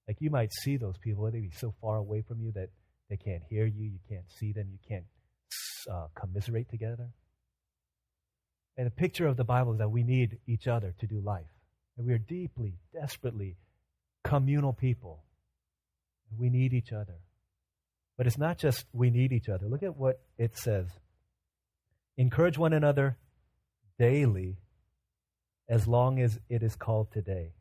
Like 0.09 0.19
you 0.21 0.31
might 0.31 0.53
see 0.53 0.77
those 0.77 0.97
people, 0.99 1.31
they'd 1.31 1.43
be 1.43 1.51
so 1.51 1.75
far 1.81 1.97
away 1.97 2.23
from 2.27 2.41
you 2.41 2.53
that 2.53 2.71
they 3.11 3.17
can't 3.17 3.43
hear 3.49 3.67
you, 3.67 3.85
you 3.85 3.99
can't 4.09 4.31
see 4.39 4.53
them, 4.53 4.69
you 4.71 4.79
can't 4.89 5.05
uh, 5.91 6.07
commiserate 6.19 6.69
together. 6.69 7.11
And 8.77 8.87
the 8.87 8.91
picture 8.91 9.27
of 9.27 9.37
the 9.37 9.45
Bible 9.45 9.73
is 9.73 9.79
that 9.79 9.91
we 9.91 10.03
need 10.03 10.39
each 10.47 10.67
other 10.67 10.95
to 10.99 11.07
do 11.07 11.21
life. 11.21 11.47
And 11.97 12.07
we 12.07 12.13
are 12.13 12.19
deeply, 12.19 12.75
desperately 12.93 13.57
communal 14.23 14.73
people. 14.73 15.23
We 16.39 16.51
need 16.51 16.75
each 16.75 16.93
other. 16.93 17.15
But 18.19 18.27
it's 18.27 18.39
not 18.39 18.59
just 18.59 18.85
we 18.93 19.11
need 19.11 19.33
each 19.33 19.49
other. 19.49 19.67
Look 19.67 19.83
at 19.83 19.97
what 19.97 20.21
it 20.39 20.57
says 20.59 20.89
encourage 22.19 22.57
one 22.57 22.73
another 22.73 23.19
daily 23.99 24.57
as 25.69 25.87
long 25.87 26.19
as 26.19 26.39
it 26.49 26.63
is 26.63 26.77
called 26.77 27.13
today. 27.13 27.53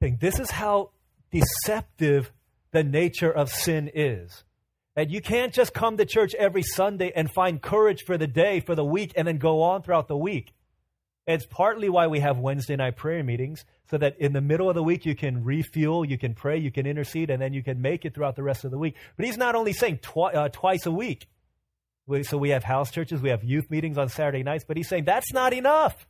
Think 0.00 0.20
This 0.20 0.38
is 0.38 0.50
how 0.50 0.90
deceptive 1.30 2.32
the 2.72 2.84
nature 2.84 3.30
of 3.30 3.50
sin 3.50 3.90
is. 3.94 4.44
And 4.96 5.10
you 5.10 5.20
can't 5.20 5.52
just 5.52 5.74
come 5.74 5.96
to 5.96 6.04
church 6.04 6.34
every 6.34 6.62
Sunday 6.62 7.12
and 7.14 7.30
find 7.30 7.60
courage 7.60 8.04
for 8.04 8.16
the 8.16 8.28
day, 8.28 8.60
for 8.60 8.74
the 8.74 8.84
week, 8.84 9.12
and 9.16 9.26
then 9.26 9.38
go 9.38 9.62
on 9.62 9.82
throughout 9.82 10.06
the 10.08 10.16
week. 10.16 10.54
It's 11.26 11.46
partly 11.46 11.88
why 11.88 12.06
we 12.06 12.20
have 12.20 12.38
Wednesday 12.38 12.76
night 12.76 12.96
prayer 12.96 13.24
meetings, 13.24 13.64
so 13.90 13.98
that 13.98 14.18
in 14.20 14.34
the 14.34 14.40
middle 14.40 14.68
of 14.68 14.74
the 14.74 14.82
week 14.82 15.06
you 15.06 15.16
can 15.16 15.42
refuel, 15.42 16.04
you 16.04 16.18
can 16.18 16.34
pray, 16.34 16.58
you 16.58 16.70
can 16.70 16.86
intercede, 16.86 17.30
and 17.30 17.40
then 17.40 17.54
you 17.54 17.62
can 17.62 17.80
make 17.80 18.04
it 18.04 18.14
throughout 18.14 18.36
the 18.36 18.42
rest 18.42 18.64
of 18.64 18.70
the 18.70 18.78
week. 18.78 18.94
But 19.16 19.24
he's 19.26 19.38
not 19.38 19.54
only 19.54 19.72
saying 19.72 19.98
twi- 19.98 20.32
uh, 20.32 20.48
twice 20.50 20.86
a 20.86 20.90
week. 20.90 21.26
So 22.22 22.36
we 22.36 22.50
have 22.50 22.62
house 22.62 22.90
churches, 22.90 23.22
we 23.22 23.30
have 23.30 23.42
youth 23.42 23.70
meetings 23.70 23.96
on 23.96 24.10
Saturday 24.10 24.42
nights, 24.42 24.64
but 24.68 24.76
he's 24.76 24.88
saying 24.88 25.06
that's 25.06 25.32
not 25.32 25.54
enough 25.54 26.06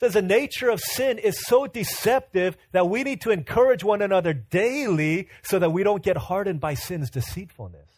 says 0.00 0.12
the 0.12 0.22
nature 0.22 0.68
of 0.68 0.80
sin 0.80 1.18
is 1.18 1.46
so 1.46 1.66
deceptive 1.66 2.56
that 2.72 2.88
we 2.88 3.02
need 3.02 3.22
to 3.22 3.30
encourage 3.30 3.82
one 3.82 4.02
another 4.02 4.34
daily 4.34 5.28
so 5.42 5.58
that 5.58 5.70
we 5.70 5.82
don't 5.82 6.02
get 6.02 6.16
hardened 6.16 6.60
by 6.60 6.74
sin's 6.74 7.10
deceitfulness. 7.10 7.88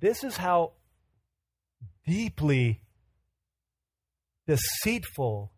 This 0.00 0.24
is 0.24 0.36
how 0.36 0.72
deeply 2.06 2.82
deceitful 4.46 5.52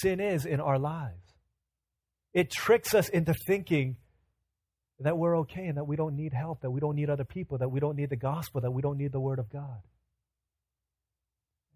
sin 0.00 0.20
is 0.20 0.44
in 0.44 0.60
our 0.60 0.78
lives. 0.78 1.16
It 2.34 2.50
tricks 2.50 2.94
us 2.94 3.08
into 3.08 3.34
thinking 3.46 3.96
that 5.00 5.18
we're 5.18 5.38
okay 5.40 5.66
and 5.66 5.76
that 5.76 5.84
we 5.84 5.96
don't 5.96 6.16
need 6.16 6.32
help, 6.32 6.60
that 6.60 6.70
we 6.70 6.80
don't 6.80 6.96
need 6.96 7.10
other 7.10 7.24
people, 7.24 7.58
that 7.58 7.70
we 7.70 7.80
don't 7.80 7.96
need 7.96 8.10
the 8.10 8.16
gospel, 8.16 8.60
that 8.60 8.70
we 8.70 8.82
don't 8.82 8.96
need 8.96 9.12
the 9.12 9.20
Word 9.20 9.38
of 9.38 9.50
God. 9.50 9.80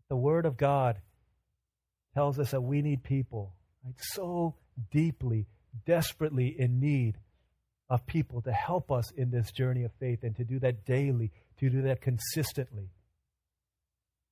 The 0.08 0.16
Word 0.16 0.46
of 0.46 0.56
God 0.56 1.00
tells 2.14 2.38
us 2.38 2.52
that 2.52 2.62
we 2.62 2.82
need 2.82 3.02
people 3.02 3.52
right, 3.84 3.94
so 3.98 4.54
deeply, 4.90 5.46
desperately 5.84 6.54
in 6.58 6.80
need 6.80 7.16
of 7.88 8.06
people 8.06 8.40
to 8.42 8.52
help 8.52 8.90
us 8.90 9.10
in 9.12 9.30
this 9.30 9.50
journey 9.52 9.84
of 9.84 9.92
faith 10.00 10.22
and 10.22 10.34
to 10.36 10.44
do 10.44 10.58
that 10.60 10.84
daily, 10.84 11.30
to 11.58 11.70
do 11.70 11.82
that 11.82 12.00
consistently. 12.00 12.90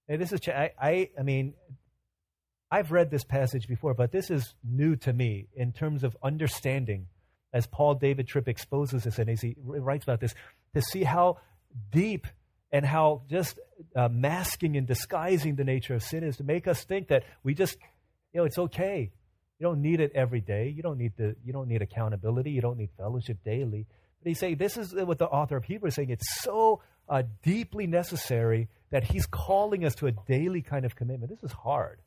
And 0.09 0.21
this 0.21 0.33
is, 0.33 0.41
I, 0.49 0.73
I, 0.81 1.11
I 1.19 1.23
mean, 1.23 1.55
I've 2.71 2.91
read 2.91 3.11
this 3.11 3.25
passage 3.25 3.69
before, 3.69 3.95
but 3.95 4.11
this 4.11 4.31
is 4.31 4.55
new 4.65 4.97
to 4.97 5.13
me 5.13 5.47
in 5.55 5.73
terms 5.73 6.03
of 6.03 6.17
understanding, 6.23 7.07
as 7.53 7.67
Paul 7.67 7.95
David 7.95 8.27
Tripp 8.27 8.49
exposes 8.49 9.05
this 9.05 9.19
and 9.19 9.31
as 9.31 9.41
he 9.41 9.55
writes 9.59 10.05
about 10.05 10.21
this, 10.21 10.35
to 10.75 10.83
see 10.83 11.05
how 11.05 11.39
deep 11.93 12.27
and 12.75 12.85
how 12.85 13.23
just 13.31 13.61
uh, 13.95 14.09
masking 14.09 14.77
and 14.77 14.85
disguising 14.85 15.55
the 15.55 15.63
nature 15.63 15.95
of 15.95 16.03
sin 16.03 16.25
is 16.25 16.39
to 16.39 16.43
make 16.43 16.67
us 16.67 16.83
think 16.83 17.07
that 17.07 17.23
we 17.45 17.55
just, 17.55 17.79
you 18.33 18.41
know, 18.41 18.45
it's 18.45 18.59
okay. 18.59 19.13
You 19.61 19.65
don't 19.65 19.81
need 19.81 20.01
it 20.01 20.11
every 20.13 20.41
day. 20.41 20.75
You 20.77 20.83
don't 20.83 20.99
need 20.99 21.13
the, 21.17 21.37
you 21.45 21.53
don't 21.53 21.69
need 21.69 21.83
accountability. 21.83 22.51
You 22.51 22.61
don't 22.61 22.77
need 22.77 22.91
fellowship 22.97 23.39
daily. 23.45 23.87
But 24.21 24.29
he's 24.29 24.41
saying 24.41 24.57
this 24.57 24.77
is 24.77 24.93
what 24.93 25.19
the 25.19 25.29
author 25.29 25.57
of 25.57 25.65
Hebrews 25.65 25.93
is 25.93 25.95
saying. 25.95 26.11
It's 26.11 26.43
so 26.43 26.83
uh, 27.09 27.23
deeply 27.45 27.87
necessary 27.87 28.67
that 28.91 29.05
he's 29.05 29.27
calling 29.27 29.85
us 29.85 29.95
to 29.97 30.09
a 30.09 30.13
daily 30.27 30.61
kind 30.61 30.85
of 30.85 30.97
commitment. 30.97 31.31
This 31.31 31.49
is 31.49 31.53
hard. 31.53 32.01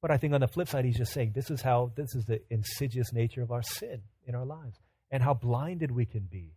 But 0.00 0.10
I 0.10 0.16
think 0.16 0.32
on 0.32 0.40
the 0.40 0.48
flip 0.48 0.68
side, 0.68 0.86
he's 0.86 0.96
just 0.96 1.12
saying 1.12 1.32
this 1.34 1.50
is 1.50 1.60
how 1.60 1.92
this 1.96 2.14
is 2.14 2.24
the 2.24 2.40
insidious 2.48 3.12
nature 3.12 3.42
of 3.42 3.52
our 3.52 3.62
sin 3.62 4.00
in 4.26 4.34
our 4.34 4.46
lives 4.46 4.80
and 5.10 5.22
how 5.22 5.34
blinded 5.34 5.90
we 5.90 6.06
can 6.06 6.22
be 6.22 6.54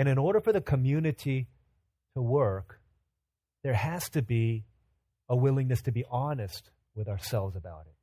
and 0.00 0.08
in 0.08 0.16
order 0.16 0.40
for 0.40 0.50
the 0.50 0.62
community 0.62 1.46
to 2.14 2.22
work, 2.22 2.80
there 3.62 3.74
has 3.74 4.08
to 4.08 4.22
be 4.22 4.64
a 5.28 5.36
willingness 5.36 5.82
to 5.82 5.92
be 5.92 6.06
honest 6.10 6.70
with 6.94 7.06
ourselves 7.06 7.54
about 7.54 7.82
it. 7.86 7.94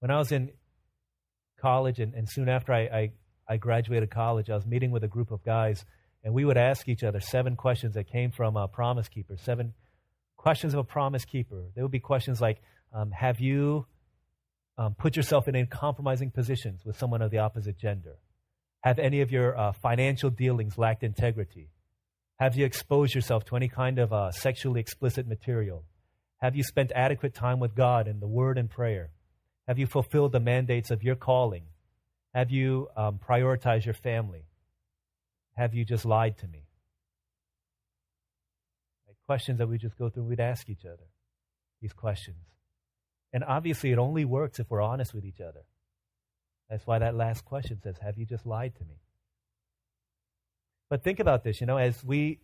When 0.00 0.10
I 0.10 0.18
was 0.18 0.32
in 0.32 0.50
college 1.60 2.00
and, 2.00 2.14
and 2.14 2.28
soon 2.28 2.48
after 2.48 2.72
I, 2.72 2.80
I, 2.80 3.10
I, 3.48 3.56
graduated 3.58 4.10
college, 4.10 4.50
I 4.50 4.56
was 4.56 4.66
meeting 4.66 4.90
with 4.90 5.04
a 5.04 5.08
group 5.08 5.30
of 5.30 5.44
guys, 5.44 5.84
and 6.24 6.34
we 6.34 6.44
would 6.44 6.58
ask 6.58 6.88
each 6.88 7.04
other 7.04 7.20
seven 7.20 7.54
questions 7.54 7.94
that 7.94 8.10
came 8.10 8.32
from 8.32 8.56
a 8.56 8.66
promise 8.66 9.06
keeper, 9.06 9.36
seven 9.36 9.72
questions 10.36 10.74
of 10.74 10.80
a 10.80 10.84
promise 10.84 11.24
keeper. 11.24 11.62
There 11.76 11.84
would 11.84 11.92
be 11.92 12.00
questions 12.00 12.40
like 12.40 12.60
um, 12.92 13.12
Have 13.12 13.38
you 13.38 13.86
um, 14.78 14.96
put 14.96 15.14
yourself 15.14 15.46
in 15.46 15.64
compromising 15.68 16.32
positions 16.32 16.84
with 16.84 16.98
someone 16.98 17.22
of 17.22 17.30
the 17.30 17.38
opposite 17.38 17.78
gender? 17.78 18.16
Have 18.84 18.98
any 18.98 19.22
of 19.22 19.32
your 19.32 19.58
uh, 19.58 19.72
financial 19.72 20.28
dealings 20.28 20.76
lacked 20.76 21.02
integrity? 21.02 21.70
Have 22.38 22.54
you 22.54 22.66
exposed 22.66 23.14
yourself 23.14 23.46
to 23.46 23.56
any 23.56 23.66
kind 23.66 23.98
of 23.98 24.12
uh, 24.12 24.30
sexually 24.30 24.78
explicit 24.78 25.26
material? 25.26 25.84
Have 26.42 26.54
you 26.54 26.62
spent 26.62 26.92
adequate 26.94 27.34
time 27.34 27.60
with 27.60 27.74
God 27.74 28.06
in 28.06 28.20
the 28.20 28.28
Word 28.28 28.58
and 28.58 28.68
prayer? 28.68 29.08
Have 29.66 29.78
you 29.78 29.86
fulfilled 29.86 30.32
the 30.32 30.40
mandates 30.40 30.90
of 30.90 31.02
your 31.02 31.16
calling? 31.16 31.62
Have 32.34 32.50
you 32.50 32.88
um, 32.94 33.18
prioritized 33.26 33.86
your 33.86 33.94
family? 33.94 34.44
Have 35.56 35.72
you 35.72 35.86
just 35.86 36.04
lied 36.04 36.36
to 36.40 36.46
me? 36.46 36.66
Right? 39.06 39.16
Questions 39.24 39.56
that 39.60 39.66
we 39.66 39.78
just 39.78 39.96
go 39.96 40.10
through, 40.10 40.24
we'd 40.24 40.40
ask 40.40 40.68
each 40.68 40.84
other 40.84 41.08
these 41.80 41.94
questions. 41.94 42.36
And 43.32 43.44
obviously, 43.44 43.92
it 43.92 43.98
only 43.98 44.26
works 44.26 44.58
if 44.58 44.68
we're 44.68 44.82
honest 44.82 45.14
with 45.14 45.24
each 45.24 45.40
other. 45.40 45.62
That's 46.70 46.86
why 46.86 46.98
that 46.98 47.14
last 47.14 47.44
question 47.44 47.80
says, 47.82 47.96
Have 48.02 48.18
you 48.18 48.26
just 48.26 48.46
lied 48.46 48.74
to 48.76 48.84
me? 48.84 48.96
But 50.90 51.02
think 51.02 51.20
about 51.20 51.44
this, 51.44 51.60
you 51.60 51.66
know, 51.66 51.76
as 51.76 52.02
we 52.04 52.40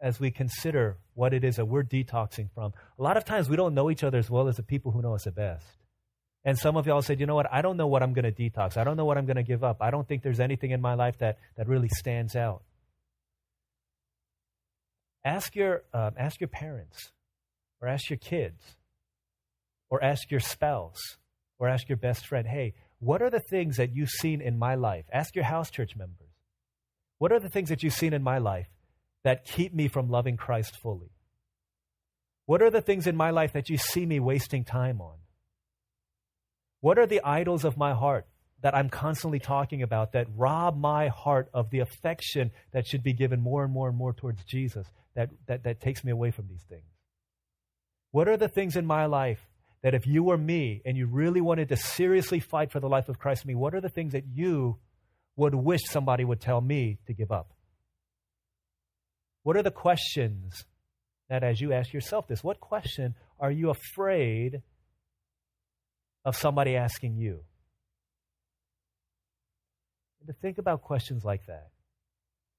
as 0.00 0.20
we 0.20 0.30
consider 0.30 0.98
what 1.14 1.32
it 1.32 1.44
is 1.44 1.56
that 1.56 1.64
we're 1.66 1.84
detoxing 1.84 2.50
from, 2.54 2.74
a 2.98 3.02
lot 3.02 3.16
of 3.16 3.24
times 3.24 3.48
we 3.48 3.56
don't 3.56 3.74
know 3.74 3.90
each 3.90 4.04
other 4.04 4.18
as 4.18 4.28
well 4.28 4.48
as 4.48 4.56
the 4.56 4.62
people 4.62 4.92
who 4.92 5.00
know 5.00 5.14
us 5.14 5.24
the 5.24 5.30
best. 5.30 5.64
And 6.44 6.58
some 6.58 6.76
of 6.76 6.86
y'all 6.86 7.00
said, 7.00 7.20
you 7.20 7.26
know 7.26 7.34
what, 7.34 7.46
I 7.50 7.62
don't 7.62 7.78
know 7.78 7.86
what 7.86 8.02
I'm 8.02 8.12
going 8.12 8.30
to 8.30 8.32
detox. 8.32 8.76
I 8.76 8.84
don't 8.84 8.98
know 8.98 9.06
what 9.06 9.16
I'm 9.16 9.24
going 9.24 9.36
to 9.36 9.42
give 9.42 9.64
up. 9.64 9.78
I 9.80 9.90
don't 9.90 10.06
think 10.06 10.22
there's 10.22 10.40
anything 10.40 10.72
in 10.72 10.80
my 10.80 10.92
life 10.92 11.16
that, 11.18 11.38
that 11.56 11.68
really 11.68 11.88
stands 11.88 12.36
out. 12.36 12.64
Ask 15.24 15.54
your, 15.54 15.84
um, 15.94 16.12
ask 16.18 16.38
your 16.38 16.48
parents 16.48 17.12
or 17.84 17.88
ask 17.88 18.08
your 18.08 18.16
kids, 18.16 18.76
or 19.90 20.02
ask 20.02 20.30
your 20.30 20.40
spouse, 20.40 21.18
or 21.58 21.68
ask 21.68 21.86
your 21.86 21.98
best 21.98 22.26
friend, 22.26 22.48
hey, 22.48 22.72
what 22.98 23.22
are 23.22 23.30
the 23.30 23.40
things 23.40 23.76
that 23.76 23.94
you've 23.94 24.10
seen 24.10 24.40
in 24.40 24.58
my 24.58 24.74
life? 24.74 25.04
Ask 25.12 25.34
your 25.34 25.44
house 25.44 25.70
church 25.70 25.96
members. 25.96 26.28
What 27.18 27.32
are 27.32 27.40
the 27.40 27.48
things 27.48 27.68
that 27.68 27.82
you've 27.82 27.92
seen 27.92 28.12
in 28.12 28.22
my 28.22 28.38
life 28.38 28.68
that 29.22 29.44
keep 29.44 29.74
me 29.74 29.88
from 29.88 30.10
loving 30.10 30.36
Christ 30.36 30.76
fully? 30.76 31.10
What 32.46 32.62
are 32.62 32.70
the 32.70 32.82
things 32.82 33.06
in 33.06 33.16
my 33.16 33.30
life 33.30 33.52
that 33.52 33.70
you 33.70 33.78
see 33.78 34.04
me 34.04 34.20
wasting 34.20 34.64
time 34.64 35.00
on? 35.00 35.16
What 36.80 36.98
are 36.98 37.06
the 37.06 37.22
idols 37.22 37.64
of 37.64 37.78
my 37.78 37.94
heart 37.94 38.26
that 38.60 38.74
I'm 38.74 38.90
constantly 38.90 39.38
talking 39.38 39.82
about 39.82 40.12
that 40.12 40.26
rob 40.36 40.76
my 40.76 41.08
heart 41.08 41.48
of 41.54 41.70
the 41.70 41.80
affection 41.80 42.50
that 42.72 42.86
should 42.86 43.02
be 43.02 43.12
given 43.12 43.40
more 43.40 43.64
and 43.64 43.72
more 43.72 43.88
and 43.88 43.96
more 43.96 44.12
towards 44.12 44.44
Jesus 44.44 44.86
that, 45.14 45.30
that, 45.46 45.64
that 45.64 45.80
takes 45.80 46.04
me 46.04 46.12
away 46.12 46.30
from 46.30 46.48
these 46.48 46.62
things? 46.62 46.84
What 48.10 48.28
are 48.28 48.36
the 48.36 48.48
things 48.48 48.76
in 48.76 48.86
my 48.86 49.06
life 49.06 49.40
that 49.84 49.94
if 49.94 50.06
you 50.06 50.24
were 50.24 50.38
me 50.38 50.80
and 50.86 50.96
you 50.96 51.06
really 51.06 51.42
wanted 51.42 51.68
to 51.68 51.76
seriously 51.76 52.40
fight 52.40 52.72
for 52.72 52.80
the 52.80 52.88
life 52.88 53.10
of 53.10 53.18
Christ 53.18 53.44
in 53.44 53.48
me, 53.48 53.54
what 53.54 53.74
are 53.74 53.82
the 53.82 53.90
things 53.90 54.14
that 54.14 54.24
you 54.32 54.78
would 55.36 55.54
wish 55.54 55.82
somebody 55.84 56.24
would 56.24 56.40
tell 56.40 56.62
me 56.62 56.96
to 57.06 57.12
give 57.12 57.30
up? 57.30 57.52
What 59.42 59.58
are 59.58 59.62
the 59.62 59.70
questions 59.70 60.64
that, 61.28 61.44
as 61.44 61.60
you 61.60 61.74
ask 61.74 61.92
yourself 61.92 62.26
this, 62.26 62.42
what 62.42 62.60
question 62.60 63.14
are 63.38 63.50
you 63.50 63.68
afraid 63.68 64.62
of 66.24 66.34
somebody 66.34 66.76
asking 66.76 67.18
you? 67.18 67.40
And 70.20 70.28
to 70.28 70.32
think 70.40 70.56
about 70.56 70.80
questions 70.80 71.26
like 71.26 71.44
that. 71.44 71.68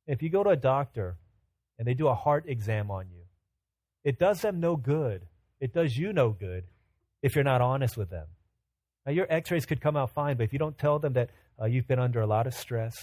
If 0.06 0.22
you 0.22 0.30
go 0.30 0.44
to 0.44 0.52
a 0.52 0.56
doctor 0.56 1.18
and 1.80 1.88
they 1.88 1.96
do 1.96 2.08
a 2.08 2.14
heart 2.14 2.46
exam 2.48 2.92
on 2.92 3.08
you, 3.10 3.24
it 4.04 4.20
does 4.20 4.42
them 4.42 4.60
no 4.60 4.76
good. 4.76 5.24
It 5.60 5.74
does 5.74 5.98
you 5.98 6.14
no 6.14 6.30
good 6.30 6.66
if 7.22 7.36
you're 7.36 7.44
not 7.44 7.62
honest 7.62 7.98
with 7.98 8.10
them. 8.10 8.28
Now, 9.06 9.12
your 9.12 9.28
x 9.30 9.52
rays 9.52 9.66
could 9.66 9.82
come 9.82 9.96
out 9.96 10.12
fine, 10.12 10.38
but 10.38 10.44
if 10.44 10.54
you 10.54 10.60
don't 10.60 10.78
tell 10.78 11.00
them 11.00 11.14
that 11.14 11.30
uh, 11.62 11.66
you've 11.66 11.88
been 11.88 12.00
under 12.00 12.22
a 12.22 12.28
lot 12.28 12.48
of 12.48 12.54
stress, 12.54 12.94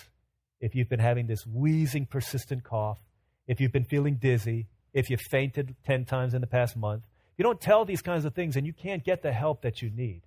if 0.61 0.75
you've 0.75 0.89
been 0.89 1.01
having 1.01 1.27
this 1.27 1.47
wheezing, 1.47 2.07
persistent 2.07 2.65
cough, 2.65 2.99
if 3.47 3.61
you've 3.61 3.73
been 3.73 3.85
feeling 3.85 4.17
dizzy, 4.17 4.67
if 4.93 5.11
you've 5.11 5.21
fainted 5.21 5.75
10 5.87 6.05
times 6.05 6.35
in 6.35 6.41
the 6.41 6.47
past 6.47 6.77
month, 6.77 7.03
you 7.37 7.43
don't 7.43 7.61
tell 7.61 7.85
these 7.85 8.03
kinds 8.03 8.25
of 8.25 8.35
things 8.35 8.57
and 8.57 8.67
you 8.67 8.73
can't 8.73 9.05
get 9.05 9.23
the 9.23 9.33
help 9.33 9.63
that 9.63 9.83
you 9.83 9.91
need. 9.91 10.23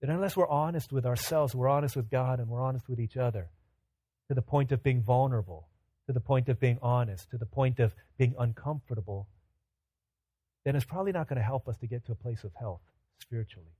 Then, 0.00 0.10
unless 0.10 0.36
we're 0.36 0.48
honest 0.48 0.92
with 0.92 1.04
ourselves, 1.04 1.54
we're 1.54 1.68
honest 1.68 1.94
with 1.94 2.10
God, 2.10 2.40
and 2.40 2.48
we're 2.48 2.62
honest 2.62 2.88
with 2.88 3.00
each 3.00 3.18
other, 3.18 3.50
to 4.28 4.34
the 4.34 4.42
point 4.42 4.72
of 4.72 4.82
being 4.82 5.02
vulnerable, 5.02 5.68
to 6.06 6.12
the 6.12 6.20
point 6.20 6.48
of 6.48 6.58
being 6.58 6.78
honest, 6.80 7.30
to 7.30 7.38
the 7.38 7.46
point 7.46 7.78
of 7.80 7.94
being 8.16 8.34
uncomfortable, 8.38 9.28
then 10.64 10.76
it's 10.76 10.84
probably 10.84 11.12
not 11.12 11.28
going 11.28 11.38
to 11.38 11.44
help 11.44 11.68
us 11.68 11.76
to 11.78 11.86
get 11.86 12.04
to 12.06 12.12
a 12.12 12.16
place 12.16 12.44
of 12.44 12.52
health 12.54 12.82
spiritually. 13.20 13.70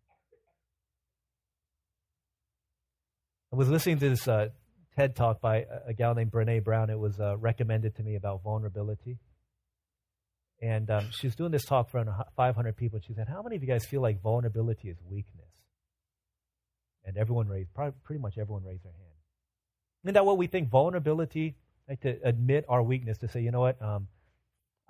I 3.53 3.57
was 3.57 3.69
listening 3.69 3.99
to 3.99 4.11
this 4.11 4.29
uh, 4.29 4.49
TED 4.97 5.17
talk 5.17 5.41
by 5.41 5.59
a, 5.59 5.89
a, 5.89 5.93
gal 5.93 6.15
named 6.15 6.31
Brene 6.31 6.63
Brown. 6.63 6.89
It 6.89 6.99
was 6.99 7.19
uh, 7.19 7.37
recommended 7.37 7.97
to 7.97 8.03
me 8.03 8.15
about 8.15 8.43
vulnerability. 8.43 9.19
And 10.63 10.91
um, 10.91 11.09
doing 11.37 11.51
this 11.51 11.65
talk 11.65 11.91
for 11.91 12.05
500 12.37 12.77
people. 12.77 12.97
And 12.97 13.05
She 13.05 13.15
said, 13.15 13.29
How 13.29 13.43
many 13.43 13.57
of 13.57 13.63
you 13.63 13.69
guys 13.69 13.85
feel 13.85 14.03
like 14.03 14.23
vulnerability 14.23 14.89
is 14.89 14.99
weakness? 15.09 15.49
And 17.05 17.17
everyone 17.17 17.49
raised, 17.49 17.73
probably, 17.75 17.95
pretty 18.05 18.21
much 18.21 18.37
everyone 18.39 18.63
raised 18.65 18.85
their 18.85 18.93
hand. 18.93 19.05
Isn't 20.05 20.15
that 20.15 20.27
what 20.27 20.39
we 20.39 20.47
think? 20.47 20.69
Vulnerability, 20.69 21.57
like 21.89 22.01
to 22.03 22.19
admit 22.23 22.67
our 22.69 22.83
weakness, 22.83 23.19
to 23.19 23.29
say, 23.29 23.41
you 23.41 23.51
know 23.51 23.61
what, 23.61 23.81
um, 23.83 24.09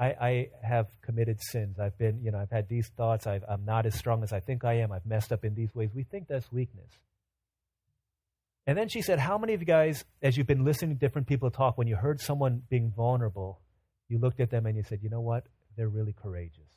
I, 0.00 0.06
I, 0.06 0.48
have 0.62 0.86
committed 1.02 1.42
sins. 1.42 1.78
I've 1.78 1.96
been, 1.98 2.22
you 2.22 2.30
know, 2.30 2.38
I've 2.38 2.50
had 2.50 2.70
these 2.70 2.88
thoughts. 2.96 3.26
i 3.26 3.38
am 3.48 3.66
not 3.66 3.84
as 3.84 3.94
strong 3.94 4.22
as 4.22 4.32
I 4.32 4.40
think 4.40 4.64
I 4.64 4.78
am. 4.78 4.92
I've 4.92 5.04
messed 5.04 5.30
up 5.30 5.44
in 5.44 5.54
these 5.54 5.74
ways. 5.74 5.90
We 5.94 6.04
think 6.04 6.26
that's 6.26 6.50
weakness. 6.50 6.90
And 8.66 8.78
then 8.78 8.88
she 8.88 9.02
said, 9.02 9.18
How 9.18 9.36
many 9.36 9.52
of 9.52 9.60
you 9.60 9.66
guys, 9.66 10.04
as 10.22 10.38
you've 10.38 10.46
been 10.46 10.64
listening 10.64 10.94
to 10.96 10.98
different 10.98 11.28
people 11.28 11.50
talk, 11.50 11.76
when 11.76 11.86
you 11.86 11.96
heard 11.96 12.20
someone 12.20 12.62
being 12.70 12.90
vulnerable, 12.96 13.60
you 14.08 14.18
looked 14.18 14.40
at 14.40 14.50
them 14.50 14.64
and 14.64 14.74
you 14.74 14.82
said, 14.82 15.00
You 15.02 15.10
know 15.10 15.20
what? 15.20 15.44
They're 15.76 15.88
really 15.88 16.14
courageous. 16.14 16.72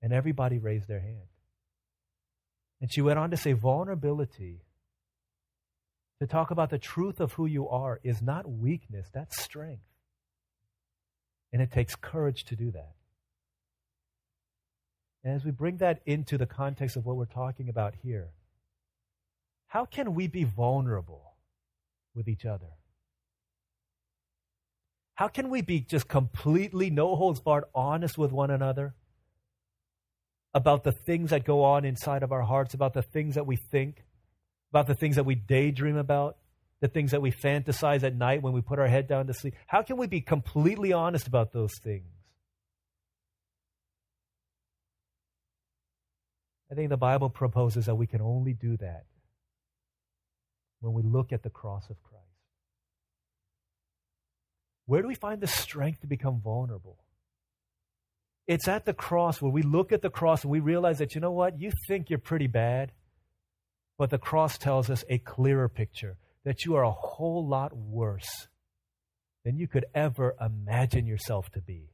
And 0.00 0.14
everybody 0.14 0.58
raised 0.58 0.88
their 0.88 1.00
hand. 1.00 1.28
And 2.80 2.90
she 2.90 3.02
went 3.02 3.18
on 3.18 3.30
to 3.32 3.36
say, 3.36 3.52
Vulnerability, 3.52 4.62
to 6.20 6.26
talk 6.26 6.50
about 6.50 6.70
the 6.70 6.78
truth 6.78 7.20
of 7.20 7.34
who 7.34 7.44
you 7.44 7.68
are, 7.68 8.00
is 8.02 8.22
not 8.22 8.50
weakness, 8.50 9.08
that's 9.12 9.42
strength. 9.42 9.82
And 11.54 11.62
it 11.62 11.70
takes 11.70 11.94
courage 11.94 12.44
to 12.46 12.56
do 12.56 12.72
that. 12.72 12.94
And 15.22 15.36
as 15.36 15.44
we 15.44 15.52
bring 15.52 15.76
that 15.76 16.00
into 16.04 16.36
the 16.36 16.46
context 16.46 16.96
of 16.96 17.06
what 17.06 17.14
we're 17.14 17.26
talking 17.26 17.68
about 17.68 17.94
here, 18.02 18.30
how 19.68 19.84
can 19.84 20.14
we 20.14 20.26
be 20.26 20.42
vulnerable 20.42 21.36
with 22.12 22.26
each 22.26 22.44
other? 22.44 22.72
How 25.14 25.28
can 25.28 25.48
we 25.48 25.62
be 25.62 25.78
just 25.78 26.08
completely, 26.08 26.90
no 26.90 27.14
holds 27.14 27.38
barred, 27.38 27.64
honest 27.72 28.18
with 28.18 28.32
one 28.32 28.50
another 28.50 28.96
about 30.54 30.82
the 30.82 30.90
things 30.90 31.30
that 31.30 31.44
go 31.44 31.62
on 31.62 31.84
inside 31.84 32.24
of 32.24 32.32
our 32.32 32.42
hearts, 32.42 32.74
about 32.74 32.94
the 32.94 33.02
things 33.02 33.36
that 33.36 33.46
we 33.46 33.54
think, 33.54 34.02
about 34.72 34.88
the 34.88 34.94
things 34.96 35.14
that 35.14 35.24
we 35.24 35.36
daydream 35.36 35.96
about? 35.96 36.36
The 36.84 36.88
things 36.88 37.12
that 37.12 37.22
we 37.22 37.32
fantasize 37.32 38.02
at 38.02 38.14
night 38.14 38.42
when 38.42 38.52
we 38.52 38.60
put 38.60 38.78
our 38.78 38.86
head 38.86 39.06
down 39.06 39.26
to 39.26 39.32
sleep? 39.32 39.54
How 39.66 39.80
can 39.80 39.96
we 39.96 40.06
be 40.06 40.20
completely 40.20 40.92
honest 40.92 41.26
about 41.26 41.50
those 41.50 41.72
things? 41.82 42.12
I 46.70 46.74
think 46.74 46.90
the 46.90 46.98
Bible 46.98 47.30
proposes 47.30 47.86
that 47.86 47.94
we 47.94 48.06
can 48.06 48.20
only 48.20 48.52
do 48.52 48.76
that 48.76 49.06
when 50.80 50.92
we 50.92 51.02
look 51.02 51.32
at 51.32 51.42
the 51.42 51.48
cross 51.48 51.88
of 51.88 51.96
Christ. 52.02 52.26
Where 54.84 55.00
do 55.00 55.08
we 55.08 55.14
find 55.14 55.40
the 55.40 55.46
strength 55.46 56.02
to 56.02 56.06
become 56.06 56.42
vulnerable? 56.44 56.98
It's 58.46 58.68
at 58.68 58.84
the 58.84 58.92
cross 58.92 59.40
where 59.40 59.50
we 59.50 59.62
look 59.62 59.90
at 59.90 60.02
the 60.02 60.10
cross 60.10 60.42
and 60.42 60.50
we 60.50 60.60
realize 60.60 60.98
that, 60.98 61.14
you 61.14 61.22
know 61.22 61.32
what, 61.32 61.58
you 61.58 61.72
think 61.88 62.10
you're 62.10 62.18
pretty 62.18 62.46
bad, 62.46 62.92
but 63.96 64.10
the 64.10 64.18
cross 64.18 64.58
tells 64.58 64.90
us 64.90 65.02
a 65.08 65.16
clearer 65.16 65.70
picture 65.70 66.18
that 66.44 66.64
you 66.64 66.74
are 66.76 66.84
a 66.84 66.90
whole 66.90 67.46
lot 67.46 67.76
worse 67.76 68.48
than 69.44 69.58
you 69.58 69.68
could 69.68 69.84
ever 69.94 70.34
imagine 70.40 71.06
yourself 71.06 71.50
to 71.50 71.60
be. 71.60 71.90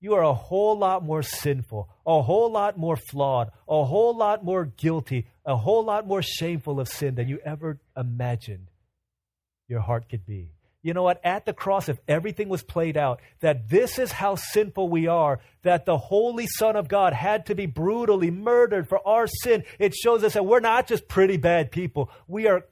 You 0.00 0.14
are 0.14 0.22
a 0.22 0.34
whole 0.34 0.76
lot 0.76 1.02
more 1.02 1.22
sinful, 1.22 1.88
a 2.06 2.22
whole 2.22 2.50
lot 2.50 2.76
more 2.76 2.96
flawed, 2.96 3.50
a 3.68 3.84
whole 3.84 4.16
lot 4.16 4.44
more 4.44 4.66
guilty, 4.66 5.26
a 5.46 5.56
whole 5.56 5.84
lot 5.84 6.06
more 6.06 6.22
shameful 6.22 6.78
of 6.78 6.88
sin 6.88 7.14
than 7.14 7.28
you 7.28 7.38
ever 7.44 7.78
imagined 7.96 8.70
your 9.68 9.80
heart 9.80 10.08
could 10.08 10.26
be 10.26 10.53
you 10.84 10.92
know 10.92 11.02
what? 11.02 11.24
At 11.24 11.46
the 11.46 11.54
cross, 11.54 11.88
if 11.88 11.98
everything 12.06 12.50
was 12.50 12.62
played 12.62 12.98
out, 12.98 13.22
that 13.40 13.70
this 13.70 13.98
is 13.98 14.12
how 14.12 14.34
sinful 14.34 14.90
we 14.90 15.06
are, 15.06 15.40
that 15.62 15.86
the 15.86 15.96
Holy 15.96 16.46
Son 16.46 16.76
of 16.76 16.88
God 16.88 17.14
had 17.14 17.46
to 17.46 17.54
be 17.54 17.64
brutally 17.64 18.30
murdered 18.30 18.86
for 18.86 19.00
our 19.08 19.26
sin, 19.26 19.64
it 19.78 19.94
shows 19.94 20.22
us 20.22 20.34
that 20.34 20.44
we're 20.44 20.60
not 20.60 20.86
just 20.86 21.08
pretty 21.08 21.38
bad 21.38 21.72
people. 21.72 22.10
We 22.28 22.48
are 22.48 22.66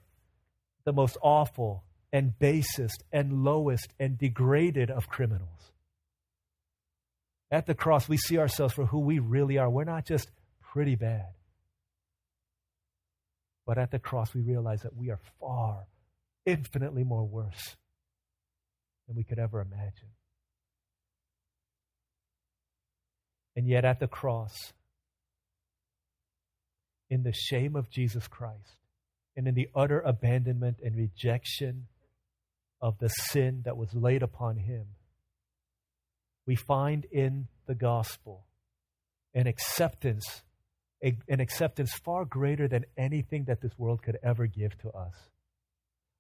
the 0.85 0.93
most 0.93 1.17
awful 1.23 1.85
and 2.13 2.39
basest 2.39 3.03
and 3.11 3.45
lowest 3.45 3.95
and 3.99 4.19
degraded 4.19 4.91
of 4.91 5.09
criminals. 5.09 5.73
At 7.51 7.65
the 7.65 7.75
cross, 7.75 8.11
we 8.11 8.19
see 8.19 8.37
ourselves 8.37 8.75
for 8.75 8.85
who 8.85 9.01
we 9.01 9.21
really 9.21 9.57
are. 9.57 9.71
We're 9.71 9.85
not 9.85 10.05
just 10.05 10.31
pretty 10.61 10.97
bad. 10.97 11.29
But 13.67 13.79
at 13.79 13.91
the 13.91 13.99
cross, 13.99 14.35
we 14.35 14.43
realize 14.43 14.83
that 14.83 14.95
we 14.95 15.09
are 15.09 15.21
far, 15.41 15.87
infinitely 16.45 17.05
more 17.05 17.25
worse 17.25 17.77
than 19.13 19.19
we 19.19 19.25
could 19.25 19.39
ever 19.39 19.61
imagine. 19.61 20.09
And 23.55 23.69
yet, 23.69 23.85
at 23.85 24.01
the 24.01 24.07
cross, 24.07 24.73
in 27.11 27.23
the 27.23 27.33
shame 27.33 27.77
of 27.77 27.91
Jesus 27.91 28.27
Christ, 28.27 28.79
and 29.37 29.47
in 29.47 29.55
the 29.55 29.69
utter 29.75 30.01
abandonment 30.01 30.79
and 30.83 30.97
rejection 30.97 31.87
of 32.81 32.99
the 32.99 33.09
sin 33.09 33.63
that 33.65 33.77
was 33.77 33.93
laid 33.93 34.23
upon 34.23 34.57
him, 34.57 34.87
we 36.47 36.57
find 36.57 37.05
in 37.13 37.49
the 37.67 37.75
gospel 37.75 38.47
an 39.35 39.47
acceptance, 39.47 40.43
a, 41.05 41.17
an 41.29 41.41
acceptance 41.41 41.93
far 42.05 42.25
greater 42.25 42.67
than 42.67 42.87
anything 42.97 43.45
that 43.45 43.61
this 43.61 43.79
world 43.79 44.03
could 44.03 44.19
ever 44.23 44.47
give 44.47 44.77
to 44.79 44.91
us 44.91 45.15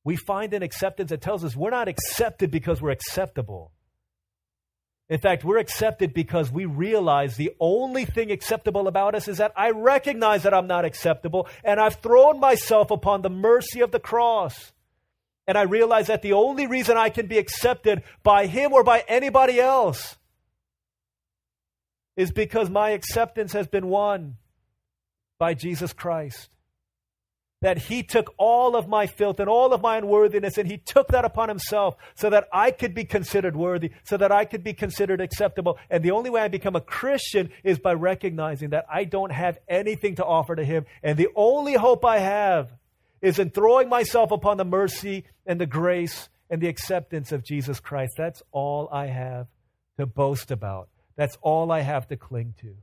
we 0.05 0.17
find 0.17 0.53
an 0.53 0.63
acceptance 0.63 1.11
that 1.11 1.21
tells 1.21 1.45
us 1.45 1.55
we're 1.55 1.71
not 1.71 1.89
accepted 1.89 2.51
because 2.51 2.83
we're 2.83 2.91
acceptable. 2.91 3.73
In 5.09 5.19
fact, 5.19 5.45
we're 5.45 5.59
accepted 5.59 6.15
because 6.15 6.51
we 6.51 6.65
realize 6.65 7.37
the 7.37 7.53
only 7.61 8.05
thing 8.05 8.31
acceptable 8.31 8.89
about 8.89 9.15
us 9.15 9.29
is 9.29 9.39
that 9.39 9.53
I 9.57 9.71
recognize 9.71 10.45
that 10.45 10.55
I'm 10.55 10.67
not 10.67 10.85
acceptable 10.85 11.49
and 11.63 11.79
I've 11.79 11.97
thrown 11.97 12.41
myself 12.41 12.91
upon 12.91 13.23
the 13.23 13.31
mercy 13.31 13.81
of 13.81 13.91
the 13.91 14.01
cross. 14.01 14.73
And 15.47 15.59
I 15.59 15.63
realize 15.63 16.07
that 16.07 16.23
the 16.23 16.33
only 16.33 16.67
reason 16.67 16.97
I 16.97 17.11
can 17.11 17.27
be 17.27 17.39
accepted 17.39 18.05
by 18.23 18.47
Him 18.47 18.73
or 18.73 18.85
by 18.85 19.05
anybody 19.07 19.61
else 19.61 20.17
is 22.17 22.31
because 22.31 22.71
my 22.71 22.91
acceptance 22.91 23.53
has 23.53 23.67
been 23.67 23.89
won 23.89 24.37
by 25.39 25.55
Jesus 25.55 25.93
Christ 25.93 26.49
that 27.63 27.79
he 27.79 28.03
took 28.03 28.35
all 28.37 28.77
of 28.77 28.89
my 28.89 29.07
filth 29.07 29.41
and 29.41 29.49
all 29.49 29.73
of 29.73 29.81
my 29.81 29.97
unworthiness 29.97 30.59
and 30.59 30.69
he 30.69 30.77
took 30.77 31.09
that 31.09 31.25
upon 31.25 31.49
himself 31.49 31.97
so 32.15 32.29
that 32.29 32.49
I 32.53 32.73
could 32.73 32.95
be 32.95 33.05
considered 33.05 33.57
worthy, 33.57 33.93
so 34.05 34.17
that 34.17 34.31
I 34.31 34.45
could 34.45 34.63
be 34.63 34.75
considered 34.75 35.21
acceptable. 35.21 35.79
And 35.89 36.03
the 36.03 36.11
only 36.11 36.29
way 36.29 36.43
I 36.43 36.49
become 36.49 36.77
a 36.77 36.81
Christian 36.81 37.51
is 37.63 37.79
by 37.79 37.95
recognizing 37.95 38.71
that 38.71 38.87
I 38.93 39.05
don't 39.05 39.33
have 39.33 39.59
anything 39.69 40.17
to 40.17 40.25
offer 40.25 40.57
to 40.57 40.65
him. 40.65 40.87
And 41.03 41.17
the 41.17 41.29
only 41.35 41.75
hope 41.75 42.05
I 42.05 42.19
have 42.19 42.71
is 43.21 43.39
in 43.39 43.51
throwing 43.51 43.89
myself 43.89 44.33
upon 44.33 44.57
the 44.57 44.65
mercy 44.65 45.25
and 45.47 45.61
the 45.61 45.67
grace 45.67 46.29
and 46.51 46.61
the 46.61 46.69
acceptance 46.69 47.31
of 47.31 47.45
Jesus 47.45 47.79
Christ. 47.79 48.15
That's 48.19 48.43
all 48.51 48.89
I 48.93 49.07
have 49.07 49.47
to 49.99 50.07
boast 50.07 50.51
about. 50.51 50.89
That's 51.15 51.39
all 51.41 51.71
I 51.71 51.81
have 51.81 52.09
to 52.09 52.17
cling 52.17 52.55
to. 52.61 52.75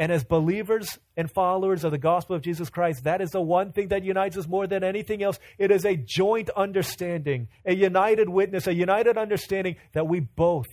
And 0.00 0.10
as 0.10 0.24
believers 0.24 0.98
and 1.14 1.30
followers 1.30 1.84
of 1.84 1.90
the 1.90 1.98
gospel 1.98 2.34
of 2.34 2.40
Jesus 2.40 2.70
Christ, 2.70 3.04
that 3.04 3.20
is 3.20 3.32
the 3.32 3.40
one 3.42 3.70
thing 3.72 3.88
that 3.88 4.02
unites 4.02 4.34
us 4.38 4.48
more 4.48 4.66
than 4.66 4.82
anything 4.82 5.22
else. 5.22 5.38
It 5.58 5.70
is 5.70 5.84
a 5.84 5.94
joint 5.94 6.48
understanding, 6.56 7.48
a 7.66 7.74
united 7.74 8.30
witness, 8.30 8.66
a 8.66 8.72
united 8.72 9.18
understanding 9.18 9.76
that 9.92 10.08
we 10.08 10.20
both 10.20 10.68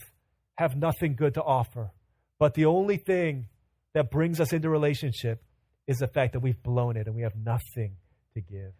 have 0.55 0.77
nothing 0.77 1.15
good 1.15 1.33
to 1.33 1.43
offer. 1.43 1.91
But 2.39 2.53
the 2.53 2.67
only 2.67 2.95
thing 2.95 3.47
that 3.93 4.11
brings 4.11 4.39
us 4.39 4.53
into 4.53 4.69
relationship 4.69 5.43
is 5.87 5.97
the 5.97 6.07
fact 6.07 6.31
that 6.31 6.39
we've 6.39 6.63
blown 6.63 6.95
it 6.95 7.05
and 7.05 7.13
we 7.13 7.23
have 7.23 7.35
nothing 7.35 7.97
to 8.33 8.39
give. 8.39 8.71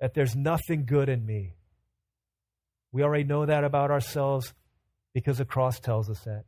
That 0.00 0.14
there's 0.14 0.34
nothing 0.34 0.84
good 0.84 1.08
in 1.08 1.24
me. 1.24 1.54
We 2.90 3.04
already 3.04 3.22
know 3.22 3.46
that 3.46 3.62
about 3.62 3.92
ourselves 3.92 4.52
because 5.14 5.38
the 5.38 5.44
cross 5.44 5.78
tells 5.78 6.10
us 6.10 6.18
that. 6.24 6.42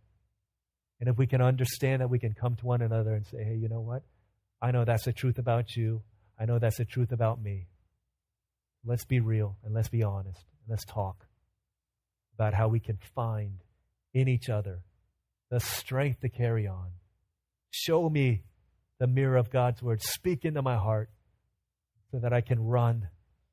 And 1.00 1.08
if 1.08 1.16
we 1.16 1.26
can 1.26 1.40
understand 1.40 2.02
that, 2.02 2.10
we 2.10 2.18
can 2.18 2.34
come 2.34 2.56
to 2.56 2.66
one 2.66 2.82
another 2.82 3.14
and 3.14 3.26
say, 3.26 3.42
hey, 3.42 3.56
you 3.56 3.68
know 3.68 3.80
what? 3.80 4.02
I 4.60 4.70
know 4.70 4.84
that's 4.84 5.06
the 5.06 5.12
truth 5.12 5.38
about 5.38 5.74
you. 5.74 6.02
I 6.38 6.44
know 6.44 6.58
that's 6.58 6.76
the 6.76 6.84
truth 6.84 7.12
about 7.12 7.42
me. 7.42 7.68
Let's 8.84 9.04
be 9.04 9.20
real 9.20 9.56
and 9.64 9.74
let's 9.74 9.88
be 9.88 10.02
honest. 10.02 10.44
And 10.60 10.70
let's 10.70 10.84
talk 10.84 11.26
about 12.34 12.54
how 12.54 12.68
we 12.68 12.80
can 12.80 12.98
find 13.14 13.62
in 14.12 14.28
each 14.28 14.48
other 14.48 14.80
the 15.50 15.60
strength 15.60 16.20
to 16.20 16.28
carry 16.28 16.66
on. 16.66 16.88
Show 17.70 18.08
me 18.08 18.42
the 18.98 19.06
mirror 19.06 19.36
of 19.36 19.50
God's 19.50 19.82
word. 19.82 20.02
Speak 20.02 20.44
into 20.44 20.62
my 20.62 20.76
heart 20.76 21.10
so 22.10 22.18
that 22.18 22.32
I 22.32 22.40
can 22.40 22.62
run 22.62 23.08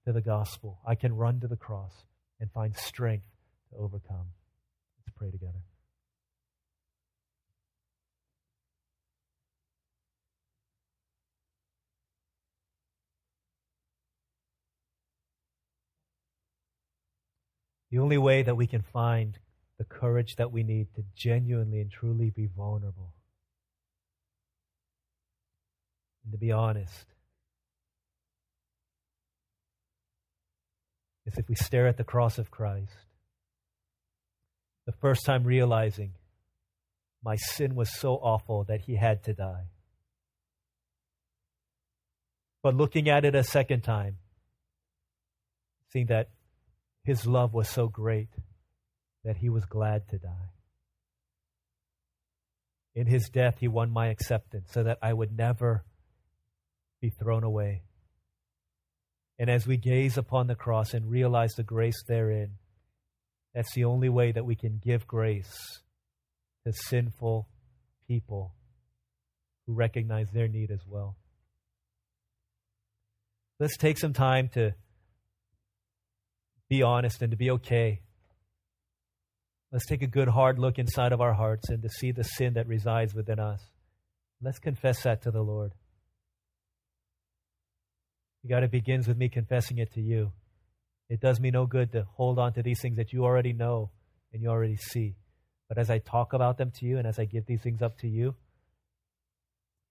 to 0.06 0.14
the 0.14 0.22
gospel. 0.22 0.80
I 0.86 0.96
can 0.96 1.16
run 1.16 1.40
to 1.42 1.48
the 1.48 1.56
cross 1.56 1.94
and 2.40 2.52
find 2.52 2.76
strength 2.76 3.26
to 3.72 3.78
overcome. 3.78 4.28
Let's 5.06 5.18
pray 5.18 5.32
together. 5.32 5.60
The 17.92 18.00
only 18.00 18.18
way 18.18 18.44
that 18.44 18.56
we 18.56 18.68
can 18.68 18.82
find 18.82 19.38
the 19.78 19.86
courage 19.86 20.36
that 20.38 20.52
we 20.52 20.64
need 20.64 20.88
to 20.96 21.04
genuinely 21.16 21.80
and 21.80 21.92
truly 21.92 22.30
be 22.30 22.48
vulnerable 22.48 23.14
and 26.28 26.34
to 26.34 26.38
be 26.38 26.52
honest 26.52 27.06
is 31.26 31.38
if 31.38 31.48
we 31.48 31.56
stare 31.56 31.88
at 31.88 31.96
the 31.96 32.04
cross 32.04 32.38
of 32.38 32.52
Christ. 32.52 32.92
The 34.86 34.92
first 34.92 35.26
time 35.26 35.46
realizing 35.46 36.14
my 37.24 37.38
sin 37.38 37.76
was 37.76 37.98
so 37.98 38.16
awful 38.16 38.66
that 38.66 38.82
he 38.82 38.96
had 38.96 39.24
to 39.24 39.34
die. 39.34 39.68
But 42.62 42.76
looking 42.76 43.10
at 43.10 43.24
it 43.24 43.36
a 43.36 43.44
second 43.44 43.82
time, 43.82 44.18
seeing 45.94 46.08
that 46.08 46.30
his 47.08 47.26
love 47.26 47.54
was 47.54 47.70
so 47.70 47.88
great 47.88 48.28
that 49.24 49.38
he 49.38 49.48
was 49.48 49.64
glad 49.64 50.06
to 50.10 50.18
die. 50.18 50.52
In 52.96 53.08
his 53.08 53.30
death, 53.30 53.60
he 53.62 53.70
won 53.70 53.90
my 53.92 54.08
acceptance 54.08 54.68
so 54.74 54.84
that 54.84 54.98
I 55.02 55.14
would 55.14 55.32
never 55.32 55.86
be 57.00 57.10
thrown 57.10 57.46
away. 57.46 57.84
And 59.40 59.50
as 59.50 59.66
we 59.66 59.78
gaze 59.78 60.18
upon 60.18 60.48
the 60.48 60.56
cross 60.56 60.94
and 60.94 61.10
realize 61.10 61.54
the 61.54 61.64
grace 61.64 62.04
therein, 62.10 62.58
that's 63.56 63.74
the 63.74 63.86
only 63.86 64.10
way 64.10 64.34
that 64.34 64.46
we 64.46 64.58
can 64.58 64.82
give 64.84 65.08
grace 65.08 65.80
to 66.66 66.74
sinful 66.74 67.48
people 68.06 68.54
who 69.66 69.74
recognize 69.76 70.28
their 70.34 70.50
need 70.50 70.72
as 70.72 70.86
well. 70.86 71.16
Let's 73.62 73.78
take 73.78 73.98
some 73.98 74.12
time 74.12 74.50
to 74.56 74.74
be 76.70 76.84
honest 76.84 77.22
and 77.22 77.32
to 77.32 77.38
be 77.38 77.52
okay. 77.52 78.02
Let's 79.72 79.86
take 79.86 80.02
a 80.02 80.08
good 80.08 80.30
hard 80.30 80.60
look 80.60 80.80
inside 80.80 81.12
of 81.12 81.22
our 81.22 81.34
hearts 81.34 81.70
and 81.70 81.82
to 81.82 81.90
see 81.90 82.12
the 82.12 82.24
sin 82.24 82.54
that 82.54 82.68
resides 82.68 83.14
within 83.14 83.40
us. 83.40 83.62
Let's 84.42 84.60
confess 84.60 85.04
that 85.04 85.24
to 85.24 85.32
the 85.32 85.42
Lord. 85.42 85.74
God, 88.48 88.64
it 88.64 88.72
begins 88.72 89.08
with 89.08 89.18
me 89.18 89.28
confessing 89.28 89.78
it 89.78 89.92
to 89.94 90.02
you. 90.02 90.32
It 91.10 91.20
does 91.20 91.40
me 91.40 91.52
no 91.52 91.66
good 91.66 91.92
to 91.92 92.08
hold 92.16 92.40
on 92.40 92.54
to 92.54 92.64
these 92.64 92.80
things 92.82 92.98
that 92.98 93.12
you 93.12 93.26
already 93.26 93.54
know 93.54 93.92
and 94.32 94.42
you 94.42 94.50
already 94.50 94.78
see. 94.78 95.16
But 95.68 95.78
as 95.78 95.90
I 95.90 96.00
talk 96.00 96.34
about 96.34 96.58
them 96.58 96.72
to 96.80 96.86
you 96.86 96.98
and 96.98 97.06
as 97.06 97.20
I 97.20 97.26
give 97.26 97.46
these 97.46 97.62
things 97.62 97.82
up 97.82 97.98
to 98.00 98.08
you, 98.08 98.36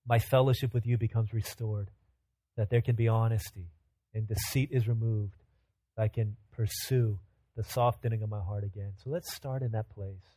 my 0.06 0.18
fellowship 0.18 0.72
with 0.72 0.86
you 0.86 0.96
becomes 0.96 1.32
restored. 1.34 1.90
That 2.56 2.70
there 2.70 2.80
can 2.80 2.96
be 2.96 3.08
honesty 3.08 3.68
and 4.14 4.26
deceit 4.26 4.70
is 4.72 4.88
removed. 4.88 5.34
I 5.96 6.08
can 6.08 6.36
pursue 6.52 7.18
the 7.56 7.64
softening 7.64 8.22
of 8.22 8.28
my 8.28 8.40
heart 8.40 8.64
again. 8.64 8.92
So 9.02 9.10
let's 9.10 9.34
start 9.34 9.62
in 9.62 9.72
that 9.72 9.88
place. 9.88 10.36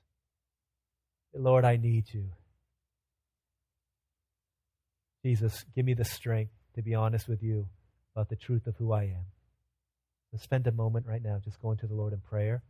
Lord, 1.34 1.66
I 1.66 1.76
need 1.78 2.06
you. 2.14 2.32
Jesus, 5.24 5.66
give 5.76 5.86
me 5.86 5.94
the 5.94 6.06
strength 6.06 6.54
to 6.76 6.82
be 6.82 6.96
honest 6.96 7.28
with 7.28 7.44
you 7.44 7.68
about 8.16 8.30
the 8.30 8.36
truth 8.36 8.68
of 8.68 8.76
who 8.78 8.94
I 8.94 9.04
am. 9.04 9.26
Let's 10.32 10.44
spend 10.44 10.66
a 10.68 10.72
moment 10.72 11.06
right 11.08 11.22
now 11.22 11.40
just 11.44 11.62
going 11.62 11.78
to 11.80 11.88
the 11.88 11.96
Lord 11.96 12.14
in 12.14 12.20
prayer, 12.20 12.64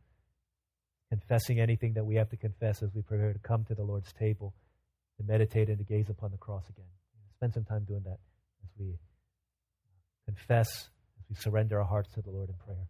confessing 1.09 1.59
anything 1.59 1.93
that 1.93 2.05
we 2.05 2.15
have 2.15 2.29
to 2.29 2.37
confess 2.37 2.81
as 2.81 2.89
we 2.93 3.01
prepare 3.01 3.33
to 3.33 3.39
come 3.39 3.65
to 3.65 3.75
the 3.75 3.83
Lord's 3.83 4.11
table 4.13 4.53
to 5.17 5.23
meditate 5.23 5.69
and 5.69 5.77
to 5.77 5.83
gaze 5.83 6.09
upon 6.09 6.31
the 6.31 6.37
cross 6.37 6.63
again. 6.69 6.89
Spend 7.35 7.53
some 7.53 7.65
time 7.65 7.83
doing 7.83 8.03
that 8.05 8.19
as 8.63 8.69
we 8.79 8.97
confess, 10.25 10.89
we 11.29 11.35
surrender 11.35 11.79
our 11.79 11.85
hearts 11.85 12.11
to 12.13 12.21
the 12.21 12.31
Lord 12.31 12.49
in 12.49 12.55
prayer. 12.55 12.87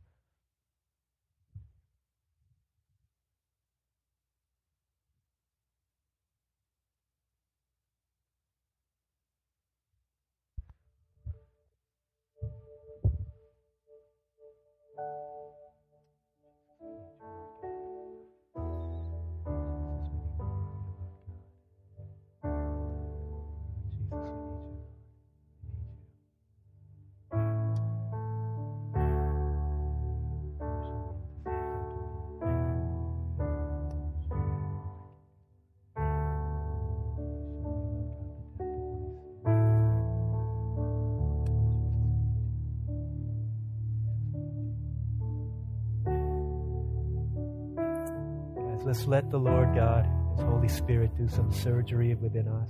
Let's 49.00 49.08
let 49.08 49.32
the 49.32 49.38
Lord 49.38 49.74
God, 49.76 50.06
His 50.36 50.44
Holy 50.46 50.68
Spirit, 50.68 51.16
do 51.16 51.30
some 51.30 51.54
surgery 51.54 52.14
within 52.16 52.50
us. 52.50 52.70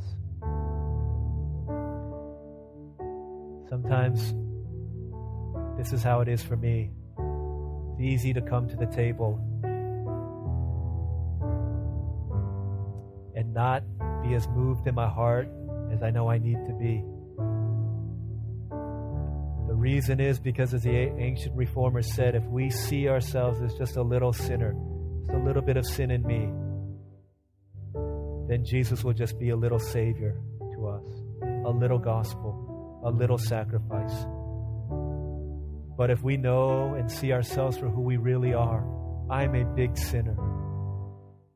Sometimes 3.67 4.36
this 5.75 5.91
is 5.91 6.03
how 6.03 6.21
it 6.21 6.27
is 6.27 6.43
for 6.43 6.55
me. 6.55 6.91
It's 7.17 7.99
easy 7.99 8.32
to 8.34 8.43
come 8.43 8.69
to 8.69 8.75
the 8.75 8.86
table 8.86 9.39
and 13.36 13.51
not 13.51 13.82
be 14.21 14.36
as 14.36 14.47
moved 14.49 14.86
in 14.86 14.93
my 14.93 15.09
heart 15.09 15.49
as 15.91 16.03
I 16.03 16.11
know 16.11 16.30
I 16.30 16.38
need 16.38 16.63
to 16.67 16.73
be. 16.73 17.03
The 19.67 19.75
reason 19.75 20.19
is 20.19 20.39
because, 20.39 20.75
as 20.75 20.84
the 20.84 20.95
ancient 20.95 21.55
reformers 21.55 22.13
said, 22.13 22.36
if 22.36 22.45
we 22.45 22.69
see 22.69 23.09
ourselves 23.09 23.59
as 23.63 23.73
just 23.73 23.95
a 23.95 24.03
little 24.03 24.32
sinner, 24.32 24.75
a 25.34 25.38
little 25.38 25.61
bit 25.61 25.77
of 25.77 25.86
sin 25.86 26.11
in 26.11 26.23
me, 26.23 26.51
then 28.47 28.65
Jesus 28.65 29.03
will 29.03 29.13
just 29.13 29.39
be 29.39 29.49
a 29.49 29.55
little 29.55 29.80
Savior 29.80 30.41
to 30.73 30.88
us, 30.88 31.03
a 31.65 31.69
little 31.69 31.99
gospel, 31.99 33.01
a 33.05 33.11
little 33.11 33.38
sacrifice. 33.38 34.25
But 35.97 36.09
if 36.09 36.23
we 36.23 36.38
know 36.38 36.95
and 36.95 37.11
see 37.11 37.32
ourselves 37.32 37.77
for 37.77 37.89
who 37.89 38.01
we 38.01 38.17
really 38.17 38.53
are, 38.53 38.84
I'm 39.30 39.53
a 39.53 39.65
big 39.75 39.97
sinner. 39.97 40.36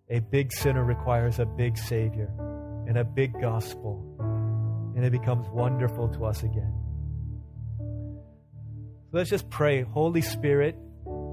A 0.09 0.19
big 0.19 0.51
sinner 0.51 0.84
requires 0.84 1.39
a 1.39 1.45
big 1.45 1.78
Savior 1.78 2.30
and 2.88 2.97
a 2.97 3.03
big 3.03 3.34
gospel, 3.41 4.03
and 4.95 5.03
it 5.03 5.11
becomes 5.11 5.47
wonderful 5.49 6.09
to 6.09 6.26
us 6.26 6.43
again. 6.43 6.74
So 9.09 9.17
let's 9.17 9.30
just 9.30 9.49
pray. 9.49 9.82
Holy 9.82 10.21
Spirit, 10.21 10.76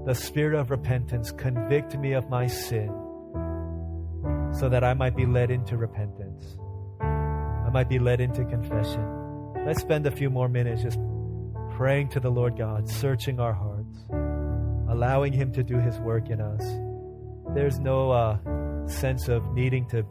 the 0.05 0.15
Spirit 0.15 0.59
of 0.59 0.71
repentance, 0.71 1.31
convict 1.31 1.97
me 1.97 2.13
of 2.13 2.29
my 2.29 2.47
sin 2.47 2.91
so 4.51 4.67
that 4.67 4.83
I 4.83 4.93
might 4.93 5.15
be 5.15 5.25
led 5.25 5.51
into 5.51 5.77
repentance. 5.77 6.57
I 6.99 7.69
might 7.71 7.87
be 7.87 7.99
led 7.99 8.19
into 8.19 8.43
confession. 8.45 9.63
Let's 9.65 9.81
spend 9.81 10.07
a 10.07 10.11
few 10.11 10.29
more 10.29 10.49
minutes 10.49 10.81
just 10.81 10.99
praying 11.75 12.09
to 12.09 12.19
the 12.19 12.29
Lord 12.29 12.57
God, 12.57 12.89
searching 12.89 13.39
our 13.39 13.53
hearts, 13.53 13.97
allowing 14.89 15.33
Him 15.33 15.51
to 15.53 15.63
do 15.63 15.77
His 15.77 15.99
work 15.99 16.29
in 16.29 16.41
us. 16.41 16.63
There's 17.53 17.79
no 17.79 18.11
uh, 18.11 18.87
sense 18.87 19.27
of 19.27 19.53
needing 19.53 19.87
to 19.89 20.03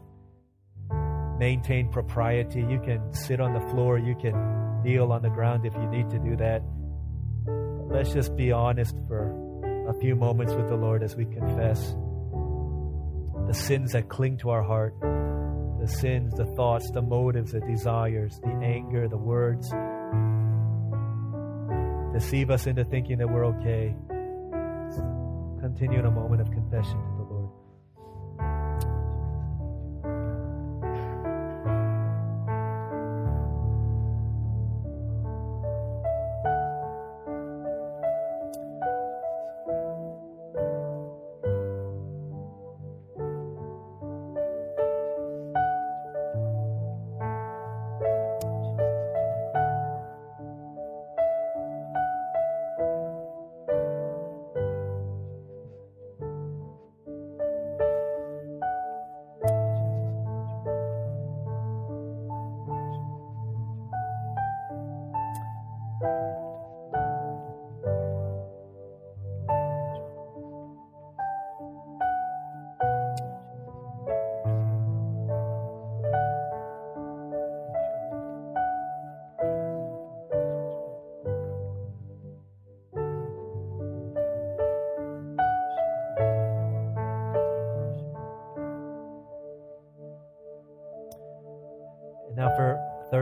maintain 1.37 1.91
propriety. 1.91 2.61
You 2.61 2.79
can 2.79 3.13
sit 3.13 3.41
on 3.41 3.53
the 3.53 3.61
floor, 3.71 3.97
you 3.97 4.15
can 4.15 4.83
kneel 4.83 5.11
on 5.11 5.21
the 5.21 5.29
ground 5.29 5.65
if 5.65 5.73
you 5.75 5.87
need 5.87 6.09
to 6.11 6.19
do 6.19 6.35
that. 6.37 6.63
But 7.45 7.95
let's 7.95 8.13
just 8.13 8.35
be 8.37 8.51
honest 8.51 8.95
for 9.07 9.50
a 9.87 9.93
few 9.99 10.15
moments 10.15 10.53
with 10.53 10.69
the 10.69 10.75
Lord 10.75 11.03
as 11.03 11.15
we 11.15 11.25
confess 11.25 11.95
the 13.47 13.53
sins 13.53 13.91
that 13.93 14.07
cling 14.07 14.37
to 14.37 14.49
our 14.49 14.63
heart, 14.63 14.95
the 15.01 15.87
sins, 15.87 16.33
the 16.35 16.45
thoughts, 16.55 16.89
the 16.91 17.01
motives, 17.01 17.51
the 17.51 17.59
desires, 17.61 18.39
the 18.43 18.51
anger, 18.63 19.07
the 19.07 19.17
words. 19.17 19.69
Deceive 22.13 22.49
us 22.49 22.67
into 22.67 22.83
thinking 22.85 23.17
that 23.17 23.27
we're 23.27 23.45
okay. 23.45 23.95
Continue 25.59 25.99
in 25.99 26.05
a 26.05 26.11
moment 26.11 26.41
of 26.41 26.51
confession 26.51 26.99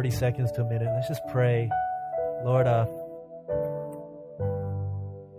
30 0.09 0.17
seconds 0.17 0.51
to 0.53 0.61
a 0.61 0.65
minute, 0.65 0.87
let's 0.95 1.07
just 1.07 1.21
pray. 1.27 1.69
Lord, 2.43 2.65
uh, 2.65 2.85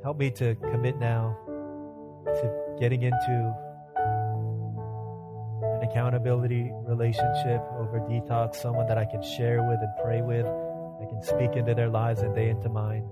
help 0.02 0.16
me 0.18 0.30
to 0.32 0.54
commit 0.56 0.98
now 0.98 1.36
to 2.26 2.76
getting 2.78 3.02
into 3.02 3.56
an 5.62 5.88
accountability 5.88 6.70
relationship 6.86 7.60
over 7.78 8.00
detox, 8.08 8.56
someone 8.56 8.86
that 8.86 8.98
I 8.98 9.04
can 9.04 9.22
share 9.22 9.62
with 9.62 9.80
and 9.80 9.92
pray 10.04 10.22
with. 10.22 10.46
I 10.46 11.06
can 11.08 11.22
speak 11.22 11.56
into 11.56 11.74
their 11.74 11.88
lives 11.88 12.20
and 12.20 12.34
they 12.36 12.48
into 12.48 12.68
mine. 12.68 13.08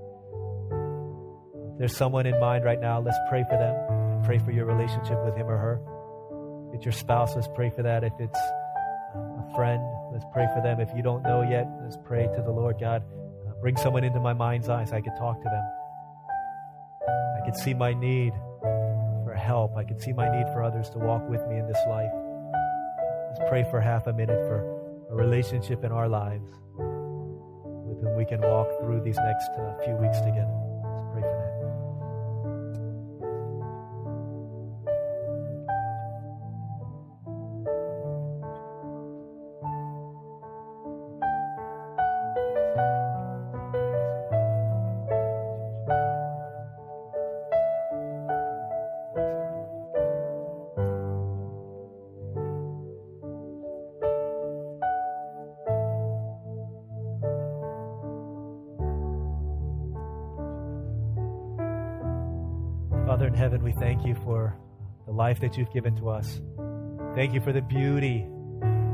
If 1.73 1.79
there's 1.79 1.97
someone 1.97 2.27
in 2.27 2.39
mind 2.39 2.65
right 2.65 2.81
now, 2.81 3.01
let's 3.01 3.19
pray 3.29 3.45
for 3.49 3.59
them. 3.59 4.25
Pray 4.25 4.39
for 4.39 4.53
your 4.53 4.67
relationship 4.67 5.19
with 5.25 5.35
him 5.35 5.47
or 5.47 5.57
her. 5.57 6.69
If 6.69 6.77
it's 6.77 6.85
your 6.85 6.93
spouse, 6.93 7.35
let's 7.35 7.49
pray 7.55 7.71
for 7.75 7.83
that. 7.83 8.05
If 8.05 8.13
it's 8.21 8.39
a 9.17 9.55
friend, 9.57 9.83
let's 10.19 10.33
pray 10.33 10.49
for 10.53 10.61
them. 10.61 10.81
If 10.81 10.89
you 10.97 11.03
don't 11.03 11.23
know 11.23 11.43
yet, 11.43 11.69
let's 11.81 11.97
pray 11.97 12.27
to 12.35 12.43
the 12.43 12.51
Lord 12.51 12.81
God. 12.81 13.05
Uh, 13.47 13.53
bring 13.61 13.77
someone 13.77 14.03
into 14.03 14.19
my 14.19 14.33
mind's 14.33 14.69
eye 14.69 14.85
so 14.85 14.97
I 14.97 15.01
could 15.01 15.15
talk 15.17 15.41
to 15.41 15.49
them. 15.49 15.65
I 17.41 17.45
could 17.45 17.57
see 17.57 17.73
my 17.73 17.95
need 17.95 18.33
for 19.25 19.33
help. 19.39 19.77
I 19.77 19.85
could 19.85 20.01
see 20.01 20.13
my 20.13 20.29
need 20.29 20.47
for 20.53 20.65
others 20.65 20.91
to 20.91 20.99
walk 20.99 21.29
with 21.29 21.47
me 21.47 21.59
in 21.59 21.69
this 21.69 21.79
life. 21.89 22.11
Let's 23.29 23.49
pray 23.49 23.65
for 23.71 23.81
half 23.81 24.09
a 24.09 24.13
minute 24.13 24.41
for 24.49 24.59
a 25.09 25.15
relationship 25.15 25.85
in 25.85 25.93
our 25.93 26.09
lives 26.09 26.51
with 26.75 28.03
whom 28.03 28.17
we 28.17 28.25
can 28.25 28.41
walk 28.41 28.67
through 28.81 29.03
these 29.03 29.19
next 29.19 29.51
uh, 29.57 29.79
few 29.85 29.95
weeks 29.95 30.19
together. 30.19 30.68
Father 63.19 63.27
in 63.27 63.35
heaven, 63.35 63.65
we 63.65 63.73
thank 63.73 64.07
you 64.07 64.15
for 64.23 64.57
the 65.05 65.11
life 65.11 65.41
that 65.41 65.59
you've 65.59 65.73
given 65.73 65.97
to 65.97 66.09
us. 66.09 66.41
Thank 67.17 67.35
you 67.35 67.41
for 67.41 67.53
the 67.53 67.61
beauty 67.61 68.25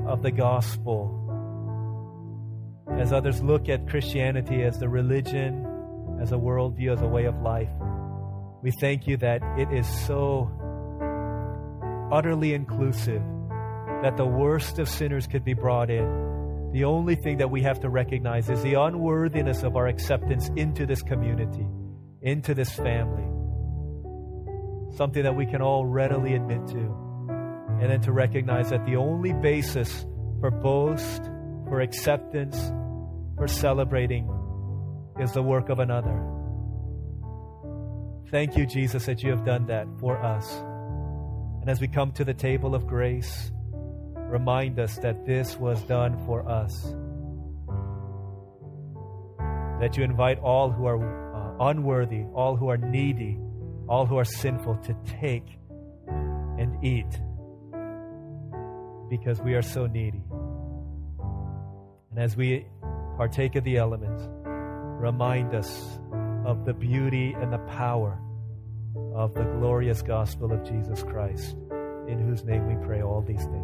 of 0.06 0.22
the 0.22 0.30
gospel. 0.30 1.20
As 2.98 3.12
others 3.12 3.42
look 3.42 3.68
at 3.68 3.86
Christianity 3.86 4.62
as 4.62 4.78
the 4.78 4.88
religion, 4.88 5.66
as 6.22 6.32
a 6.32 6.36
worldview, 6.36 6.94
as 6.94 7.02
a 7.02 7.06
way 7.06 7.26
of 7.26 7.38
life, 7.42 7.68
we 8.62 8.70
thank 8.80 9.06
you 9.06 9.18
that 9.18 9.42
it 9.58 9.70
is 9.70 9.86
so 10.06 10.50
utterly 12.10 12.54
inclusive 12.54 13.22
that 14.00 14.16
the 14.16 14.24
worst 14.24 14.78
of 14.78 14.88
sinners 14.88 15.26
could 15.26 15.44
be 15.44 15.52
brought 15.52 15.90
in. 15.90 16.70
The 16.72 16.84
only 16.84 17.16
thing 17.16 17.36
that 17.36 17.50
we 17.50 17.60
have 17.60 17.80
to 17.80 17.90
recognize 17.90 18.48
is 18.48 18.62
the 18.62 18.80
unworthiness 18.80 19.64
of 19.64 19.76
our 19.76 19.86
acceptance 19.86 20.48
into 20.56 20.86
this 20.86 21.02
community, 21.02 21.66
into 22.22 22.54
this 22.54 22.72
family 22.72 23.23
something 24.96 25.22
that 25.22 25.34
we 25.34 25.46
can 25.46 25.62
all 25.62 25.84
readily 25.84 26.34
admit 26.34 26.66
to. 26.68 27.04
And 27.80 27.90
then 27.90 28.00
to 28.02 28.12
recognize 28.12 28.70
that 28.70 28.84
the 28.86 28.96
only 28.96 29.32
basis 29.32 30.06
for 30.40 30.50
boast, 30.50 31.24
for 31.68 31.80
acceptance, 31.80 32.56
for 33.36 33.48
celebrating 33.48 34.28
is 35.18 35.32
the 35.32 35.42
work 35.42 35.68
of 35.68 35.78
another. 35.78 36.20
Thank 38.30 38.56
you, 38.56 38.66
Jesus, 38.66 39.06
that 39.06 39.22
you 39.22 39.30
have 39.30 39.44
done 39.44 39.66
that 39.66 39.86
for 40.00 40.18
us. 40.22 40.52
And 41.60 41.70
as 41.70 41.80
we 41.80 41.88
come 41.88 42.12
to 42.12 42.24
the 42.24 42.34
table 42.34 42.74
of 42.74 42.86
grace, 42.86 43.50
remind 44.14 44.78
us 44.78 44.98
that 44.98 45.24
this 45.24 45.56
was 45.56 45.82
done 45.84 46.24
for 46.26 46.48
us. 46.48 46.94
That 49.80 49.96
you 49.96 50.04
invite 50.04 50.38
all 50.40 50.70
who 50.70 50.86
are 50.86 50.98
uh, 50.98 51.68
unworthy, 51.68 52.24
all 52.34 52.56
who 52.56 52.68
are 52.68 52.76
needy, 52.76 53.38
all 53.88 54.06
who 54.06 54.18
are 54.18 54.24
sinful 54.24 54.76
to 54.76 54.96
take 55.20 55.58
and 56.58 56.84
eat 56.84 57.20
because 59.08 59.40
we 59.42 59.54
are 59.54 59.62
so 59.62 59.86
needy. 59.86 60.22
And 62.10 62.18
as 62.18 62.36
we 62.36 62.66
partake 63.16 63.56
of 63.56 63.64
the 63.64 63.76
elements, 63.76 64.22
remind 64.44 65.54
us 65.54 65.98
of 66.44 66.64
the 66.64 66.74
beauty 66.74 67.32
and 67.32 67.52
the 67.52 67.58
power 67.58 68.18
of 69.14 69.34
the 69.34 69.44
glorious 69.44 70.02
gospel 70.02 70.52
of 70.52 70.64
Jesus 70.64 71.02
Christ, 71.02 71.56
in 72.08 72.18
whose 72.18 72.44
name 72.44 72.66
we 72.66 72.86
pray 72.86 73.02
all 73.02 73.22
these 73.22 73.44
things. 73.44 73.63